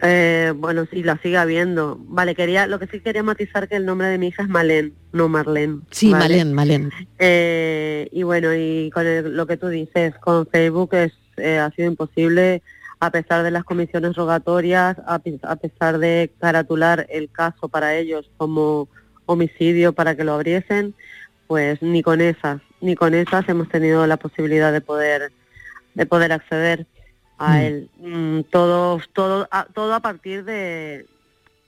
Eh, 0.02 0.52
bueno, 0.56 0.86
sí, 0.90 1.02
la 1.02 1.18
sigue 1.18 1.36
habiendo. 1.36 1.98
Vale, 2.00 2.34
quería, 2.34 2.66
lo 2.66 2.78
que 2.78 2.86
sí 2.86 3.00
quería 3.00 3.22
matizar 3.22 3.68
que 3.68 3.76
el 3.76 3.84
nombre 3.84 4.08
de 4.08 4.18
mi 4.18 4.28
hija 4.28 4.42
es 4.42 4.48
Malén, 4.48 4.94
no 5.12 5.28
Marlene. 5.28 5.80
Sí, 5.90 6.08
Malén, 6.10 6.54
Malén. 6.54 6.90
Eh, 7.18 8.08
y 8.12 8.22
bueno, 8.22 8.54
y 8.54 8.90
con 8.92 9.36
lo 9.36 9.46
que 9.46 9.56
tú 9.56 9.68
dices, 9.68 10.14
con 10.18 10.46
Facebook 10.46 10.94
es, 10.94 11.12
eh, 11.36 11.58
ha 11.58 11.70
sido 11.72 11.88
imposible, 11.88 12.62
a 12.98 13.10
pesar 13.10 13.42
de 13.42 13.50
las 13.50 13.64
comisiones 13.64 14.16
rogatorias, 14.16 14.96
a, 15.06 15.20
a 15.42 15.56
pesar 15.56 15.98
de 15.98 16.30
caratular 16.38 17.06
el 17.10 17.30
caso 17.30 17.68
para 17.68 17.96
ellos 17.96 18.30
como 18.36 18.88
homicidio 19.26 19.92
para 19.92 20.16
que 20.16 20.24
lo 20.24 20.34
abriesen, 20.34 20.94
pues 21.46 21.82
ni 21.82 22.02
con 22.02 22.20
esas 22.20 22.60
ni 22.80 22.94
con 22.94 23.14
esas 23.14 23.48
hemos 23.48 23.68
tenido 23.68 24.06
la 24.06 24.16
posibilidad 24.16 24.72
de 24.72 24.80
poder 24.80 25.32
de 25.94 26.06
poder 26.06 26.32
acceder 26.32 26.86
a 27.38 27.54
mm. 27.54 27.60
él. 27.60 27.88
Mm, 27.98 28.40
todo, 28.50 29.00
todo, 29.12 29.48
a, 29.50 29.64
todo 29.66 29.94
a 29.94 30.00
partir 30.00 30.44
de, 30.44 31.06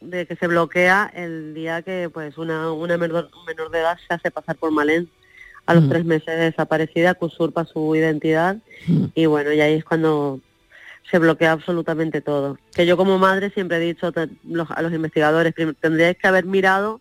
de 0.01 0.27
que 0.27 0.37
se 0.37 0.47
bloquea 0.47 1.11
el 1.15 1.55
día 1.55 1.83
que 1.83 2.11
pues 2.13 2.39
una, 2.39 2.73
una 2.73 2.97
menor, 2.97 3.31
menor 3.47 3.71
de 3.71 3.81
edad 3.81 3.99
se 4.07 4.15
hace 4.15 4.31
pasar 4.31 4.57
por 4.57 4.71
Malén 4.71 5.09
a 5.67 5.75
los 5.75 5.85
mm. 5.85 5.89
tres 5.89 6.05
meses 6.05 6.27
de 6.27 6.51
desaparecida, 6.51 7.15
que 7.15 7.25
usurpa 7.25 7.65
su 7.65 7.95
identidad 7.95 8.57
y 9.15 9.27
bueno, 9.27 9.53
y 9.53 9.61
ahí 9.61 9.75
es 9.75 9.85
cuando 9.85 10.41
se 11.09 11.19
bloquea 11.19 11.53
absolutamente 11.53 12.21
todo. 12.21 12.59
Que 12.75 12.85
yo 12.85 12.97
como 12.97 13.19
madre 13.19 13.51
siempre 13.51 13.77
he 13.77 13.81
dicho 13.81 14.13
a 14.13 14.83
los 14.83 14.93
investigadores, 14.93 15.55
tendríais 15.81 16.17
que 16.17 16.27
haber 16.27 16.47
mirado 16.47 17.01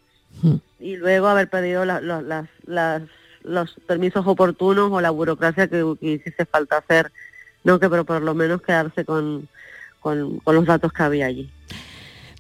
y 0.80 0.96
luego 0.96 1.28
haber 1.28 1.50
pedido 1.50 1.86
las, 1.86 2.04
las 2.04 3.02
los 3.44 3.76
permisos 3.88 4.26
oportunos 4.26 4.92
o 4.92 5.02
la 5.02 5.10
burocracia 5.10 5.68
que, 5.68 5.84
hiciese 6.02 6.46
falta 6.46 6.78
hacer, 6.78 7.12
no 7.64 7.80
que 7.80 7.90
pero 7.90 8.06
por 8.06 8.22
lo 8.22 8.34
menos 8.34 8.62
quedarse 8.62 9.06
con, 9.06 9.48
con, 10.00 10.42
los 10.46 10.66
datos 10.66 10.92
que 10.94 11.04
había 11.04 11.26
allí. 11.28 11.50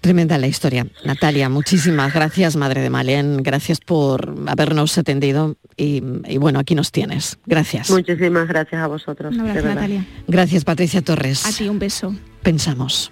Tremenda 0.01 0.39
la 0.39 0.47
historia. 0.47 0.87
Natalia, 1.05 1.47
muchísimas 1.47 2.11
gracias, 2.11 2.55
Madre 2.55 2.81
de 2.81 2.89
Malén. 2.89 3.43
Gracias 3.43 3.79
por 3.79 4.33
habernos 4.47 4.97
atendido 4.97 5.57
y, 5.77 6.01
bueno, 6.37 6.57
aquí 6.57 6.73
nos 6.73 6.91
tienes. 6.91 7.37
Gracias. 7.45 7.91
Muchísimas 7.91 8.47
gracias 8.47 8.81
a 8.81 8.87
vosotros. 8.87 9.37
gracias, 9.37 9.63
Natalia. 9.63 10.05
Gracias, 10.27 10.65
Patricia 10.65 11.03
Torres. 11.03 11.45
A 11.45 11.55
ti 11.55 11.69
un 11.69 11.77
beso. 11.77 12.15
Pensamos. 12.41 13.11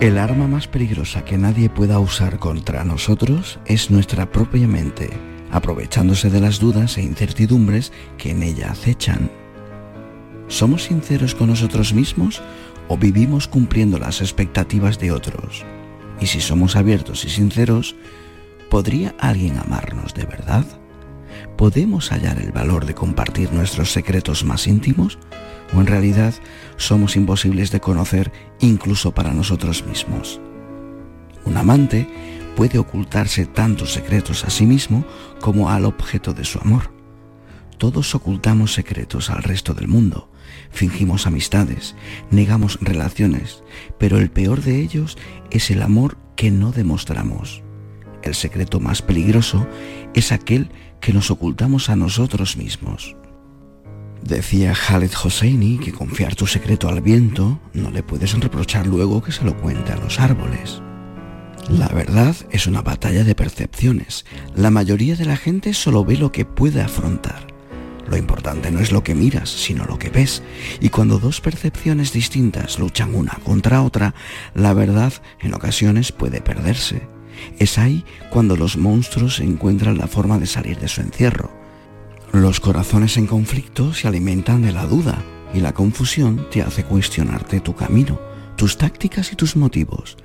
El 0.00 0.16
arma 0.16 0.46
más 0.46 0.66
peligrosa 0.66 1.26
que 1.26 1.36
nadie 1.36 1.68
pueda 1.68 1.98
usar 1.98 2.38
contra 2.38 2.84
nosotros 2.84 3.60
es 3.66 3.90
nuestra 3.90 4.32
propia 4.32 4.66
mente, 4.66 5.10
aprovechándose 5.50 6.30
de 6.30 6.40
las 6.40 6.58
dudas 6.58 6.96
e 6.96 7.02
incertidumbres 7.02 7.92
que 8.16 8.30
en 8.30 8.42
ella 8.42 8.70
acechan. 8.70 9.30
¿Somos 10.48 10.84
sinceros 10.84 11.34
con 11.34 11.48
nosotros 11.48 11.92
mismos 11.92 12.40
o 12.88 12.96
vivimos 12.96 13.46
cumpliendo 13.46 13.98
las 13.98 14.22
expectativas 14.22 14.98
de 14.98 15.12
otros? 15.12 15.66
Y 16.18 16.28
si 16.28 16.40
somos 16.40 16.76
abiertos 16.76 17.26
y 17.26 17.28
sinceros, 17.28 17.94
¿podría 18.70 19.14
alguien 19.18 19.58
amarnos 19.58 20.14
de 20.14 20.24
verdad? 20.24 20.64
¿Podemos 21.58 22.10
hallar 22.10 22.38
el 22.40 22.52
valor 22.52 22.86
de 22.86 22.94
compartir 22.94 23.52
nuestros 23.52 23.92
secretos 23.92 24.44
más 24.46 24.66
íntimos? 24.66 25.18
¿O 25.74 25.80
en 25.80 25.86
realidad 25.86 26.34
somos 26.76 27.16
imposibles 27.16 27.70
de 27.70 27.80
conocer 27.80 28.32
incluso 28.60 29.12
para 29.12 29.32
nosotros 29.32 29.86
mismos? 29.86 30.40
Un 31.44 31.56
amante 31.56 32.08
puede 32.56 32.78
ocultarse 32.78 33.46
tantos 33.46 33.92
secretos 33.92 34.44
a 34.44 34.50
sí 34.50 34.66
mismo 34.66 35.04
como 35.40 35.70
al 35.70 35.84
objeto 35.84 36.34
de 36.34 36.44
su 36.44 36.58
amor. 36.58 36.92
Todos 37.78 38.14
ocultamos 38.14 38.74
secretos 38.74 39.30
al 39.30 39.42
resto 39.42 39.72
del 39.72 39.88
mundo, 39.88 40.30
fingimos 40.70 41.26
amistades, 41.26 41.96
negamos 42.30 42.78
relaciones, 42.82 43.62
pero 43.98 44.18
el 44.18 44.30
peor 44.30 44.60
de 44.60 44.80
ellos 44.80 45.16
es 45.50 45.70
el 45.70 45.80
amor 45.82 46.18
que 46.36 46.50
no 46.50 46.72
demostramos. 46.72 47.62
El 48.22 48.34
secreto 48.34 48.80
más 48.80 49.00
peligroso 49.00 49.66
es 50.14 50.30
aquel 50.30 50.70
que 51.00 51.14
nos 51.14 51.30
ocultamos 51.30 51.88
a 51.88 51.96
nosotros 51.96 52.58
mismos. 52.58 53.16
Decía 54.22 54.74
Khaled 54.74 55.12
Hosseini 55.24 55.78
que 55.78 55.92
confiar 55.92 56.34
tu 56.34 56.46
secreto 56.46 56.88
al 56.88 57.00
viento 57.00 57.58
no 57.72 57.90
le 57.90 58.02
puedes 58.02 58.38
reprochar 58.38 58.86
luego 58.86 59.22
que 59.22 59.32
se 59.32 59.44
lo 59.44 59.56
cuente 59.56 59.92
a 59.92 59.96
los 59.96 60.20
árboles. 60.20 60.82
La 61.68 61.88
verdad 61.88 62.36
es 62.50 62.66
una 62.66 62.82
batalla 62.82 63.24
de 63.24 63.34
percepciones. 63.34 64.26
La 64.54 64.70
mayoría 64.70 65.16
de 65.16 65.24
la 65.24 65.36
gente 65.36 65.72
solo 65.72 66.04
ve 66.04 66.16
lo 66.16 66.32
que 66.32 66.44
puede 66.44 66.80
afrontar. 66.82 67.46
Lo 68.08 68.16
importante 68.16 68.72
no 68.72 68.80
es 68.80 68.90
lo 68.90 69.04
que 69.04 69.14
miras, 69.14 69.48
sino 69.48 69.84
lo 69.84 69.98
que 69.98 70.10
ves. 70.10 70.42
Y 70.80 70.88
cuando 70.88 71.18
dos 71.18 71.40
percepciones 71.40 72.12
distintas 72.12 72.78
luchan 72.78 73.14
una 73.14 73.38
contra 73.44 73.82
otra, 73.82 74.14
la 74.54 74.74
verdad 74.74 75.12
en 75.40 75.54
ocasiones 75.54 76.10
puede 76.10 76.40
perderse. 76.40 77.02
Es 77.58 77.78
ahí 77.78 78.04
cuando 78.30 78.56
los 78.56 78.76
monstruos 78.76 79.38
encuentran 79.38 79.96
la 79.96 80.08
forma 80.08 80.38
de 80.38 80.46
salir 80.46 80.78
de 80.78 80.88
su 80.88 81.00
encierro. 81.00 81.59
Los 82.32 82.60
corazones 82.60 83.16
en 83.16 83.26
conflicto 83.26 83.92
se 83.92 84.06
alimentan 84.06 84.62
de 84.62 84.70
la 84.70 84.86
duda 84.86 85.20
y 85.52 85.58
la 85.58 85.72
confusión 85.72 86.46
te 86.48 86.62
hace 86.62 86.84
cuestionarte 86.84 87.58
tu 87.58 87.74
camino, 87.74 88.20
tus 88.56 88.78
tácticas 88.78 89.32
y 89.32 89.36
tus 89.36 89.56
motivos. 89.56 90.16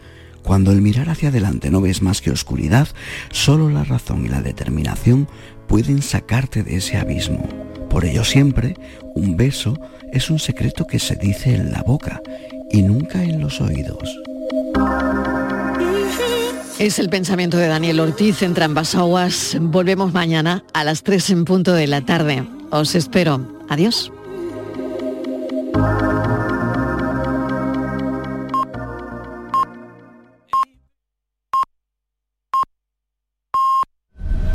Cuando 0.43 0.71
el 0.71 0.83
mirar 0.83 1.09
hacia 1.09 1.29
adelante 1.29 1.71
no 1.71 1.81
ves 1.81 2.03
más 2.03 2.21
que 2.21 2.29
oscuridad, 2.29 2.87
solo 3.31 3.71
la 3.71 3.83
razón 3.83 4.23
y 4.23 4.27
la 4.27 4.43
determinación 4.43 5.27
pueden 5.67 6.03
sacarte 6.03 6.61
de 6.61 6.75
ese 6.75 6.97
abismo. 6.97 7.49
Por 7.89 8.05
ello 8.05 8.23
siempre, 8.23 8.75
un 9.15 9.35
beso 9.35 9.75
es 10.13 10.29
un 10.29 10.37
secreto 10.37 10.85
que 10.85 10.99
se 10.99 11.15
dice 11.15 11.55
en 11.55 11.71
la 11.71 11.81
boca 11.81 12.21
y 12.69 12.83
nunca 12.83 13.23
en 13.23 13.41
los 13.41 13.61
oídos. 13.61 14.15
Es 16.77 16.99
el 16.99 17.09
pensamiento 17.09 17.57
de 17.57 17.67
Daniel 17.67 18.01
Ortiz 18.01 18.41
en 18.41 18.53
Trambasaguas. 18.53 19.57
Volvemos 19.61 20.13
mañana 20.13 20.63
a 20.73 20.83
las 20.83 21.03
3 21.03 21.29
en 21.29 21.45
punto 21.45 21.73
de 21.73 21.87
la 21.87 22.01
tarde. 22.01 22.45
Os 22.69 22.95
espero. 22.95 23.39
Adiós. 23.69 24.11